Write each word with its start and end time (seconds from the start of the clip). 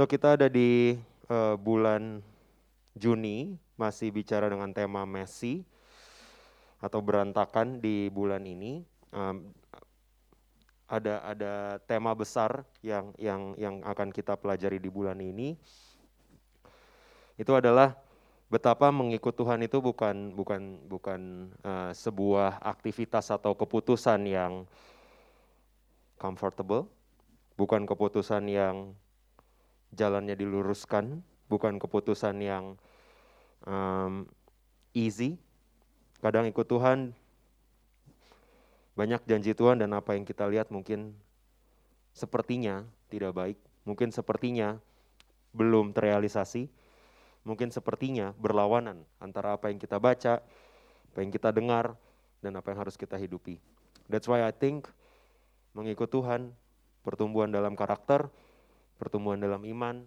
So 0.00 0.08
kita 0.08 0.32
ada 0.32 0.48
di 0.48 0.96
uh, 1.28 1.60
bulan 1.60 2.24
Juni 2.96 3.60
masih 3.76 4.08
bicara 4.08 4.48
dengan 4.48 4.72
tema 4.72 5.04
Messi 5.04 5.60
atau 6.80 7.04
berantakan 7.04 7.84
di 7.84 8.08
bulan 8.08 8.48
ini. 8.48 8.80
Um, 9.12 9.52
ada 10.88 11.20
ada 11.20 11.52
tema 11.84 12.16
besar 12.16 12.64
yang 12.80 13.12
yang 13.20 13.52
yang 13.60 13.84
akan 13.84 14.08
kita 14.08 14.40
pelajari 14.40 14.80
di 14.80 14.88
bulan 14.88 15.20
ini. 15.20 15.60
Itu 17.36 17.52
adalah 17.52 17.92
betapa 18.48 18.88
mengikut 18.88 19.36
Tuhan 19.36 19.60
itu 19.68 19.84
bukan 19.84 20.32
bukan 20.32 20.80
bukan 20.88 21.52
uh, 21.60 21.92
sebuah 21.92 22.56
aktivitas 22.64 23.28
atau 23.28 23.52
keputusan 23.52 24.24
yang 24.24 24.64
comfortable, 26.16 26.88
bukan 27.60 27.84
keputusan 27.84 28.48
yang 28.48 28.96
jalannya 29.94 30.38
diluruskan, 30.38 31.22
bukan 31.50 31.78
keputusan 31.82 32.38
yang 32.42 32.78
um, 33.66 34.26
easy. 34.94 35.38
Kadang 36.20 36.46
ikut 36.46 36.68
Tuhan 36.68 37.16
banyak 38.98 39.24
janji 39.24 39.56
Tuhan 39.56 39.80
dan 39.80 39.96
apa 39.96 40.12
yang 40.12 40.28
kita 40.28 40.44
lihat 40.44 40.68
mungkin 40.68 41.16
sepertinya 42.12 42.84
tidak 43.08 43.32
baik, 43.32 43.58
mungkin 43.88 44.12
sepertinya 44.12 44.76
belum 45.56 45.96
terrealisasi, 45.96 46.68
mungkin 47.48 47.72
sepertinya 47.72 48.36
berlawanan 48.36 49.02
antara 49.18 49.56
apa 49.56 49.72
yang 49.72 49.80
kita 49.80 49.96
baca, 49.96 50.44
apa 51.10 51.18
yang 51.18 51.32
kita 51.32 51.50
dengar, 51.50 51.96
dan 52.44 52.56
apa 52.60 52.72
yang 52.72 52.84
harus 52.84 53.00
kita 53.00 53.16
hidupi. 53.16 53.56
That's 54.10 54.28
why 54.28 54.44
I 54.44 54.52
think 54.52 54.90
mengikut 55.72 56.10
Tuhan, 56.10 56.52
pertumbuhan 57.06 57.48
dalam 57.48 57.78
karakter, 57.78 58.28
pertumbuhan 59.00 59.40
dalam 59.40 59.64
iman, 59.64 60.04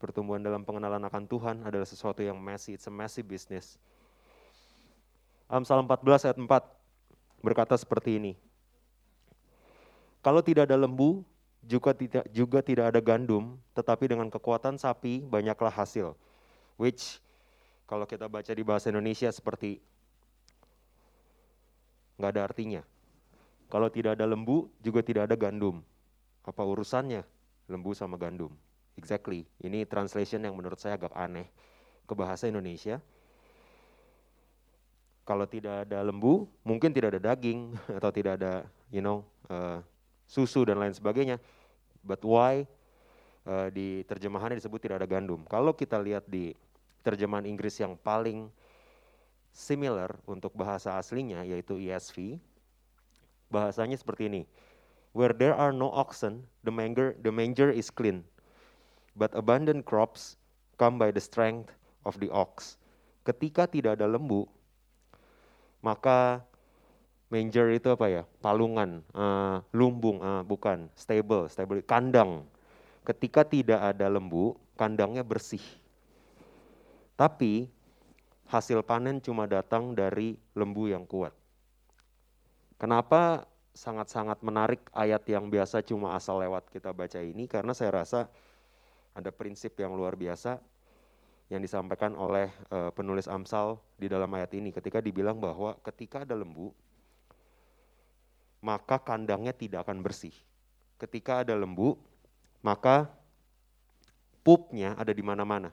pertumbuhan 0.00 0.40
dalam 0.40 0.64
pengenalan 0.64 1.04
akan 1.04 1.28
Tuhan 1.28 1.56
adalah 1.68 1.84
sesuatu 1.84 2.24
yang 2.24 2.40
messy, 2.40 2.80
it's 2.80 2.88
a 2.88 2.92
messy 2.92 3.20
business. 3.20 3.76
Amsal 5.52 5.84
14 5.84 6.32
ayat 6.32 6.38
4 6.40 7.44
berkata 7.44 7.76
seperti 7.76 8.16
ini. 8.16 8.32
Kalau 10.24 10.40
tidak 10.40 10.72
ada 10.72 10.80
lembu, 10.80 11.20
juga 11.60 11.92
tidak 11.92 12.24
juga 12.32 12.64
tidak 12.64 12.96
ada 12.96 13.00
gandum, 13.04 13.60
tetapi 13.76 14.08
dengan 14.08 14.32
kekuatan 14.32 14.80
sapi 14.80 15.20
banyaklah 15.28 15.72
hasil. 15.72 16.16
Which 16.80 17.20
kalau 17.84 18.08
kita 18.08 18.24
baca 18.32 18.48
di 18.48 18.64
bahasa 18.64 18.88
Indonesia 18.88 19.28
seperti 19.28 19.84
nggak 22.16 22.32
ada 22.32 22.42
artinya. 22.48 22.82
Kalau 23.68 23.86
tidak 23.92 24.18
ada 24.18 24.26
lembu, 24.26 24.66
juga 24.82 25.04
tidak 25.04 25.30
ada 25.30 25.36
gandum. 25.36 25.84
Apa 26.42 26.64
urusannya 26.64 27.22
lembu 27.70 27.94
sama 27.94 28.18
gandum? 28.18 28.50
Exactly. 28.98 29.46
Ini 29.62 29.86
translation 29.86 30.42
yang 30.42 30.58
menurut 30.58 30.76
saya 30.76 30.98
agak 30.98 31.14
aneh 31.14 31.46
ke 32.04 32.12
bahasa 32.12 32.50
Indonesia. 32.50 32.98
Kalau 35.22 35.46
tidak 35.46 35.86
ada 35.86 36.02
lembu, 36.02 36.50
mungkin 36.66 36.90
tidak 36.90 37.14
ada 37.16 37.32
daging 37.32 37.78
atau 37.98 38.10
tidak 38.10 38.42
ada, 38.42 38.66
you 38.90 38.98
know, 38.98 39.22
uh, 39.46 39.78
susu 40.26 40.66
dan 40.66 40.82
lain 40.82 40.90
sebagainya. 40.90 41.38
But 42.02 42.26
why 42.26 42.66
uh, 43.46 43.70
di 43.70 44.02
terjemahannya 44.10 44.58
disebut 44.58 44.82
tidak 44.82 45.06
ada 45.06 45.08
gandum? 45.08 45.46
Kalau 45.46 45.70
kita 45.70 46.02
lihat 46.02 46.26
di 46.26 46.50
terjemahan 47.06 47.46
Inggris 47.46 47.78
yang 47.78 47.94
paling 47.94 48.50
similar 49.50 50.14
untuk 50.26 50.54
bahasa 50.54 50.98
aslinya 50.98 51.42
yaitu 51.42 51.78
ESV, 51.78 52.38
bahasanya 53.50 53.98
seperti 53.98 54.30
ini. 54.30 54.42
Where 55.10 55.34
there 55.34 55.58
are 55.58 55.74
no 55.74 55.90
oxen, 55.90 56.46
the 56.62 56.70
manger, 56.70 57.18
the 57.18 57.34
manger 57.34 57.70
is 57.70 57.90
clean. 57.90 58.22
But 59.18 59.34
abundant 59.34 59.82
crops 59.82 60.38
come 60.78 61.02
by 61.02 61.10
the 61.10 61.18
strength 61.18 61.74
of 62.06 62.22
the 62.22 62.30
ox. 62.30 62.78
Ketika 63.26 63.66
tidak 63.66 63.98
ada 63.98 64.06
lembu, 64.06 64.46
maka 65.82 66.46
manger 67.26 67.74
itu 67.74 67.90
apa 67.90 68.06
ya? 68.06 68.22
Palungan, 68.38 69.02
uh, 69.10 69.66
lumbung, 69.74 70.22
uh, 70.22 70.46
bukan, 70.46 70.86
stable, 70.94 71.50
stable, 71.50 71.82
kandang. 71.82 72.46
Ketika 73.02 73.42
tidak 73.42 73.82
ada 73.82 74.06
lembu, 74.06 74.54
kandangnya 74.78 75.26
bersih. 75.26 75.62
Tapi 77.18 77.66
hasil 78.46 78.80
panen 78.86 79.18
cuma 79.18 79.44
datang 79.50 79.92
dari 79.92 80.38
lembu 80.54 80.88
yang 80.88 81.02
kuat. 81.04 81.34
Kenapa 82.80 83.49
sangat-sangat 83.80 84.44
menarik 84.44 84.84
ayat 84.92 85.24
yang 85.24 85.48
biasa 85.48 85.80
cuma 85.80 86.12
asal 86.12 86.36
lewat 86.44 86.68
kita 86.68 86.92
baca 86.92 87.16
ini? 87.16 87.48
Karena 87.48 87.72
saya 87.72 88.04
rasa 88.04 88.28
ada 89.16 89.32
prinsip 89.32 89.72
yang 89.80 89.96
luar 89.96 90.20
biasa 90.20 90.60
yang 91.48 91.64
disampaikan 91.64 92.12
oleh 92.12 92.52
uh, 92.68 92.92
penulis 92.92 93.24
Amsal 93.24 93.80
di 93.96 94.06
dalam 94.06 94.28
ayat 94.36 94.52
ini 94.52 94.68
ketika 94.70 95.00
dibilang 95.00 95.40
bahwa 95.40 95.80
ketika 95.80 96.28
ada 96.28 96.36
lembu 96.36 96.76
maka 98.60 99.00
kandangnya 99.00 99.56
tidak 99.56 99.88
akan 99.88 100.04
bersih. 100.04 100.36
Ketika 101.00 101.40
ada 101.40 101.56
lembu, 101.56 101.96
maka 102.60 103.08
pupnya 104.44 104.92
ada 105.00 105.16
di 105.16 105.24
mana-mana. 105.24 105.72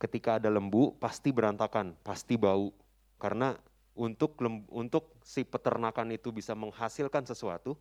Ketika 0.00 0.40
ada 0.40 0.48
lembu 0.48 0.96
pasti 0.96 1.28
berantakan, 1.28 1.92
pasti 2.00 2.40
bau. 2.40 2.72
Karena 3.20 3.52
untuk 4.02 4.34
untuk 4.74 5.14
si 5.22 5.46
peternakan 5.46 6.10
itu 6.10 6.34
bisa 6.34 6.58
menghasilkan 6.58 7.22
sesuatu, 7.22 7.78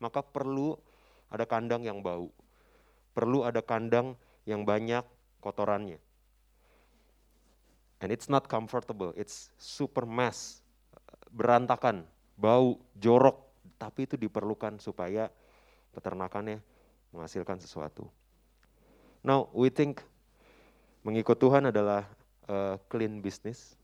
maka 0.00 0.24
perlu 0.24 0.80
ada 1.28 1.44
kandang 1.44 1.84
yang 1.84 2.00
bau. 2.00 2.32
Perlu 3.12 3.44
ada 3.44 3.60
kandang 3.60 4.16
yang 4.48 4.64
banyak 4.64 5.04
kotorannya. 5.44 6.00
And 8.00 8.08
it's 8.10 8.32
not 8.32 8.48
comfortable, 8.48 9.14
it's 9.14 9.52
super 9.60 10.08
mess, 10.08 10.64
berantakan, 11.30 12.02
bau, 12.34 12.82
jorok, 12.98 13.38
tapi 13.78 14.10
itu 14.10 14.18
diperlukan 14.18 14.82
supaya 14.82 15.30
peternakannya 15.94 16.58
menghasilkan 17.14 17.62
sesuatu. 17.62 18.08
Now, 19.22 19.52
we 19.54 19.70
think 19.70 20.02
mengikut 21.06 21.38
Tuhan 21.38 21.70
adalah 21.70 22.10
uh, 22.50 22.74
clean 22.90 23.22
business. 23.22 23.78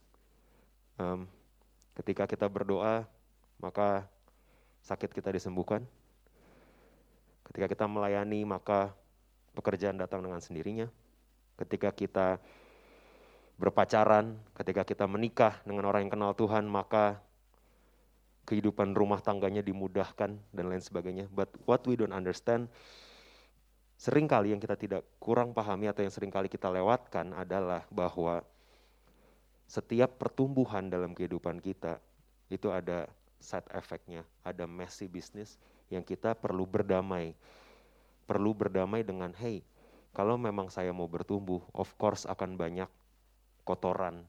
Um, 0.99 1.31
ketika 1.99 2.31
kita 2.31 2.47
berdoa, 2.47 3.05
maka 3.59 4.07
sakit 4.87 5.11
kita 5.11 5.35
disembuhkan. 5.35 5.83
Ketika 7.51 7.67
kita 7.67 7.85
melayani, 7.91 8.47
maka 8.47 8.95
pekerjaan 9.59 9.99
datang 9.99 10.23
dengan 10.23 10.39
sendirinya. 10.39 10.87
Ketika 11.59 11.91
kita 11.91 12.39
berpacaran, 13.59 14.39
ketika 14.55 14.87
kita 14.87 15.05
menikah 15.11 15.59
dengan 15.67 15.91
orang 15.91 16.07
yang 16.07 16.13
kenal 16.15 16.33
Tuhan, 16.39 16.71
maka 16.71 17.19
kehidupan 18.47 18.95
rumah 18.95 19.19
tangganya 19.19 19.61
dimudahkan 19.61 20.31
dan 20.55 20.65
lain 20.65 20.81
sebagainya. 20.81 21.27
But 21.29 21.51
what 21.67 21.83
we 21.85 21.99
don't 21.99 22.15
understand, 22.15 22.71
sering 23.99 24.31
kali 24.31 24.55
yang 24.55 24.63
kita 24.63 24.79
tidak 24.79 25.03
kurang 25.19 25.51
pahami 25.51 25.91
atau 25.91 26.07
yang 26.07 26.15
sering 26.15 26.31
kali 26.31 26.47
kita 26.47 26.71
lewatkan 26.71 27.35
adalah 27.35 27.83
bahwa 27.91 28.47
setiap 29.69 30.17
pertumbuhan 30.17 30.89
dalam 30.89 31.13
kehidupan 31.13 31.61
kita 31.61 32.01
itu 32.49 32.73
ada 32.73 33.05
side 33.37 33.69
effect-nya, 33.77 34.25
ada 34.41 34.65
messy 34.65 35.05
business 35.05 35.61
yang 35.93 36.01
kita 36.01 36.33
perlu 36.33 36.65
berdamai. 36.65 37.37
Perlu 38.25 38.57
berdamai 38.57 39.05
dengan, 39.05 39.33
hey, 39.37 39.61
kalau 40.17 40.41
memang 40.41 40.73
saya 40.73 40.89
mau 40.97 41.05
bertumbuh, 41.05 41.61
of 41.77 41.93
course 42.01 42.25
akan 42.25 42.57
banyak 42.57 42.89
kotoran 43.69 44.25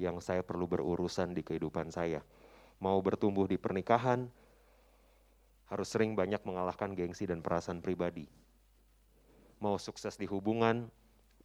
yang 0.00 0.16
saya 0.24 0.40
perlu 0.40 0.64
berurusan 0.64 1.36
di 1.36 1.44
kehidupan 1.44 1.92
saya. 1.92 2.24
Mau 2.80 2.96
bertumbuh 3.04 3.44
di 3.44 3.60
pernikahan, 3.60 4.32
harus 5.68 5.88
sering 5.92 6.16
banyak 6.16 6.40
mengalahkan 6.48 6.96
gengsi 6.96 7.28
dan 7.28 7.44
perasaan 7.44 7.84
pribadi. 7.84 8.24
Mau 9.60 9.76
sukses 9.76 10.16
di 10.16 10.24
hubungan, 10.24 10.88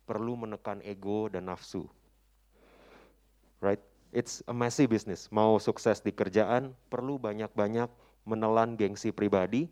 perlu 0.08 0.40
menekan 0.40 0.80
ego 0.88 1.28
dan 1.28 1.52
nafsu. 1.52 1.92
Right? 3.64 3.82
It's 4.16 4.40
a 4.48 4.56
messy 4.56 4.88
business. 4.88 5.28
Mau 5.28 5.60
sukses 5.60 6.00
di 6.00 6.16
kerjaan, 6.16 6.72
perlu 6.88 7.20
banyak-banyak 7.20 7.92
menelan 8.24 8.80
gengsi 8.80 9.12
pribadi, 9.12 9.68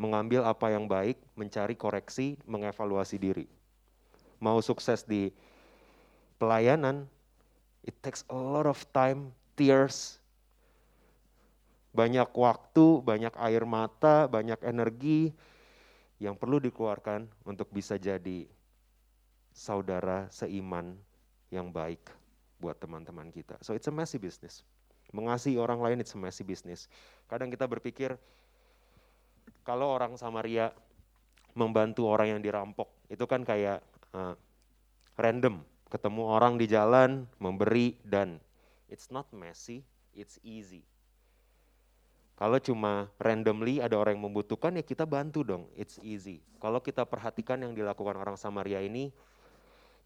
mengambil 0.00 0.48
apa 0.48 0.72
yang 0.72 0.88
baik, 0.88 1.20
mencari 1.36 1.76
koreksi, 1.76 2.40
mengevaluasi 2.48 3.20
diri. 3.20 3.46
Mau 4.40 4.58
sukses 4.64 5.04
di 5.04 5.28
pelayanan, 6.40 7.04
it 7.84 7.92
takes 8.00 8.24
a 8.32 8.34
lot 8.34 8.64
of 8.64 8.80
time, 8.96 9.28
tears, 9.60 10.16
banyak 11.92 12.32
waktu, 12.32 13.04
banyak 13.04 13.34
air 13.36 13.68
mata, 13.68 14.24
banyak 14.24 14.56
energi 14.64 15.36
yang 16.16 16.32
perlu 16.32 16.64
dikeluarkan 16.64 17.28
untuk 17.44 17.68
bisa 17.68 18.00
jadi 18.00 18.48
saudara 19.52 20.32
seiman 20.32 20.96
yang 21.52 21.68
baik 21.68 22.19
buat 22.60 22.76
teman-teman 22.76 23.32
kita. 23.32 23.56
So 23.64 23.72
it's 23.72 23.88
a 23.88 23.94
messy 23.94 24.20
business. 24.20 24.62
Mengasihi 25.10 25.58
orang 25.58 25.80
lain 25.82 25.98
it's 26.04 26.14
a 26.14 26.20
messy 26.20 26.46
business. 26.46 26.86
Kadang 27.26 27.50
kita 27.50 27.66
berpikir 27.66 28.14
kalau 29.64 29.90
orang 29.90 30.14
Samaria 30.14 30.70
membantu 31.56 32.06
orang 32.06 32.38
yang 32.38 32.40
dirampok, 32.40 32.86
itu 33.10 33.24
kan 33.26 33.42
kayak 33.42 33.82
uh, 34.14 34.36
random. 35.18 35.66
Ketemu 35.90 36.22
orang 36.22 36.54
di 36.54 36.70
jalan, 36.70 37.26
memberi, 37.42 37.98
dan 38.06 38.38
it's 38.86 39.10
not 39.10 39.26
messy, 39.34 39.82
it's 40.14 40.38
easy. 40.46 40.86
Kalau 42.38 42.56
cuma 42.62 43.10
randomly 43.20 43.82
ada 43.82 43.98
orang 43.98 44.16
yang 44.16 44.30
membutuhkan 44.30 44.72
ya 44.78 44.86
kita 44.86 45.04
bantu 45.04 45.42
dong, 45.42 45.66
it's 45.74 45.98
easy. 46.00 46.40
Kalau 46.62 46.78
kita 46.78 47.02
perhatikan 47.04 47.60
yang 47.60 47.74
dilakukan 47.74 48.16
orang 48.16 48.38
Samaria 48.38 48.80
ini 48.80 49.10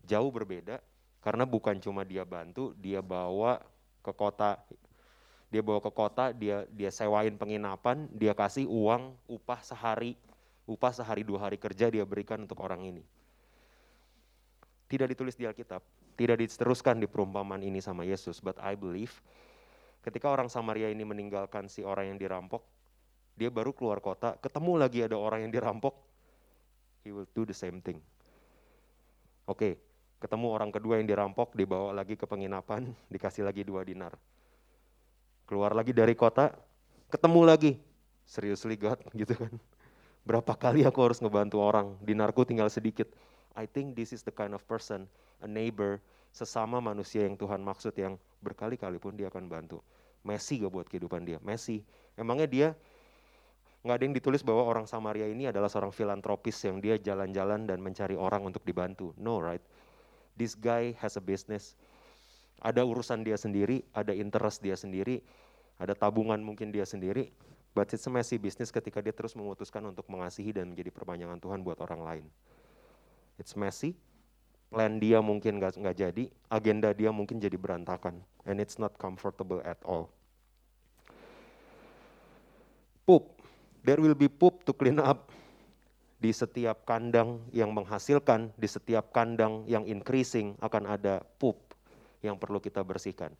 jauh 0.03 0.33
berbeda, 0.33 0.81
karena 1.25 1.49
bukan 1.49 1.81
cuma 1.81 2.05
dia 2.05 2.29
bantu, 2.29 2.77
dia 2.77 3.01
bawa 3.01 3.65
ke 4.05 4.13
kota 4.13 4.61
dia 5.55 5.63
bawa 5.63 5.79
ke 5.79 5.93
kota, 5.95 6.35
dia 6.35 6.67
dia 6.75 6.91
sewain 6.91 7.39
penginapan, 7.39 8.11
dia 8.11 8.35
kasih 8.35 8.67
uang 8.67 9.15
upah 9.31 9.63
sehari, 9.63 10.19
upah 10.67 10.91
sehari 10.91 11.23
dua 11.23 11.47
hari 11.47 11.63
kerja 11.63 11.95
dia 11.95 12.03
berikan 12.03 12.43
untuk 12.43 12.59
orang 12.59 12.83
ini. 12.83 13.07
Tidak 14.91 15.07
ditulis 15.07 15.39
di 15.39 15.47
Alkitab, 15.47 15.79
tidak 16.19 16.43
diteruskan 16.43 16.99
di 16.99 17.07
perumpamaan 17.07 17.63
ini 17.63 17.79
sama 17.79 18.03
Yesus, 18.03 18.43
but 18.43 18.59
I 18.59 18.75
believe 18.75 19.15
ketika 20.03 20.27
orang 20.27 20.51
Samaria 20.51 20.91
ini 20.91 21.07
meninggalkan 21.07 21.71
si 21.71 21.87
orang 21.87 22.11
yang 22.11 22.19
dirampok, 22.19 22.67
dia 23.39 23.47
baru 23.47 23.71
keluar 23.71 24.03
kota, 24.03 24.35
ketemu 24.43 24.75
lagi 24.75 25.07
ada 25.07 25.15
orang 25.15 25.47
yang 25.47 25.55
dirampok, 25.55 25.95
he 27.07 27.15
will 27.15 27.31
do 27.31 27.47
the 27.47 27.55
same 27.55 27.79
thing. 27.79 28.03
Oke, 29.47 29.55
okay, 29.55 29.73
ketemu 30.25 30.47
orang 30.49 30.73
kedua 30.73 30.97
yang 30.97 31.05
dirampok, 31.05 31.53
dibawa 31.53 31.93
lagi 31.93 32.17
ke 32.17 32.25
penginapan, 32.25 32.89
dikasih 33.13 33.45
lagi 33.45 33.61
dua 33.61 33.85
dinar 33.85 34.17
keluar 35.45 35.77
lagi 35.77 35.93
dari 35.93 36.17
kota, 36.17 36.53
ketemu 37.13 37.41
lagi. 37.45 37.73
Seriously 38.25 38.81
God 38.81 39.01
gitu 39.21 39.37
kan. 39.37 39.53
Berapa 40.25 40.57
kali 40.57 40.89
aku 40.89 40.99
harus 41.05 41.21
ngebantu 41.21 41.61
orang, 41.61 42.01
dinarku 42.01 42.49
tinggal 42.49 42.73
sedikit. 42.73 43.13
I 43.53 43.69
think 43.69 43.93
this 43.93 44.11
is 44.11 44.25
the 44.25 44.33
kind 44.33 44.57
of 44.57 44.65
person, 44.65 45.05
a 45.45 45.49
neighbor, 45.49 46.01
sesama 46.33 46.81
manusia 46.81 47.29
yang 47.29 47.37
Tuhan 47.37 47.61
maksud 47.61 47.93
yang 47.95 48.17
berkali-kali 48.41 48.97
pun 48.97 49.15
dia 49.15 49.29
akan 49.29 49.47
bantu. 49.47 49.85
Messi 50.25 50.57
gak 50.65 50.73
buat 50.73 50.89
kehidupan 50.89 51.29
dia, 51.29 51.39
Messi. 51.45 51.85
Emangnya 52.17 52.49
dia 52.49 52.69
nggak 53.85 53.97
ada 54.01 54.05
yang 54.09 54.17
ditulis 54.17 54.41
bahwa 54.41 54.65
orang 54.65 54.89
Samaria 54.89 55.29
ini 55.29 55.45
adalah 55.45 55.69
seorang 55.69 55.93
filantropis 55.93 56.57
yang 56.65 56.81
dia 56.81 56.97
jalan-jalan 56.97 57.69
dan 57.69 57.85
mencari 57.85 58.17
orang 58.17 58.41
untuk 58.49 58.65
dibantu. 58.65 59.13
No, 59.21 59.45
right? 59.45 59.61
This 60.35 60.59
guy 60.59 60.99
has 60.99 61.15
a 61.15 61.23
business 61.23 61.79
ada 62.65 62.81
urusan 62.81 63.21
dia 63.21 63.37
sendiri, 63.37 63.85
ada 63.93 64.17
interest 64.17 64.65
dia 64.65 64.73
sendiri, 64.73 65.21
ada 65.77 65.93
tabungan 65.93 66.41
mungkin 66.41 66.73
dia 66.73 66.89
sendiri, 66.89 67.29
but 67.77 67.93
it's 67.93 68.09
a 68.09 68.13
messy 68.13 68.41
business 68.41 68.73
ketika 68.73 69.05
dia 69.05 69.13
terus 69.13 69.37
memutuskan 69.37 69.85
untuk 69.85 70.09
mengasihi 70.09 70.57
dan 70.57 70.73
menjadi 70.73 70.89
perpanjangan 70.89 71.37
Tuhan 71.45 71.61
buat 71.61 71.77
orang 71.85 72.01
lain. 72.01 72.25
It's 73.37 73.53
messy, 73.53 73.93
plan 74.73 74.97
dia 74.97 75.21
mungkin 75.21 75.61
nggak 75.61 75.77
nggak 75.77 75.97
jadi, 76.09 76.25
agenda 76.49 76.97
dia 76.97 77.13
mungkin 77.13 77.37
jadi 77.37 77.61
berantakan, 77.61 78.25
and 78.49 78.57
it's 78.57 78.81
not 78.81 78.97
comfortable 78.97 79.61
at 79.61 79.77
all. 79.85 80.09
Poop, 83.05 83.45
there 83.85 84.01
will 84.01 84.17
be 84.17 84.33
poop 84.33 84.65
to 84.65 84.73
clean 84.73 84.97
up 84.97 85.29
di 86.25 86.33
setiap 86.33 86.89
kandang 86.89 87.45
yang 87.53 87.69
menghasilkan, 87.77 88.49
di 88.57 88.65
setiap 88.65 89.13
kandang 89.13 89.69
yang 89.69 89.85
increasing 89.85 90.57
akan 90.65 90.89
ada 90.89 91.21
poop 91.37 91.61
yang 92.25 92.41
perlu 92.41 92.65
kita 92.65 92.81
bersihkan. 92.81 93.37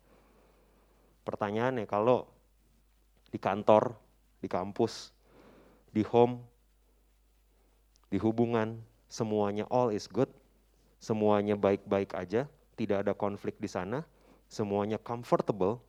Pertanyaannya 1.25 1.89
kalau 1.89 2.29
di 3.33 3.41
kantor, 3.41 3.97
di 4.37 4.45
kampus, 4.45 5.09
di 5.89 6.05
home, 6.05 6.45
di 8.13 8.21
hubungan, 8.21 8.77
semuanya 9.09 9.65
all 9.73 9.89
is 9.89 10.05
good, 10.05 10.29
semuanya 11.01 11.57
baik-baik 11.57 12.13
aja, 12.13 12.45
tidak 12.77 13.01
ada 13.01 13.17
konflik 13.17 13.57
di 13.57 13.65
sana, 13.65 14.05
semuanya 14.45 15.01
comfortable, 15.01 15.81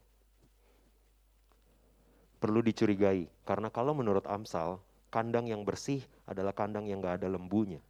perlu 2.40 2.64
dicurigai. 2.64 3.28
Karena 3.44 3.68
kalau 3.68 3.92
menurut 3.92 4.24
Amsal, 4.24 4.80
kandang 5.16 5.48
yang 5.48 5.64
bersih 5.64 6.04
adalah 6.28 6.52
kandang 6.52 6.84
yang 6.84 7.00
gak 7.00 7.24
ada 7.24 7.32
lembunya. 7.32 7.80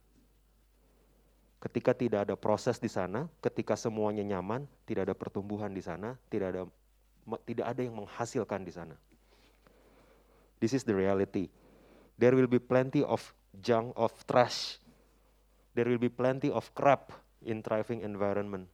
Ketika 1.58 1.90
tidak 1.90 2.30
ada 2.30 2.38
proses 2.38 2.78
di 2.78 2.86
sana, 2.86 3.26
ketika 3.42 3.74
semuanya 3.74 4.22
nyaman, 4.22 4.70
tidak 4.86 5.10
ada 5.10 5.14
pertumbuhan 5.18 5.74
di 5.74 5.82
sana, 5.82 6.14
tidak 6.30 6.54
ada 6.54 6.62
tidak 7.42 7.66
ada 7.66 7.80
yang 7.82 7.98
menghasilkan 7.98 8.62
di 8.62 8.70
sana. 8.70 8.94
This 10.62 10.70
is 10.70 10.86
the 10.86 10.94
reality. 10.94 11.50
There 12.14 12.38
will 12.38 12.46
be 12.46 12.62
plenty 12.62 13.02
of 13.02 13.18
junk, 13.58 13.90
of 13.98 14.14
trash. 14.30 14.78
There 15.74 15.90
will 15.90 15.98
be 15.98 16.08
plenty 16.08 16.54
of 16.54 16.70
crap 16.78 17.10
in 17.42 17.66
thriving 17.66 18.06
environment. 18.06 18.70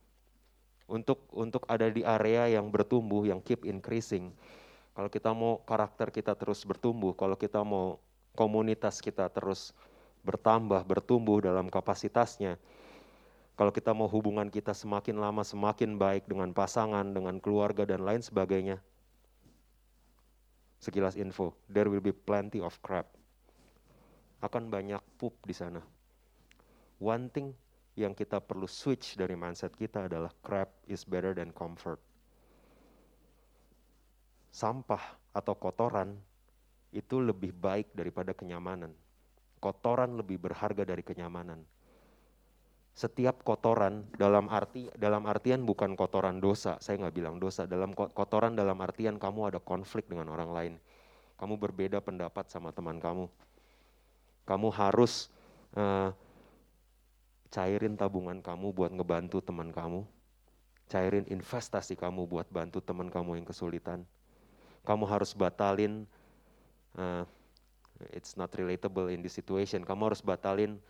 Untuk 0.85 1.25
untuk 1.33 1.65
ada 1.73 1.89
di 1.89 2.05
area 2.05 2.53
yang 2.53 2.69
bertumbuh, 2.69 3.25
yang 3.25 3.41
keep 3.41 3.65
increasing. 3.65 4.37
Kalau 4.93 5.09
kita 5.09 5.33
mau 5.33 5.65
karakter 5.65 6.13
kita 6.13 6.37
terus 6.37 6.61
bertumbuh, 6.69 7.17
kalau 7.17 7.41
kita 7.41 7.65
mau 7.65 7.97
komunitas 8.33 9.01
kita 9.05 9.29
terus 9.29 9.77
bertambah, 10.23 10.87
bertumbuh 10.87 11.43
dalam 11.43 11.69
kapasitasnya, 11.69 12.57
kalau 13.53 13.69
kita 13.69 13.93
mau 13.93 14.09
hubungan 14.09 14.49
kita 14.49 14.73
semakin 14.73 15.21
lama 15.21 15.45
semakin 15.45 16.01
baik 16.01 16.25
dengan 16.25 16.57
pasangan, 16.57 17.13
dengan 17.13 17.37
keluarga 17.37 17.85
dan 17.85 18.01
lain 18.01 18.25
sebagainya. 18.25 18.81
Sekilas 20.83 21.15
info, 21.15 21.55
there 21.71 21.87
will 21.87 22.03
be 22.03 22.11
plenty 22.11 22.59
of 22.59 22.75
crap. 22.83 23.07
Akan 24.43 24.67
banyak 24.67 24.99
pup 25.21 25.37
di 25.47 25.55
sana. 25.55 25.79
One 26.99 27.31
thing 27.31 27.55
yang 27.95 28.17
kita 28.17 28.41
perlu 28.41 28.65
switch 28.67 29.15
dari 29.21 29.37
mindset 29.37 29.77
kita 29.77 30.09
adalah 30.09 30.33
crap 30.43 30.73
is 30.89 31.05
better 31.05 31.37
than 31.37 31.53
comfort. 31.53 32.01
Sampah 34.51 35.21
atau 35.37 35.55
kotoran 35.55 36.17
itu 36.93 37.19
lebih 37.19 37.57
baik 37.57 37.97
daripada 37.97 38.37
kenyamanan. 38.37 38.93
Kotoran 39.59 40.15
lebih 40.21 40.39
berharga 40.39 40.85
dari 40.85 41.01
kenyamanan. 41.01 41.65
Setiap 42.93 43.41
kotoran 43.41 44.05
dalam 44.21 44.53
arti 44.53 44.93
dalam 45.01 45.25
artian 45.25 45.65
bukan 45.65 45.97
kotoran 45.97 46.45
dosa. 46.45 46.77
Saya 46.85 47.01
nggak 47.01 47.17
bilang 47.17 47.37
dosa. 47.41 47.65
Dalam 47.65 47.97
kotoran 47.97 48.53
dalam 48.53 48.77
artian 48.85 49.17
kamu 49.17 49.49
ada 49.49 49.59
konflik 49.65 50.13
dengan 50.13 50.29
orang 50.29 50.51
lain. 50.53 50.75
Kamu 51.41 51.57
berbeda 51.57 52.05
pendapat 52.05 52.53
sama 52.53 52.69
teman 52.77 53.01
kamu. 53.01 53.33
Kamu 54.45 54.69
harus 54.69 55.33
uh, 55.73 56.13
cairin 57.49 57.97
tabungan 57.97 58.45
kamu 58.45 58.77
buat 58.77 58.93
ngebantu 58.93 59.41
teman 59.41 59.73
kamu. 59.73 60.05
Cairin 60.93 61.25
investasi 61.33 61.97
kamu 61.97 62.29
buat 62.29 62.45
bantu 62.53 62.85
teman 62.85 63.09
kamu 63.09 63.41
yang 63.41 63.47
kesulitan. 63.49 64.05
Kamu 64.85 65.09
harus 65.09 65.33
batalin 65.33 66.05
uh, 66.99 67.25
it's 68.11 68.35
not 68.35 68.51
relatable 68.57 69.13
in 69.13 69.23
this 69.23 69.37
situation. 69.37 69.87
Kamu 69.87 70.13
harus 70.13 70.25
batalin 70.25 70.81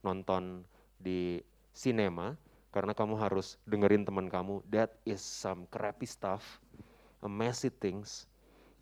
nonton 0.00 0.64
di 0.98 1.42
sinema 1.74 2.38
karena 2.72 2.96
kamu 2.96 3.18
harus 3.20 3.60
dengerin 3.68 4.06
teman 4.06 4.32
kamu. 4.32 4.64
That 4.72 4.96
is 5.04 5.20
some 5.20 5.68
crappy 5.68 6.08
stuff 6.08 6.62
a 7.22 7.30
messy 7.30 7.70
things 7.70 8.26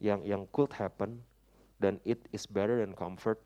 yang 0.00 0.24
yang 0.24 0.48
could 0.48 0.72
happen 0.72 1.20
dan 1.76 2.00
it 2.08 2.24
is 2.32 2.48
better 2.48 2.80
than 2.80 2.96
comfort 2.96 3.40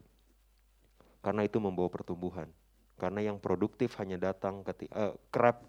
karena 1.25 1.49
itu 1.49 1.59
membawa 1.59 1.91
pertumbuhan. 1.91 2.47
Karena 2.95 3.27
yang 3.27 3.43
produktif 3.43 3.99
hanya 3.99 4.21
datang 4.21 4.63
ketika 4.63 4.95
uh, 4.95 5.15
crap 5.35 5.67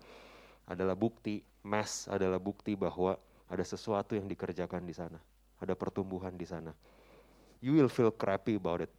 adalah 0.70 0.94
bukti 0.94 1.42
mess 1.66 2.06
adalah 2.06 2.38
bukti 2.38 2.78
bahwa 2.78 3.18
ada 3.50 3.66
sesuatu 3.66 4.14
yang 4.14 4.30
dikerjakan 4.30 4.86
di 4.86 4.94
sana 4.94 5.18
ada 5.62 5.74
pertumbuhan 5.74 6.34
di 6.38 6.46
sana 6.46 6.74
you 7.66 7.74
will 7.74 7.90
feel 7.90 8.14
crappy 8.14 8.62
about 8.62 8.86
it 8.86 8.94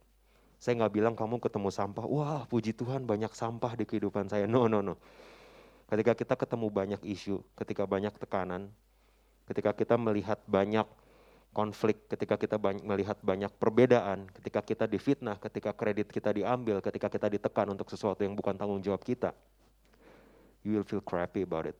saya 0.56 0.82
nggak 0.82 0.94
bilang 0.98 1.14
kamu 1.14 1.36
ketemu 1.36 1.68
sampah, 1.68 2.04
wah 2.08 2.42
puji 2.48 2.72
Tuhan 2.72 3.04
banyak 3.04 3.30
sampah 3.30 3.76
di 3.76 3.84
kehidupan 3.84 4.26
saya. 4.32 4.48
No, 4.48 4.66
no, 4.66 4.80
no. 4.80 4.96
Ketika 5.86 6.16
kita 6.16 6.34
ketemu 6.34 6.66
banyak 6.72 7.00
isu, 7.06 7.44
ketika 7.54 7.86
banyak 7.86 8.10
tekanan, 8.18 8.72
ketika 9.46 9.70
kita 9.76 9.94
melihat 9.94 10.42
banyak 10.48 10.88
konflik, 11.54 12.10
ketika 12.10 12.34
kita 12.34 12.56
banyak, 12.58 12.82
melihat 12.82 13.18
banyak 13.22 13.52
perbedaan, 13.54 14.26
ketika 14.32 14.60
kita 14.64 14.84
difitnah, 14.90 15.38
ketika 15.38 15.70
kredit 15.70 16.10
kita 16.10 16.34
diambil, 16.34 16.82
ketika 16.82 17.06
kita 17.06 17.30
ditekan 17.30 17.70
untuk 17.70 17.86
sesuatu 17.86 18.26
yang 18.26 18.34
bukan 18.34 18.58
tanggung 18.58 18.82
jawab 18.82 19.04
kita, 19.06 19.30
you 20.66 20.74
will 20.74 20.88
feel 20.88 21.04
crappy 21.04 21.46
about 21.46 21.70
it. 21.70 21.78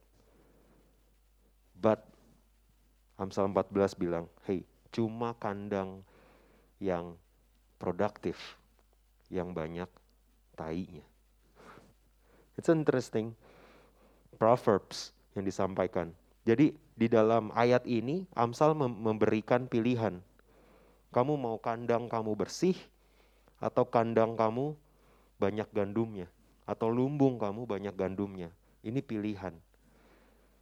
But 1.74 2.06
Amsal 3.18 3.50
14 3.50 3.98
bilang, 3.98 4.30
hey, 4.46 4.62
cuma 4.94 5.34
kandang 5.34 6.06
yang 6.80 7.16
produktif 7.76 8.36
yang 9.28 9.52
banyak 9.52 9.88
tainya. 10.54 11.04
It's 12.56 12.72
interesting. 12.72 13.36
Proverbs 14.36 15.12
yang 15.36 15.44
disampaikan. 15.44 16.12
Jadi 16.46 16.72
di 16.96 17.06
dalam 17.10 17.52
ayat 17.52 17.84
ini 17.84 18.24
Amsal 18.32 18.72
memberikan 18.76 19.68
pilihan. 19.68 20.20
Kamu 21.12 21.36
mau 21.36 21.56
kandang 21.60 22.08
kamu 22.08 22.36
bersih 22.36 22.76
atau 23.60 23.88
kandang 23.88 24.36
kamu 24.36 24.76
banyak 25.40 25.68
gandumnya 25.72 26.28
atau 26.68 26.92
lumbung 26.92 27.40
kamu 27.40 27.64
banyak 27.64 27.94
gandumnya. 27.96 28.52
Ini 28.84 29.00
pilihan. 29.00 29.54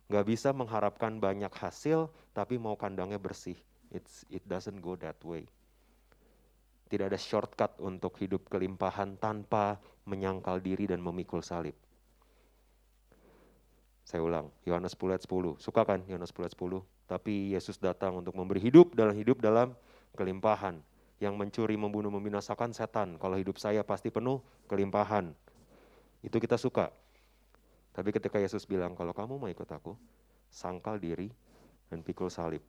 Gak 0.09 0.27
bisa 0.29 0.53
mengharapkan 0.55 1.19
banyak 1.19 1.51
hasil 1.51 2.13
tapi 2.37 2.61
mau 2.61 2.79
kandangnya 2.79 3.19
bersih. 3.19 3.57
It's, 3.95 4.27
it 4.31 4.43
doesn't 4.47 4.83
go 4.83 4.99
that 4.99 5.19
way. 5.23 5.47
Tidak 6.95 7.11
ada 7.11 7.19
shortcut 7.19 7.83
untuk 7.83 8.15
hidup 8.23 8.47
kelimpahan 8.47 9.19
tanpa 9.19 9.83
menyangkal 10.07 10.63
diri 10.63 10.87
dan 10.87 11.03
memikul 11.03 11.43
salib. 11.43 11.75
Saya 14.07 14.23
ulang, 14.23 14.55
Yohanes 14.63 14.95
10 14.95 15.19
ayat 15.19 15.27
10. 15.27 15.59
Suka 15.59 15.83
kan 15.83 16.07
Yohanes 16.07 16.31
10 16.31 16.47
ayat 16.47 16.55
10? 16.55 16.87
Tapi 17.11 17.51
Yesus 17.51 17.83
datang 17.83 18.23
untuk 18.23 18.39
memberi 18.39 18.63
hidup 18.63 18.95
dalam 18.95 19.11
hidup 19.11 19.43
dalam 19.43 19.75
kelimpahan. 20.15 20.79
Yang 21.19 21.35
mencuri, 21.35 21.75
membunuh, 21.75 22.15
membinasakan 22.15 22.71
setan. 22.71 23.19
Kalau 23.19 23.35
hidup 23.43 23.59
saya 23.59 23.83
pasti 23.83 24.15
penuh 24.15 24.39
kelimpahan. 24.71 25.35
Itu 26.23 26.39
kita 26.39 26.55
suka. 26.55 26.95
Tapi 27.91 28.15
ketika 28.15 28.39
Yesus 28.39 28.71
bilang, 28.71 28.95
kalau 28.95 29.11
kamu 29.11 29.35
mau 29.35 29.51
ikut 29.51 29.67
aku, 29.67 29.99
sangkal 30.47 31.03
diri 31.03 31.27
dan 31.91 32.07
pikul 32.07 32.31
salib. 32.31 32.63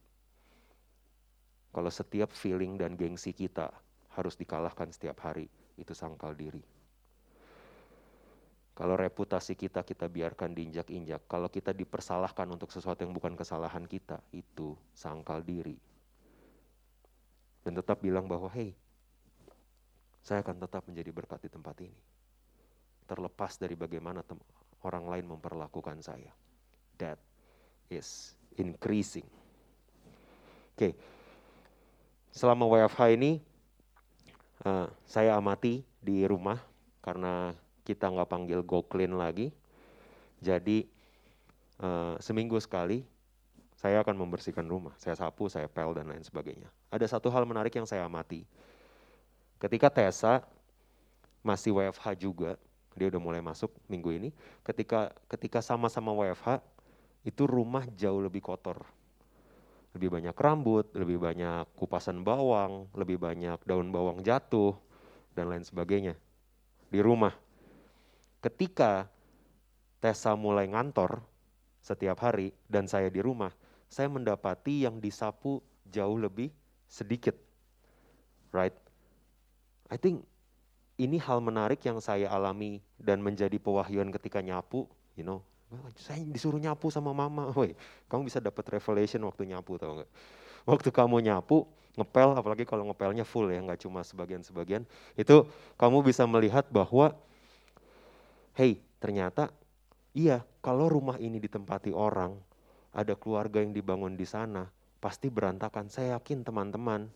Kalau 1.70 1.94
setiap 1.94 2.34
feeling 2.34 2.82
dan 2.82 2.98
gengsi 2.98 3.29
kita 3.29 3.70
harus 4.15 4.39
dikalahkan 4.39 4.89
setiap 4.89 5.19
hari, 5.27 5.51
itu 5.75 5.91
sangkal 5.91 6.31
diri. 6.34 6.63
Kalau 8.75 9.00
reputasi 9.00 9.55
kita 9.55 9.88
kita 9.88 10.12
biarkan 10.12 10.51
diinjak-injak, 10.51 11.31
kalau 11.31 11.48
kita 11.48 11.72
dipersalahkan 11.72 12.43
untuk 12.51 12.75
sesuatu 12.75 13.07
yang 13.07 13.15
bukan 13.15 13.31
kesalahan 13.39 13.88
kita, 13.88 14.19
itu 14.36 14.75
sangkal 14.91 15.39
diri. 15.39 15.79
Dan 17.63 17.79
tetap 17.79 18.03
bilang 18.03 18.27
bahwa, 18.27 18.51
hey, 18.51 18.75
saya 20.19 20.43
akan 20.43 20.60
tetap 20.60 20.84
menjadi 20.91 21.12
berkat 21.15 21.39
di 21.48 21.50
tempat 21.53 21.75
ini. 21.88 22.01
Terlepas 23.07 23.55
dari 23.55 23.79
bagaimana 23.79 24.19
orang 24.84 25.05
lain 25.07 25.25
memperlakukan 25.38 26.03
saya. 26.03 26.36
That 27.00 27.22
is 27.88 28.36
increasing. 28.60 29.27
Oke, 30.75 30.91
okay. 30.91 30.93
selama 32.36 32.67
WFH 32.67 33.15
ini, 33.15 33.39
uh, 34.65 34.89
saya 35.05 35.38
amati 35.38 35.86
di 36.01 36.25
rumah 36.25 36.60
karena 37.00 37.53
kita 37.86 38.10
nggak 38.10 38.29
panggil 38.29 38.60
go 38.65 38.81
clean 38.81 39.13
lagi. 39.13 39.53
Jadi 40.41 40.89
uh, 41.79 42.17
seminggu 42.17 42.57
sekali 42.57 43.05
saya 43.77 44.01
akan 44.01 44.17
membersihkan 44.17 44.65
rumah. 44.65 44.98
Saya 44.98 45.13
sapu, 45.13 45.45
saya 45.48 45.69
pel 45.69 45.93
dan 45.93 46.10
lain 46.10 46.25
sebagainya. 46.25 46.67
Ada 46.89 47.15
satu 47.15 47.29
hal 47.29 47.45
menarik 47.45 47.72
yang 47.77 47.86
saya 47.86 48.10
amati. 48.10 48.43
Ketika 49.62 49.88
Tessa 49.93 50.43
masih 51.45 51.77
WFH 51.77 52.17
juga, 52.17 52.57
dia 52.98 53.07
udah 53.13 53.22
mulai 53.22 53.41
masuk 53.45 53.69
minggu 53.86 54.10
ini. 54.17 54.29
Ketika 54.65 55.13
ketika 55.29 55.62
sama-sama 55.62 56.10
WFH, 56.12 56.60
itu 57.22 57.45
rumah 57.45 57.86
jauh 57.93 58.22
lebih 58.22 58.41
kotor. 58.41 58.81
Lebih 59.96 60.12
banyak 60.12 60.36
rambut, 60.36 60.92
lebih 60.92 61.24
banyak 61.24 61.64
kupasan 61.80 62.22
bawang, 62.22 62.92
lebih 62.94 63.16
banyak 63.16 63.58
daun 63.64 63.96
bawang 63.96 64.20
jatuh, 64.20 64.75
dan 65.32 65.52
lain 65.52 65.64
sebagainya. 65.64 66.20
Di 66.92 67.00
rumah, 67.04 67.32
ketika 68.40 69.08
Tessa 70.04 70.38
mulai 70.38 70.70
ngantor 70.70 71.24
setiap 71.82 72.22
hari 72.22 72.52
dan 72.70 72.86
saya 72.86 73.10
di 73.10 73.24
rumah, 73.24 73.50
saya 73.90 74.12
mendapati 74.12 74.86
yang 74.86 75.00
disapu 75.00 75.64
jauh 75.88 76.20
lebih 76.20 76.52
sedikit. 76.86 77.34
Right? 78.52 78.75
I 79.90 79.98
think 79.98 80.28
ini 80.96 81.20
hal 81.20 81.44
menarik 81.44 81.84
yang 81.84 82.00
saya 82.00 82.32
alami 82.32 82.80
dan 82.96 83.20
menjadi 83.20 83.60
pewahyuan 83.60 84.12
ketika 84.16 84.40
nyapu, 84.40 84.88
you 85.20 85.25
know. 85.25 85.44
Saya 86.00 86.22
disuruh 86.25 86.60
nyapu 86.60 86.91
sama 86.91 87.12
mama, 87.12 87.50
woi, 87.58 87.74
kamu 88.12 88.27
bisa 88.27 88.39
dapat 88.44 88.65
revelation 88.75 89.22
waktu 89.27 89.50
nyapu 89.50 89.79
tau 89.79 90.01
nggak? 90.01 90.12
Waktu 90.65 90.89
kamu 90.89 91.22
nyapu, 91.22 91.67
ngepel, 91.96 92.29
apalagi 92.36 92.65
kalau 92.65 92.89
ngepelnya 92.89 93.24
full 93.24 93.48
ya, 93.50 93.62
nggak 93.62 93.86
cuma 93.86 94.01
sebagian-sebagian, 94.01 94.84
itu 95.15 95.46
kamu 95.77 96.01
bisa 96.01 96.25
melihat 96.25 96.65
bahwa 96.74 97.13
hey 98.55 98.79
ternyata 99.03 99.51
iya 100.15 100.41
kalau 100.63 100.89
rumah 100.89 101.20
ini 101.22 101.38
ditempati 101.38 101.94
orang, 101.94 102.34
ada 102.96 103.13
keluarga 103.13 103.60
yang 103.62 103.75
dibangun 103.75 104.15
di 104.15 104.24
sana, 104.24 104.72
pasti 105.03 105.27
berantakan. 105.29 105.91
Saya 105.91 106.17
yakin 106.17 106.41
teman-teman 106.41 107.12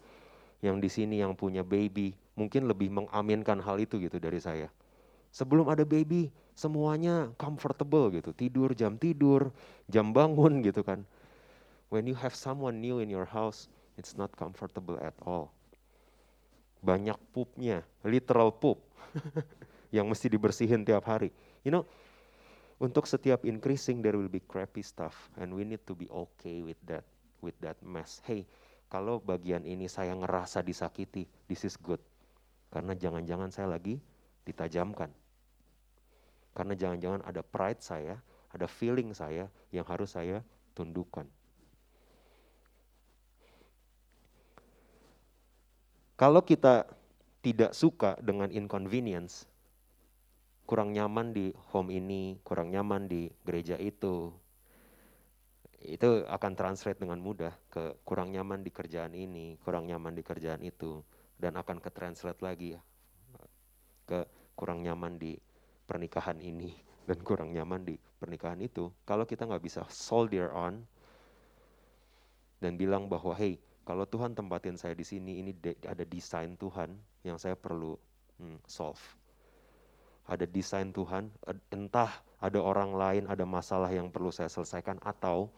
yang 0.60 0.78
di 0.78 0.92
sini 0.92 1.24
yang 1.24 1.34
punya 1.34 1.63
baby 1.63 2.13
mungkin 2.36 2.68
lebih 2.68 2.92
mengaminkan 2.92 3.63
hal 3.63 3.80
itu 3.80 3.98
gitu 4.00 4.20
dari 4.20 4.38
saya. 4.38 4.68
Sebelum 5.30 5.70
ada 5.70 5.86
baby, 5.86 6.34
semuanya 6.58 7.30
comfortable 7.38 8.10
gitu, 8.12 8.34
tidur 8.34 8.74
jam 8.74 8.98
tidur, 8.98 9.54
jam 9.88 10.10
bangun 10.10 10.60
gitu 10.68 10.82
kan. 10.82 11.06
When 11.90 12.06
you 12.06 12.14
have 12.22 12.38
someone 12.38 12.82
new 12.82 13.02
in 13.02 13.10
your 13.10 13.26
house, 13.26 13.70
it's 13.98 14.14
not 14.14 14.34
comfortable 14.38 14.98
at 15.02 15.18
all. 15.26 15.50
Banyak 16.86 17.18
poopnya, 17.34 17.82
literal 18.06 18.54
poop. 18.54 18.86
yang 19.96 20.06
mesti 20.06 20.30
dibersihin 20.30 20.86
tiap 20.86 21.06
hari. 21.10 21.34
You 21.66 21.74
know, 21.74 21.84
untuk 22.80 23.10
setiap 23.10 23.44
increasing 23.44 24.00
there 24.00 24.16
will 24.16 24.32
be 24.32 24.42
crappy 24.42 24.86
stuff 24.86 25.30
and 25.38 25.52
we 25.52 25.66
need 25.66 25.84
to 25.90 25.98
be 25.98 26.08
okay 26.10 26.62
with 26.62 26.80
that 26.86 27.06
with 27.42 27.58
that 27.60 27.78
mess. 27.82 28.22
Hey, 28.24 28.46
kalau 28.88 29.22
bagian 29.22 29.66
ini 29.66 29.90
saya 29.90 30.14
ngerasa 30.16 30.62
disakiti, 30.62 31.26
this 31.50 31.66
is 31.66 31.76
good. 31.76 32.02
Karena 32.70 32.94
jangan-jangan 32.94 33.50
saya 33.50 33.68
lagi 33.74 33.98
ditajamkan. 34.50 35.13
Karena 36.58 36.74
jangan-jangan 36.74 37.22
ada 37.24 37.46
pride 37.46 37.82
saya, 37.86 38.15
ada 38.50 38.65
feeling 38.65 39.13
saya 39.13 39.48
yang 39.70 39.86
harus 39.86 40.18
saya 40.18 40.41
tundukkan. 40.74 41.29
Kalau 46.20 46.44
kita 46.44 46.84
tidak 47.39 47.72
suka 47.72 48.20
dengan 48.20 48.51
inconvenience, 48.51 49.48
kurang 50.68 50.91
nyaman 50.91 51.32
di 51.32 51.56
home 51.72 51.96
ini, 51.96 52.36
kurang 52.44 52.75
nyaman 52.75 53.08
di 53.08 53.32
gereja 53.48 53.79
itu, 53.79 54.27
itu 55.79 56.27
akan 56.27 56.60
translate 56.60 57.00
dengan 57.00 57.24
mudah 57.24 57.56
ke 57.72 57.96
kurang 58.03 58.36
nyaman 58.36 58.68
di 58.68 58.72
kerjaan 58.74 59.15
ini, 59.15 59.56
kurang 59.63 59.88
nyaman 59.88 60.12
di 60.12 60.27
kerjaan 60.27 60.60
itu, 60.60 61.00
dan 61.39 61.56
akan 61.56 61.79
ke 61.79 61.88
translate 61.88 62.44
lagi 62.44 62.75
ya 62.75 62.84
ke 64.10 64.25
kurang 64.60 64.84
nyaman 64.84 65.16
di 65.16 65.39
pernikahan 65.88 66.44
ini 66.44 66.75
dan 67.08 67.24
kurang 67.24 67.56
nyaman 67.56 67.88
di 67.88 67.96
pernikahan 67.96 68.60
itu. 68.60 68.92
Kalau 69.08 69.24
kita 69.24 69.48
nggak 69.48 69.63
bisa 69.63 69.88
soldier 69.88 70.51
on 70.51 70.84
dan 72.60 72.75
bilang 72.75 73.08
bahwa 73.08 73.32
hey 73.39 73.56
kalau 73.88 74.04
Tuhan 74.04 74.36
tempatin 74.36 74.75
saya 74.75 74.92
di 74.92 75.08
sini 75.08 75.39
ini 75.39 75.56
ada 75.88 76.04
desain 76.04 76.60
Tuhan 76.60 76.92
yang 77.24 77.39
saya 77.39 77.56
perlu 77.56 77.96
hmm, 78.44 78.60
solve 78.68 79.00
ada 80.30 80.46
desain 80.46 80.94
Tuhan, 80.94 81.34
entah 81.74 82.22
ada 82.38 82.60
orang 82.62 82.94
lain, 82.94 83.24
ada 83.25 83.50
masalah 83.50 83.89
yang 83.89 84.13
perlu 84.13 84.30
saya 84.30 84.46
selesaikan 84.46 85.01
atau 85.01 85.50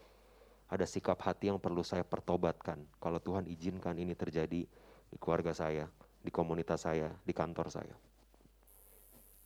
ada 0.72 0.88
sikap 0.88 1.20
hati 1.20 1.52
yang 1.52 1.60
perlu 1.60 1.84
saya 1.84 2.00
pertobatkan. 2.00 2.80
Kalau 2.96 3.20
Tuhan 3.20 3.44
izinkan 3.44 4.00
ini 4.00 4.16
terjadi 4.16 4.64
di 5.12 5.16
keluarga 5.20 5.52
saya, 5.52 5.84
di 6.24 6.32
komunitas 6.32 6.88
saya, 6.88 7.12
di 7.20 7.36
kantor 7.36 7.68
saya. 7.68 7.92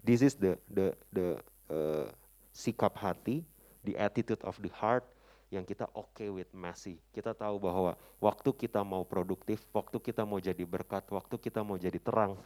This 0.07 0.23
is 0.23 0.39
the 0.39 0.55
the 0.71 0.95
the 1.11 1.27
uh, 1.67 2.07
sikap 2.55 2.95
hati, 2.95 3.43
the 3.83 3.99
attitude 3.99 4.39
of 4.47 4.55
the 4.63 4.71
heart 4.71 5.03
yang 5.51 5.67
kita 5.67 5.91
okay 5.99 6.31
with 6.31 6.47
messy. 6.55 7.03
Kita 7.11 7.35
tahu 7.35 7.59
bahwa 7.59 7.99
waktu 8.23 8.55
kita 8.55 8.87
mau 8.87 9.03
produktif, 9.03 9.67
waktu 9.75 9.99
kita 9.99 10.23
mau 10.23 10.39
jadi 10.39 10.63
berkat, 10.63 11.11
waktu 11.11 11.35
kita 11.43 11.67
mau 11.67 11.75
jadi 11.75 11.99
terang, 11.99 12.39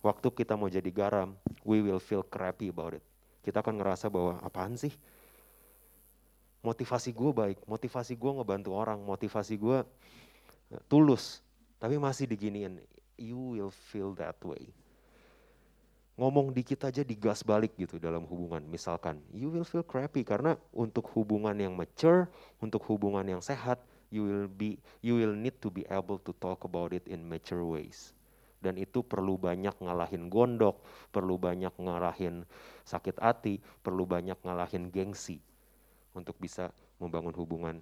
waktu 0.00 0.28
kita 0.32 0.56
mau 0.56 0.72
jadi 0.72 0.88
garam, 0.88 1.36
we 1.68 1.84
will 1.84 2.00
feel 2.00 2.24
crappy 2.24 2.72
about 2.72 2.96
it. 2.96 3.04
Kita 3.44 3.60
akan 3.60 3.76
ngerasa 3.76 4.08
bahwa 4.08 4.40
apaan 4.40 4.80
sih? 4.80 4.96
Motivasi 6.64 7.12
gue 7.12 7.30
baik, 7.34 7.58
motivasi 7.68 8.16
gue 8.16 8.32
ngebantu 8.40 8.72
orang, 8.72 9.04
motivasi 9.04 9.60
gue 9.60 9.84
tulus, 10.88 11.44
tapi 11.76 11.98
masih 11.98 12.24
diginiin, 12.24 12.80
you 13.18 13.36
will 13.36 13.72
feel 13.92 14.14
that 14.16 14.38
way. 14.40 14.72
Ngomong 16.22 16.54
dikit 16.54 16.86
aja 16.86 17.02
digas 17.02 17.42
balik 17.42 17.74
gitu 17.74 17.98
dalam 17.98 18.22
hubungan. 18.30 18.62
Misalkan, 18.70 19.18
you 19.34 19.50
will 19.50 19.66
feel 19.66 19.82
crappy 19.82 20.22
karena 20.22 20.54
untuk 20.70 21.10
hubungan 21.18 21.58
yang 21.58 21.74
mature, 21.74 22.30
untuk 22.62 22.78
hubungan 22.86 23.26
yang 23.26 23.42
sehat, 23.42 23.82
you 24.14 24.22
will 24.22 24.46
be 24.46 24.78
you 25.02 25.18
will 25.18 25.34
need 25.34 25.58
to 25.58 25.66
be 25.66 25.82
able 25.90 26.22
to 26.22 26.30
talk 26.38 26.62
about 26.62 26.94
it 26.94 27.02
in 27.10 27.26
mature 27.26 27.66
ways. 27.66 28.14
Dan 28.62 28.78
itu 28.78 29.02
perlu 29.02 29.34
banyak 29.34 29.74
ngalahin 29.82 30.30
gondok, 30.30 30.78
perlu 31.10 31.34
banyak 31.34 31.74
ngalahin 31.74 32.46
sakit 32.86 33.18
hati, 33.18 33.58
perlu 33.82 34.06
banyak 34.06 34.38
ngalahin 34.46 34.94
gengsi 34.94 35.42
untuk 36.14 36.38
bisa 36.38 36.70
membangun 37.02 37.34
hubungan 37.34 37.76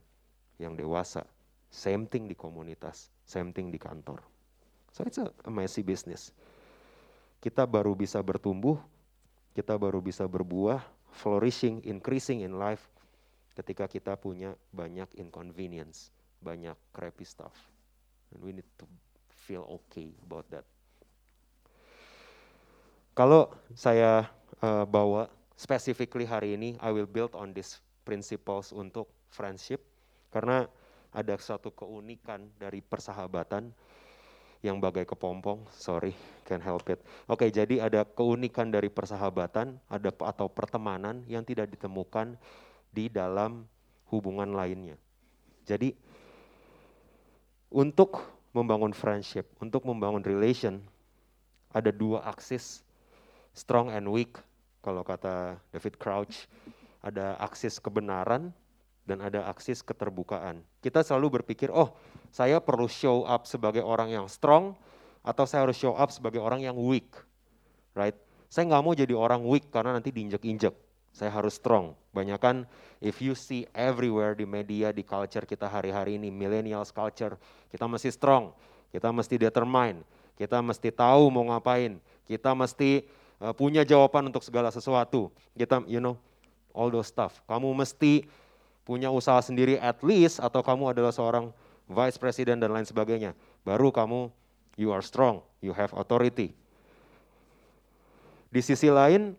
yang 0.57 0.73
dewasa. 0.81 1.29
Same 1.69 2.09
thing 2.09 2.25
di 2.25 2.33
komunitas, 2.33 3.13
same 3.29 3.53
thing 3.53 3.69
di 3.69 3.77
kantor. 3.77 4.25
So 4.97 5.05
it's 5.05 5.21
a, 5.21 5.29
a 5.45 5.53
messy 5.53 5.85
business. 5.85 6.33
Kita 7.41 7.65
baru 7.65 7.97
bisa 7.97 8.21
bertumbuh, 8.21 8.77
kita 9.57 9.75
baru 9.81 10.05
bisa 10.05 10.29
berbuah, 10.29 10.85
flourishing, 11.11 11.81
increasing 11.89 12.45
in 12.45 12.61
life 12.61 12.85
ketika 13.57 13.89
kita 13.89 14.13
punya 14.15 14.53
banyak 14.71 15.09
inconvenience, 15.17 16.13
banyak 16.45 16.77
crappy 16.93 17.25
stuff. 17.25 17.57
And 18.31 18.45
we 18.45 18.53
need 18.55 18.69
to 18.79 18.87
feel 19.49 19.67
okay 19.67 20.13
about 20.23 20.47
that. 20.53 20.69
Kalau 23.17 23.51
saya 23.75 24.29
uh, 24.63 24.87
bawa 24.87 25.29
specifically 25.59 26.25
hari 26.25 26.55
ini, 26.55 26.79
I 26.79 26.95
will 26.95 27.11
build 27.11 27.35
on 27.35 27.53
these 27.53 27.81
principles 28.07 28.73
untuk 28.73 29.11
friendship 29.29 29.83
karena 30.31 30.65
ada 31.11 31.35
suatu 31.43 31.75
keunikan 31.75 32.49
dari 32.57 32.81
persahabatan 32.81 33.75
yang 34.61 34.77
bagai 34.77 35.09
kepompong, 35.09 35.65
sorry, 35.73 36.13
can't 36.45 36.61
help 36.61 36.85
it. 36.93 37.01
Oke, 37.25 37.49
jadi 37.49 37.89
ada 37.89 38.05
keunikan 38.05 38.69
dari 38.69 38.93
persahabatan, 38.93 39.81
ada 39.89 40.11
atau 40.13 40.53
pertemanan 40.53 41.25
yang 41.25 41.41
tidak 41.41 41.73
ditemukan 41.73 42.37
di 42.93 43.09
dalam 43.09 43.65
hubungan 44.13 44.53
lainnya. 44.53 45.01
Jadi 45.65 45.97
untuk 47.73 48.21
membangun 48.53 48.93
friendship, 48.93 49.49
untuk 49.63 49.87
membangun 49.89 50.21
relation, 50.21 50.83
ada 51.71 51.89
dua 51.95 52.27
aksis, 52.27 52.83
strong 53.55 53.89
and 53.95 54.11
weak, 54.11 54.37
kalau 54.83 55.01
kata 55.07 55.57
David 55.71 55.97
Crouch, 55.97 56.51
ada 57.01 57.39
aksis 57.41 57.81
kebenaran 57.81 58.53
dan 59.11 59.19
ada 59.19 59.51
aksis 59.51 59.83
keterbukaan. 59.83 60.63
Kita 60.79 61.03
selalu 61.03 61.43
berpikir, 61.43 61.75
oh 61.75 61.99
saya 62.31 62.63
perlu 62.63 62.87
show 62.87 63.27
up 63.27 63.51
sebagai 63.51 63.83
orang 63.83 64.15
yang 64.15 64.31
strong 64.31 64.79
atau 65.27 65.43
saya 65.51 65.67
harus 65.67 65.75
show 65.75 65.99
up 65.99 66.15
sebagai 66.15 66.39
orang 66.39 66.63
yang 66.63 66.79
weak, 66.79 67.11
right? 67.99 68.15
Saya 68.47 68.71
nggak 68.71 68.83
mau 68.87 68.95
jadi 68.95 69.15
orang 69.19 69.43
weak 69.43 69.67
karena 69.75 69.99
nanti 69.99 70.15
diinjek-injek. 70.15 70.75
Saya 71.11 71.35
harus 71.35 71.59
strong. 71.59 71.99
Banyakan 72.15 72.71
if 73.03 73.19
you 73.19 73.35
see 73.35 73.67
everywhere 73.75 74.39
di 74.39 74.47
media, 74.47 74.95
di 74.95 75.03
culture 75.03 75.43
kita 75.43 75.67
hari-hari 75.67 76.15
ini, 76.23 76.31
millennials 76.31 76.95
culture, 76.95 77.35
kita 77.67 77.91
mesti 77.91 78.15
strong, 78.15 78.55
kita 78.95 79.11
mesti 79.11 79.35
determine, 79.35 80.07
kita 80.39 80.63
mesti 80.63 80.95
tahu 80.95 81.35
mau 81.35 81.51
ngapain, 81.51 81.99
kita 82.31 82.55
mesti 82.55 83.03
uh, 83.43 83.51
punya 83.51 83.83
jawaban 83.83 84.31
untuk 84.31 84.47
segala 84.47 84.71
sesuatu. 84.71 85.35
Kita, 85.59 85.83
you 85.91 85.99
know, 85.99 86.15
all 86.71 86.91
those 86.91 87.11
stuff. 87.11 87.43
Kamu 87.51 87.75
mesti 87.75 88.27
punya 88.85 89.13
usaha 89.13 89.39
sendiri 89.41 89.77
at 89.79 90.01
least 90.03 90.41
atau 90.41 90.65
kamu 90.65 90.97
adalah 90.97 91.13
seorang 91.13 91.53
vice 91.91 92.17
president 92.17 92.63
dan 92.63 92.71
lain 92.71 92.87
sebagainya. 92.87 93.35
Baru 93.67 93.91
kamu 93.91 94.31
you 94.79 94.95
are 94.95 95.05
strong, 95.05 95.43
you 95.61 95.75
have 95.75 95.93
authority. 95.93 96.55
Di 98.51 98.61
sisi 98.63 98.91
lain, 98.91 99.39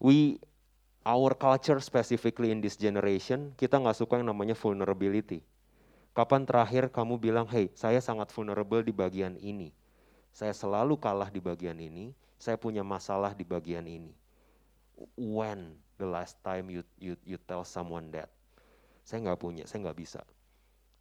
we 0.00 0.40
our 1.04 1.32
culture 1.36 1.80
specifically 1.80 2.52
in 2.52 2.60
this 2.60 2.76
generation, 2.76 3.52
kita 3.56 3.80
nggak 3.80 3.96
suka 3.96 4.20
yang 4.20 4.28
namanya 4.28 4.56
vulnerability. 4.56 5.40
Kapan 6.12 6.44
terakhir 6.44 6.90
kamu 6.90 7.16
bilang, 7.20 7.46
hey, 7.46 7.70
saya 7.76 8.00
sangat 8.02 8.28
vulnerable 8.32 8.80
di 8.82 8.90
bagian 8.90 9.36
ini. 9.38 9.70
Saya 10.32 10.52
selalu 10.52 11.00
kalah 11.00 11.32
di 11.32 11.40
bagian 11.40 11.78
ini, 11.78 12.12
saya 12.36 12.60
punya 12.60 12.84
masalah 12.84 13.32
di 13.32 13.44
bagian 13.46 13.86
ini. 13.86 14.12
When 15.14 15.78
the 15.98 16.08
last 16.08 16.38
time 16.46 16.70
you 16.70 16.86
you 16.96 17.18
you 17.26 17.36
tell 17.44 17.66
someone 17.66 18.08
that 18.14 18.30
saya 19.02 19.24
nggak 19.24 19.40
punya, 19.40 19.64
saya 19.66 19.88
nggak 19.88 19.98
bisa. 19.98 20.20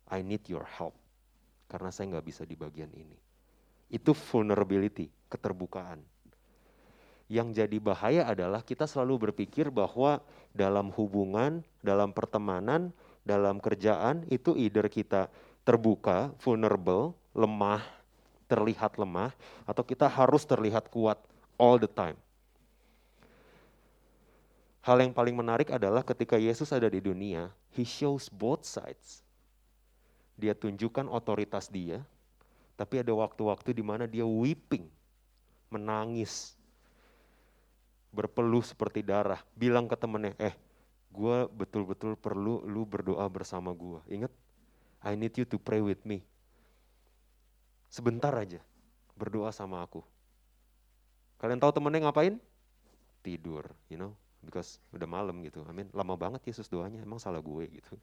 I 0.08 0.24
need 0.24 0.48
your 0.48 0.64
help 0.64 0.96
karena 1.68 1.92
saya 1.92 2.18
nggak 2.18 2.28
bisa 2.28 2.44
di 2.48 2.56
bagian 2.56 2.92
ini. 2.96 3.20
Itu 3.88 4.16
vulnerability, 4.16 5.08
keterbukaan. 5.32 6.00
Yang 7.28 7.60
jadi 7.60 7.78
bahaya 7.84 8.24
adalah 8.24 8.64
kita 8.64 8.88
selalu 8.88 9.32
berpikir 9.32 9.68
bahwa 9.68 10.24
dalam 10.56 10.96
hubungan, 10.96 11.60
dalam 11.84 12.16
pertemanan, 12.16 12.96
dalam 13.28 13.60
kerjaan 13.60 14.24
itu 14.32 14.56
either 14.56 14.88
kita 14.88 15.28
terbuka, 15.68 16.32
vulnerable, 16.40 17.12
lemah, 17.36 17.84
terlihat 18.48 18.96
lemah, 18.96 19.36
atau 19.68 19.84
kita 19.84 20.08
harus 20.08 20.48
terlihat 20.48 20.88
kuat 20.88 21.20
all 21.60 21.76
the 21.76 21.92
time. 21.92 22.16
Hal 24.88 25.04
yang 25.04 25.12
paling 25.12 25.36
menarik 25.36 25.68
adalah 25.76 26.00
ketika 26.00 26.40
Yesus 26.40 26.72
ada 26.72 26.88
di 26.88 27.04
dunia, 27.04 27.52
he 27.76 27.84
shows 27.84 28.32
both 28.32 28.64
sides. 28.64 29.20
Dia 30.40 30.56
tunjukkan 30.56 31.12
otoritas 31.12 31.68
dia, 31.68 32.00
tapi 32.80 33.04
ada 33.04 33.12
waktu-waktu 33.12 33.76
di 33.76 33.84
mana 33.84 34.08
dia 34.08 34.24
weeping, 34.24 34.88
menangis, 35.68 36.56
berpeluh 38.16 38.64
seperti 38.64 39.04
darah, 39.04 39.44
bilang 39.60 39.92
ke 39.92 40.00
temennya, 40.00 40.32
eh 40.40 40.56
gue 41.12 41.38
betul-betul 41.52 42.16
perlu 42.16 42.64
lu 42.64 42.88
berdoa 42.88 43.28
bersama 43.28 43.76
gue. 43.76 44.00
Ingat, 44.08 44.32
I 45.04 45.20
need 45.20 45.36
you 45.36 45.44
to 45.52 45.60
pray 45.60 45.84
with 45.84 46.00
me. 46.08 46.24
Sebentar 47.92 48.32
aja, 48.40 48.64
berdoa 49.20 49.52
sama 49.52 49.84
aku. 49.84 50.00
Kalian 51.44 51.60
tahu 51.60 51.76
temennya 51.76 52.08
ngapain? 52.08 52.40
Tidur, 53.20 53.68
you 53.92 54.00
know 54.00 54.16
because 54.44 54.82
udah 54.94 55.10
malam 55.10 55.42
gitu. 55.46 55.66
I 55.66 55.74
mean, 55.74 55.90
lama 55.94 56.14
banget 56.14 56.46
Yesus 56.48 56.70
doanya, 56.70 57.02
emang 57.02 57.18
salah 57.18 57.42
gue 57.42 57.66
gitu. 57.70 57.94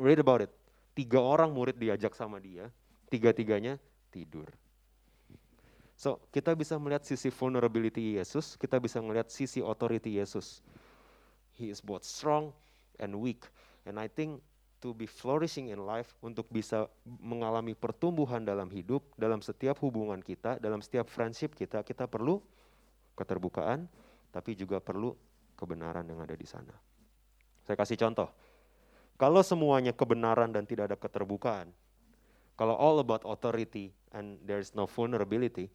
Read 0.00 0.20
about 0.20 0.44
it. 0.44 0.52
Tiga 0.92 1.20
orang 1.20 1.52
murid 1.52 1.80
diajak 1.80 2.12
sama 2.12 2.36
dia, 2.36 2.68
tiga-tiganya 3.08 3.80
tidur. 4.12 4.48
So, 5.96 6.18
kita 6.34 6.52
bisa 6.58 6.76
melihat 6.76 7.06
sisi 7.06 7.30
vulnerability 7.30 8.18
Yesus, 8.18 8.58
kita 8.58 8.76
bisa 8.82 8.98
melihat 8.98 9.30
sisi 9.30 9.62
authority 9.62 10.18
Yesus. 10.18 10.60
He 11.54 11.70
is 11.70 11.78
both 11.78 12.02
strong 12.02 12.50
and 12.98 13.16
weak. 13.16 13.46
And 13.86 14.00
I 14.00 14.10
think 14.10 14.42
to 14.82 14.90
be 14.90 15.06
flourishing 15.06 15.70
in 15.70 15.78
life, 15.86 16.10
untuk 16.26 16.50
bisa 16.50 16.90
mengalami 17.06 17.78
pertumbuhan 17.78 18.42
dalam 18.42 18.66
hidup, 18.66 19.06
dalam 19.14 19.38
setiap 19.38 19.78
hubungan 19.78 20.18
kita, 20.18 20.58
dalam 20.58 20.82
setiap 20.82 21.06
friendship 21.06 21.54
kita, 21.54 21.86
kita 21.86 22.10
perlu 22.10 22.42
keterbukaan, 23.14 23.86
tapi 24.32 24.56
juga 24.56 24.80
perlu 24.80 25.12
kebenaran 25.54 26.08
yang 26.08 26.18
ada 26.24 26.32
di 26.34 26.48
sana. 26.48 26.72
Saya 27.62 27.78
kasih 27.78 28.00
contoh. 28.00 28.32
Kalau 29.20 29.44
semuanya 29.44 29.94
kebenaran 29.94 30.50
dan 30.50 30.66
tidak 30.66 30.90
ada 30.90 30.98
keterbukaan, 30.98 31.70
kalau 32.58 32.74
all 32.74 32.98
about 32.98 33.22
authority 33.22 33.94
and 34.10 34.40
there 34.42 34.58
is 34.58 34.74
no 34.74 34.88
vulnerability, 34.88 35.70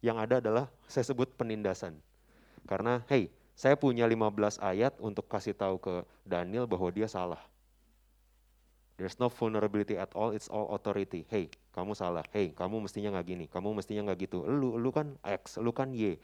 yang 0.00 0.16
ada 0.16 0.40
adalah 0.40 0.70
saya 0.88 1.04
sebut 1.04 1.36
penindasan. 1.36 2.00
Karena 2.64 3.04
hey, 3.12 3.28
saya 3.52 3.76
punya 3.76 4.08
15 4.08 4.62
ayat 4.62 4.96
untuk 5.02 5.28
kasih 5.28 5.52
tahu 5.52 5.76
ke 5.76 5.94
Daniel 6.24 6.64
bahwa 6.64 6.88
dia 6.88 7.10
salah. 7.10 7.42
There's 8.96 9.20
no 9.20 9.28
vulnerability 9.28 10.00
at 10.00 10.08
all, 10.16 10.32
it's 10.32 10.48
all 10.48 10.72
authority. 10.72 11.28
Hey, 11.28 11.52
kamu 11.76 11.92
salah. 11.92 12.24
Hey, 12.32 12.56
kamu 12.56 12.88
mestinya 12.88 13.12
nggak 13.12 13.26
gini, 13.28 13.44
kamu 13.52 13.76
mestinya 13.76 14.08
nggak 14.08 14.24
gitu. 14.24 14.48
Lu, 14.48 14.80
lu 14.80 14.88
kan 14.88 15.20
X, 15.20 15.60
lu 15.60 15.68
kan 15.76 15.92
Y 15.92 16.16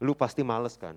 lu 0.00 0.12
pasti 0.16 0.40
males 0.44 0.76
kan. 0.80 0.96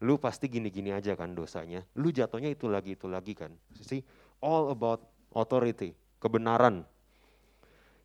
Lu 0.00 0.16
pasti 0.16 0.48
gini-gini 0.48 0.96
aja 0.96 1.12
kan 1.12 1.36
dosanya. 1.36 1.84
Lu 2.00 2.08
jatuhnya 2.08 2.48
itu 2.48 2.72
lagi, 2.72 2.96
itu 2.96 3.04
lagi 3.04 3.36
kan. 3.36 3.52
See, 3.84 4.00
all 4.40 4.72
about 4.72 5.04
authority, 5.36 5.92
kebenaran. 6.16 6.88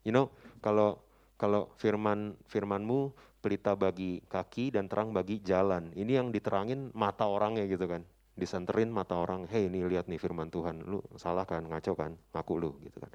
You 0.04 0.12
know, 0.12 0.28
kalau 0.60 1.00
kalau 1.40 1.72
firman 1.80 2.36
firmanmu 2.52 3.16
pelita 3.40 3.78
bagi 3.78 4.26
kaki 4.26 4.74
dan 4.74 4.90
terang 4.90 5.14
bagi 5.14 5.38
jalan. 5.40 5.94
Ini 5.94 6.20
yang 6.20 6.34
diterangin 6.34 6.90
mata 6.98 7.30
orangnya 7.30 7.64
gitu 7.70 7.86
kan. 7.86 8.02
Disenterin 8.36 8.92
mata 8.92 9.16
orang, 9.16 9.48
hei 9.48 9.72
ini 9.72 9.86
lihat 9.88 10.12
nih 10.12 10.20
firman 10.20 10.52
Tuhan, 10.52 10.84
lu 10.84 11.00
salah 11.16 11.48
kan, 11.48 11.64
ngaco 11.64 11.96
kan, 11.96 12.12
ngaku 12.36 12.54
lu 12.60 12.76
gitu 12.84 13.00
kan. 13.00 13.08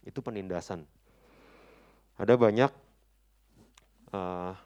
Itu 0.00 0.24
penindasan. 0.24 0.86
Ada 2.16 2.40
banyak 2.40 2.72
uh, 4.16 4.56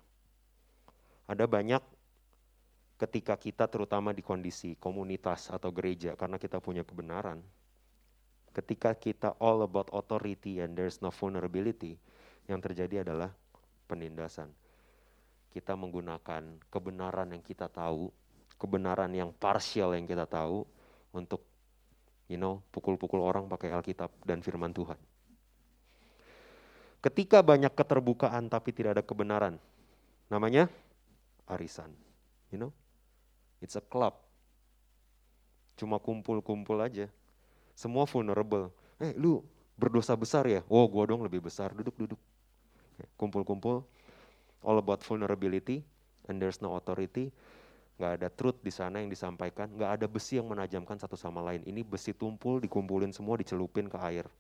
ada 1.30 1.46
banyak 1.46 1.78
ketika 2.98 3.38
kita 3.38 3.70
terutama 3.70 4.10
di 4.10 4.18
kondisi 4.20 4.74
komunitas 4.74 5.46
atau 5.46 5.70
gereja 5.70 6.18
karena 6.18 6.42
kita 6.42 6.58
punya 6.58 6.82
kebenaran, 6.82 7.38
ketika 8.50 8.90
kita 8.98 9.38
all 9.38 9.62
about 9.62 9.86
authority 9.94 10.58
and 10.58 10.74
there's 10.74 10.98
no 10.98 11.14
vulnerability, 11.14 11.94
yang 12.50 12.58
terjadi 12.58 13.06
adalah 13.06 13.30
penindasan. 13.86 14.50
Kita 15.54 15.78
menggunakan 15.78 16.58
kebenaran 16.66 17.30
yang 17.30 17.42
kita 17.46 17.70
tahu, 17.70 18.10
kebenaran 18.58 19.14
yang 19.14 19.30
partial 19.30 19.94
yang 19.94 20.10
kita 20.10 20.26
tahu 20.26 20.66
untuk 21.14 21.46
you 22.26 22.38
know, 22.38 22.62
pukul-pukul 22.74 23.22
orang 23.22 23.46
pakai 23.46 23.70
Alkitab 23.70 24.10
dan 24.26 24.42
firman 24.42 24.74
Tuhan. 24.74 24.98
Ketika 27.00 27.40
banyak 27.40 27.72
keterbukaan 27.72 28.50
tapi 28.50 28.70
tidak 28.76 28.98
ada 28.98 29.04
kebenaran, 29.06 29.56
namanya 30.28 30.70
arisan. 31.50 31.90
You 32.54 32.62
know, 32.62 32.72
it's 33.58 33.74
a 33.74 33.82
club. 33.82 34.14
Cuma 35.74 35.98
kumpul-kumpul 35.98 36.78
aja. 36.78 37.10
Semua 37.74 38.06
vulnerable. 38.06 38.70
Eh, 39.02 39.16
lu 39.16 39.42
berdosa 39.74 40.14
besar 40.14 40.46
ya? 40.46 40.62
Oh, 40.70 40.86
gua 40.86 41.08
dong 41.08 41.26
lebih 41.26 41.42
besar. 41.42 41.74
Duduk-duduk. 41.74 42.20
Kumpul-kumpul. 43.18 43.82
All 44.60 44.76
about 44.76 45.00
vulnerability 45.02 45.80
and 46.28 46.36
there's 46.36 46.60
no 46.60 46.76
authority 46.76 47.32
nggak 48.00 48.16
ada 48.16 48.28
truth 48.32 48.56
di 48.64 48.72
sana 48.72 49.04
yang 49.04 49.12
disampaikan, 49.12 49.68
nggak 49.76 50.00
ada 50.00 50.08
besi 50.08 50.40
yang 50.40 50.48
menajamkan 50.48 50.96
satu 50.96 51.20
sama 51.20 51.44
lain. 51.44 51.60
Ini 51.68 51.84
besi 51.84 52.16
tumpul, 52.16 52.64
dikumpulin 52.64 53.12
semua, 53.12 53.36
dicelupin 53.36 53.92
ke 53.92 54.00
air. 54.00 54.24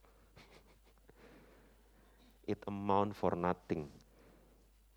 It 2.56 2.64
amount 2.64 3.12
for 3.12 3.36
nothing. 3.36 3.84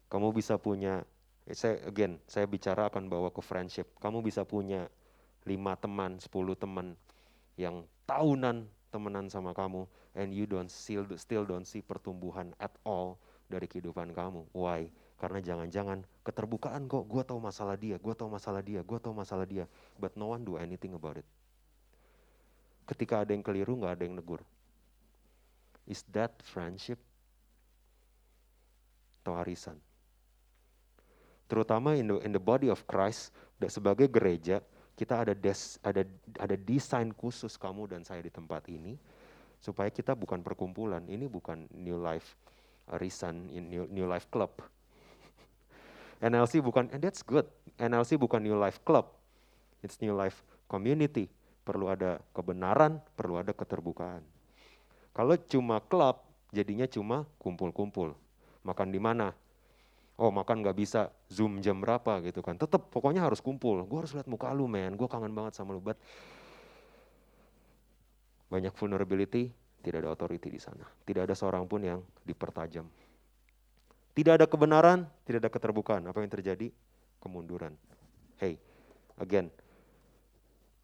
Kamu 0.07 0.31
bisa 0.31 0.55
punya, 0.55 1.03
eh, 1.03 1.12
saya 1.51 1.83
again, 1.83 2.15
saya 2.23 2.47
bicara 2.47 2.87
akan 2.87 3.11
bawa 3.11 3.27
ke 3.27 3.43
friendship. 3.43 3.91
Kamu 3.99 4.23
bisa 4.23 4.47
punya 4.47 4.87
lima 5.43 5.75
teman, 5.75 6.15
sepuluh 6.23 6.55
teman 6.55 6.95
yang 7.59 7.83
tahunan 8.07 8.63
temenan 8.93 9.27
sama 9.27 9.51
kamu, 9.51 9.83
and 10.15 10.31
you 10.31 10.47
don't 10.47 10.71
still 10.71 11.03
still 11.19 11.43
don't 11.43 11.67
see 11.67 11.83
pertumbuhan 11.83 12.55
at 12.63 12.71
all 12.87 13.19
dari 13.51 13.67
kehidupan 13.67 14.15
kamu. 14.15 14.47
Why? 14.55 14.87
Karena 15.19 15.43
jangan-jangan 15.43 16.03
keterbukaan 16.23 16.87
kok, 16.87 17.07
gue 17.07 17.23
tahu 17.23 17.39
masalah 17.39 17.75
dia, 17.75 17.95
gue 17.99 18.13
tahu 18.15 18.27
masalah 18.31 18.63
dia, 18.63 18.79
gue 18.83 18.99
tahu 18.99 19.15
masalah 19.15 19.47
dia, 19.47 19.67
but 19.99 20.15
no 20.15 20.31
one 20.31 20.43
do 20.43 20.55
anything 20.55 20.95
about 20.95 21.19
it. 21.19 21.27
Ketika 22.83 23.23
ada 23.23 23.31
yang 23.31 23.43
keliru, 23.43 23.79
nggak 23.79 23.99
ada 23.99 24.03
yang 24.03 24.19
negur. 24.19 24.43
Is 25.87 26.03
that 26.11 26.35
friendship? 26.43 26.99
Atau 29.23 29.39
arisan? 29.39 29.79
Terutama 31.53 31.93
in 31.93 32.09
the, 32.09 32.17
in 32.25 32.33
the 32.33 32.41
body 32.41 32.73
of 32.73 32.81
Christ, 32.89 33.29
sebagai 33.69 34.09
gereja, 34.09 34.57
kita 34.97 35.21
ada 35.21 35.37
des, 35.37 35.77
ada 35.85 36.01
ada 36.41 36.57
desain 36.57 37.13
khusus 37.13 37.61
kamu 37.61 37.93
dan 37.93 38.01
saya 38.01 38.25
di 38.25 38.33
tempat 38.33 38.65
ini 38.73 38.97
supaya 39.61 39.93
kita 39.93 40.17
bukan 40.17 40.41
perkumpulan. 40.41 41.05
Ini 41.05 41.29
bukan 41.29 41.69
New 41.77 42.01
Life 42.01 42.33
Arisan, 42.89 43.53
New, 43.53 43.85
New 43.85 44.09
Life 44.09 44.33
Club 44.33 44.49
NLC 46.33 46.57
bukan, 46.57 46.89
and 46.89 47.05
that's 47.05 47.21
good. 47.21 47.45
NLC 47.77 48.17
bukan 48.17 48.41
New 48.41 48.57
Life 48.57 48.81
Club. 48.81 49.13
It's 49.85 50.01
New 50.01 50.17
Life 50.17 50.41
Community. 50.65 51.29
Perlu 51.61 51.93
ada 51.93 52.17
kebenaran, 52.33 52.97
perlu 53.13 53.37
ada 53.37 53.53
keterbukaan. 53.53 54.25
Kalau 55.13 55.37
cuma 55.45 55.77
klub, 55.85 56.25
jadinya 56.49 56.89
cuma 56.89 57.29
kumpul-kumpul. 57.37 58.17
Makan 58.65 58.89
di 58.89 58.97
mana? 58.97 59.35
Oh 60.13 60.29
makan 60.29 60.61
nggak 60.61 60.77
bisa 60.77 61.09
zoom 61.25 61.57
jam 61.57 61.81
berapa 61.81 62.21
gitu 62.21 62.45
kan. 62.45 62.53
Tetap 62.53 62.93
pokoknya 62.93 63.25
harus 63.25 63.41
kumpul. 63.41 63.81
Gue 63.89 64.05
harus 64.05 64.13
lihat 64.13 64.29
muka 64.29 64.53
lu 64.53 64.69
men, 64.69 64.93
gue 64.93 65.09
kangen 65.09 65.33
banget 65.33 65.57
sama 65.57 65.73
lu. 65.73 65.81
But 65.81 65.97
banyak 68.53 68.69
vulnerability, 68.77 69.49
tidak 69.81 70.05
ada 70.05 70.13
authority 70.13 70.53
di 70.53 70.61
sana. 70.61 70.85
Tidak 71.01 71.25
ada 71.25 71.33
seorang 71.33 71.65
pun 71.65 71.81
yang 71.81 71.99
dipertajam. 72.21 72.85
Tidak 74.13 74.33
ada 74.37 74.45
kebenaran, 74.45 75.09
tidak 75.25 75.49
ada 75.49 75.49
keterbukaan. 75.49 76.05
Apa 76.05 76.21
yang 76.21 76.29
terjadi? 76.29 76.69
Kemunduran. 77.17 77.73
Hey, 78.37 78.61
again, 79.17 79.49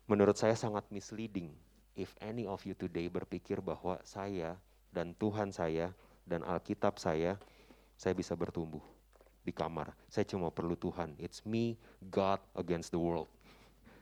menurut 0.10 0.42
saya 0.42 0.58
sangat 0.58 0.90
misleading 0.90 1.54
if 1.94 2.18
any 2.18 2.50
of 2.50 2.66
you 2.66 2.74
today 2.74 3.06
berpikir 3.06 3.62
bahwa 3.62 4.02
saya 4.02 4.58
dan 4.90 5.14
Tuhan 5.14 5.54
saya 5.54 5.94
dan 6.26 6.42
Alkitab 6.42 6.98
saya, 6.98 7.38
saya 7.94 8.18
bisa 8.18 8.34
bertumbuh 8.34 8.82
di 9.50 9.54
kamar. 9.54 9.90
Saya 10.06 10.30
cuma 10.30 10.54
perlu 10.54 10.78
Tuhan. 10.78 11.18
It's 11.18 11.42
me, 11.42 11.74
God 12.14 12.38
against 12.54 12.94
the 12.94 13.02
world. 13.02 13.26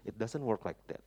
It 0.03 0.19
doesn't 0.19 0.43
work 0.43 0.67
like 0.67 0.79
that. 0.91 0.99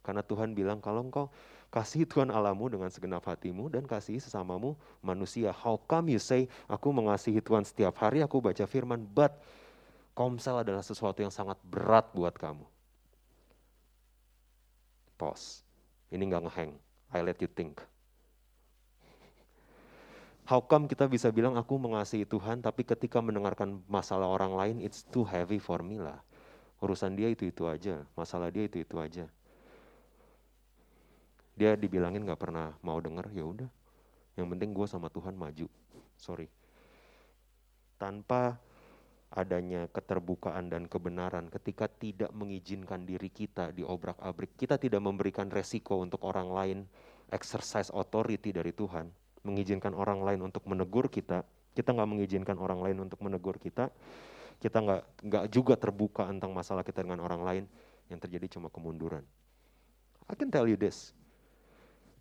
Karena 0.00 0.24
Tuhan 0.24 0.56
bilang 0.56 0.80
kalau 0.80 1.04
engkau 1.04 1.28
kasih 1.68 2.08
Tuhan 2.08 2.32
Allahmu 2.32 2.72
dengan 2.72 2.88
segenap 2.88 3.28
hatimu 3.28 3.68
dan 3.68 3.84
kasih 3.84 4.16
sesamamu 4.16 4.72
manusia. 5.04 5.52
How 5.52 5.76
come 5.76 6.16
you 6.16 6.16
say, 6.16 6.48
aku 6.64 6.88
mengasihi 6.88 7.44
Tuhan 7.44 7.68
setiap 7.68 8.00
hari, 8.00 8.24
aku 8.24 8.40
baca 8.40 8.64
firman, 8.64 9.04
but 9.04 9.36
komsel 10.16 10.64
adalah 10.64 10.80
sesuatu 10.80 11.20
yang 11.20 11.32
sangat 11.32 11.60
berat 11.68 12.08
buat 12.16 12.32
kamu. 12.32 12.64
Pause. 15.20 15.60
Ini 16.08 16.24
nggak 16.24 16.42
ngeheng. 16.48 16.72
I 17.12 17.20
let 17.20 17.36
you 17.44 17.50
think. 17.52 17.84
How 20.48 20.64
come 20.64 20.88
kita 20.88 21.04
bisa 21.04 21.28
bilang 21.28 21.60
aku 21.60 21.76
mengasihi 21.76 22.24
Tuhan, 22.24 22.64
tapi 22.64 22.80
ketika 22.80 23.20
mendengarkan 23.20 23.84
masalah 23.84 24.32
orang 24.32 24.56
lain, 24.56 24.76
it's 24.80 25.04
too 25.04 25.20
heavy 25.20 25.60
for 25.60 25.84
me 25.84 26.00
lah. 26.00 26.24
Urusan 26.80 27.12
dia 27.12 27.28
itu-itu 27.28 27.68
aja, 27.68 28.00
masalah 28.16 28.48
dia 28.48 28.64
itu-itu 28.64 28.96
aja. 28.96 29.28
Dia 31.52 31.76
dibilangin 31.76 32.24
nggak 32.24 32.40
pernah 32.40 32.72
mau 32.80 32.96
denger 32.96 33.28
ya 33.28 33.44
udah. 33.44 33.68
Yang 34.40 34.48
penting 34.56 34.70
gue 34.72 34.86
sama 34.88 35.12
Tuhan 35.12 35.36
maju. 35.36 35.68
Sorry. 36.16 36.48
Tanpa 38.00 38.56
adanya 39.28 39.84
keterbukaan 39.92 40.72
dan 40.72 40.88
kebenaran 40.88 41.52
ketika 41.52 41.92
tidak 41.92 42.32
mengizinkan 42.32 43.04
diri 43.04 43.28
kita 43.28 43.76
diobrak-abrik 43.76 44.56
kita 44.56 44.80
tidak 44.80 45.04
memberikan 45.04 45.52
resiko 45.52 46.00
untuk 46.00 46.24
orang 46.24 46.48
lain 46.48 46.78
exercise 47.28 47.92
authority 47.92 48.56
dari 48.56 48.72
Tuhan 48.72 49.12
mengizinkan 49.46 49.94
orang 49.94 50.22
lain 50.24 50.40
untuk 50.46 50.64
menegur 50.66 51.06
kita 51.10 51.46
kita 51.76 51.94
nggak 51.94 52.08
mengizinkan 52.10 52.56
orang 52.58 52.82
lain 52.82 52.98
untuk 53.06 53.22
menegur 53.22 53.58
kita 53.58 53.90
kita 54.58 54.78
nggak 54.82 55.02
nggak 55.22 55.44
juga 55.54 55.78
terbuka 55.78 56.26
tentang 56.26 56.50
masalah 56.50 56.82
kita 56.82 57.06
dengan 57.06 57.22
orang 57.22 57.42
lain 57.46 57.64
yang 58.10 58.18
terjadi 58.18 58.58
cuma 58.58 58.66
kemunduran 58.72 59.22
I 60.28 60.34
can 60.34 60.50
tell 60.50 60.66
you 60.66 60.74
this 60.74 61.16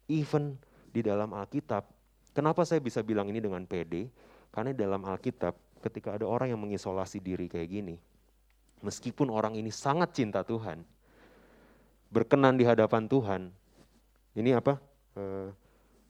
even 0.07 0.55
di 0.91 1.05
dalam 1.05 1.35
Alkitab. 1.35 1.85
Kenapa 2.33 2.63
saya 2.63 2.81
bisa 2.81 3.03
bilang 3.03 3.27
ini 3.29 3.43
dengan 3.43 3.61
PD? 3.67 4.07
Karena 4.49 4.73
dalam 4.73 5.03
Alkitab 5.03 5.53
ketika 5.83 6.17
ada 6.17 6.25
orang 6.25 6.49
yang 6.49 6.61
mengisolasi 6.63 7.21
diri 7.21 7.45
kayak 7.45 7.69
gini, 7.69 7.95
meskipun 8.81 9.29
orang 9.29 9.53
ini 9.53 9.69
sangat 9.69 10.15
cinta 10.15 10.41
Tuhan, 10.41 10.81
berkenan 12.09 12.57
di 12.57 12.65
hadapan 12.65 13.05
Tuhan, 13.05 13.41
ini 14.33 14.49
apa? 14.55 14.79
Uh, 15.13 15.53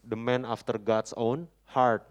the 0.07 0.15
man 0.15 0.47
after 0.47 0.79
God's 0.79 1.11
own 1.19 1.51
heart. 1.75 2.07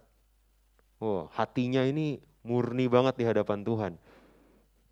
Oh, 1.01 1.29
hatinya 1.33 1.81
ini 1.81 2.21
murni 2.45 2.87
banget 2.93 3.17
di 3.17 3.25
hadapan 3.25 3.65
Tuhan. 3.65 3.93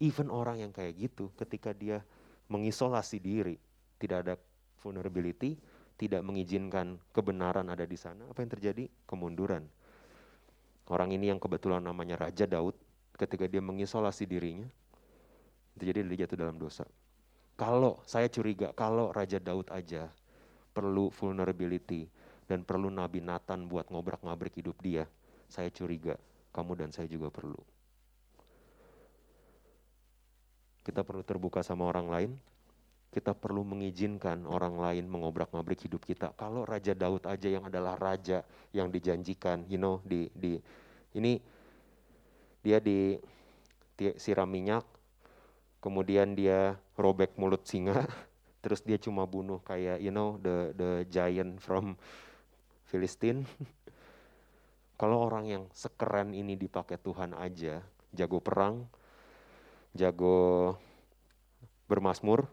Even 0.00 0.32
orang 0.32 0.64
yang 0.64 0.72
kayak 0.72 0.96
gitu, 0.96 1.28
ketika 1.36 1.76
dia 1.76 2.00
mengisolasi 2.48 3.20
diri, 3.20 3.56
tidak 4.00 4.18
ada 4.26 4.34
vulnerability, 4.80 5.56
tidak 5.96 6.20
mengizinkan 6.26 6.98
kebenaran 7.14 7.68
ada 7.70 7.86
di 7.86 7.94
sana, 7.96 8.26
apa 8.28 8.42
yang 8.42 8.52
terjadi? 8.52 8.84
Kemunduran. 9.06 9.64
Orang 10.90 11.14
ini 11.16 11.32
yang 11.32 11.40
kebetulan 11.40 11.80
namanya 11.80 12.20
Raja 12.20 12.44
Daud, 12.44 12.76
ketika 13.16 13.48
dia 13.48 13.64
mengisolasi 13.64 14.28
dirinya, 14.28 14.68
terjadi 15.78 16.04
dia 16.04 16.28
jatuh 16.28 16.44
dalam 16.44 16.60
dosa. 16.60 16.84
Kalau 17.54 18.02
saya 18.04 18.28
curiga, 18.28 18.74
kalau 18.74 19.14
Raja 19.14 19.38
Daud 19.38 19.70
aja 19.70 20.10
perlu 20.74 21.08
vulnerability 21.14 22.10
dan 22.44 22.62
perlu 22.62 22.92
Nabi 22.92 23.24
Nathan 23.24 23.64
buat 23.64 23.88
ngobrak-ngabrik 23.88 24.61
hidup 24.61 24.76
dia, 24.85 25.09
saya 25.48 25.72
curiga 25.72 26.16
kamu 26.52 26.72
dan 26.87 26.88
saya 26.92 27.09
juga 27.09 27.33
perlu. 27.33 27.59
Kita 30.85 31.00
perlu 31.00 31.24
terbuka 31.24 31.64
sama 31.64 31.88
orang 31.88 32.07
lain, 32.12 32.30
kita 33.09 33.33
perlu 33.33 33.64
mengizinkan 33.64 34.44
orang 34.44 34.76
lain 34.76 35.09
mengobrak-ngabrik 35.09 35.88
hidup 35.88 36.04
kita. 36.04 36.37
Kalau 36.37 36.68
Raja 36.68 36.92
Daud 36.92 37.24
aja 37.24 37.48
yang 37.48 37.64
adalah 37.70 37.96
raja 37.96 38.44
yang 38.74 38.92
dijanjikan, 38.92 39.64
you 39.70 39.80
know, 39.80 40.04
di 40.04 40.28
di 40.37 40.61
ini 41.16 41.40
dia 42.61 42.83
di 42.83 43.16
siram 44.18 44.50
minyak, 44.50 44.85
kemudian 45.78 46.35
dia 46.35 46.76
robek 46.98 47.38
mulut 47.40 47.64
singa, 47.64 48.04
terus 48.64 48.83
dia 48.83 48.98
cuma 48.98 49.24
bunuh 49.24 49.62
kayak 49.62 50.02
you 50.02 50.11
know 50.11 50.40
the 50.42 50.74
the 50.74 50.90
giant 51.07 51.62
from 51.62 51.94
Filistin. 52.88 53.44
Kalau 55.01 55.27
orang 55.27 55.44
yang 55.51 55.64
sekeren 55.75 56.31
ini 56.33 56.55
dipakai 56.55 57.03
Tuhan 57.03 57.35
aja, 57.35 57.83
jago 58.14 58.38
perang, 58.38 58.87
jago 59.90 60.79
bermasmur, 61.90 62.47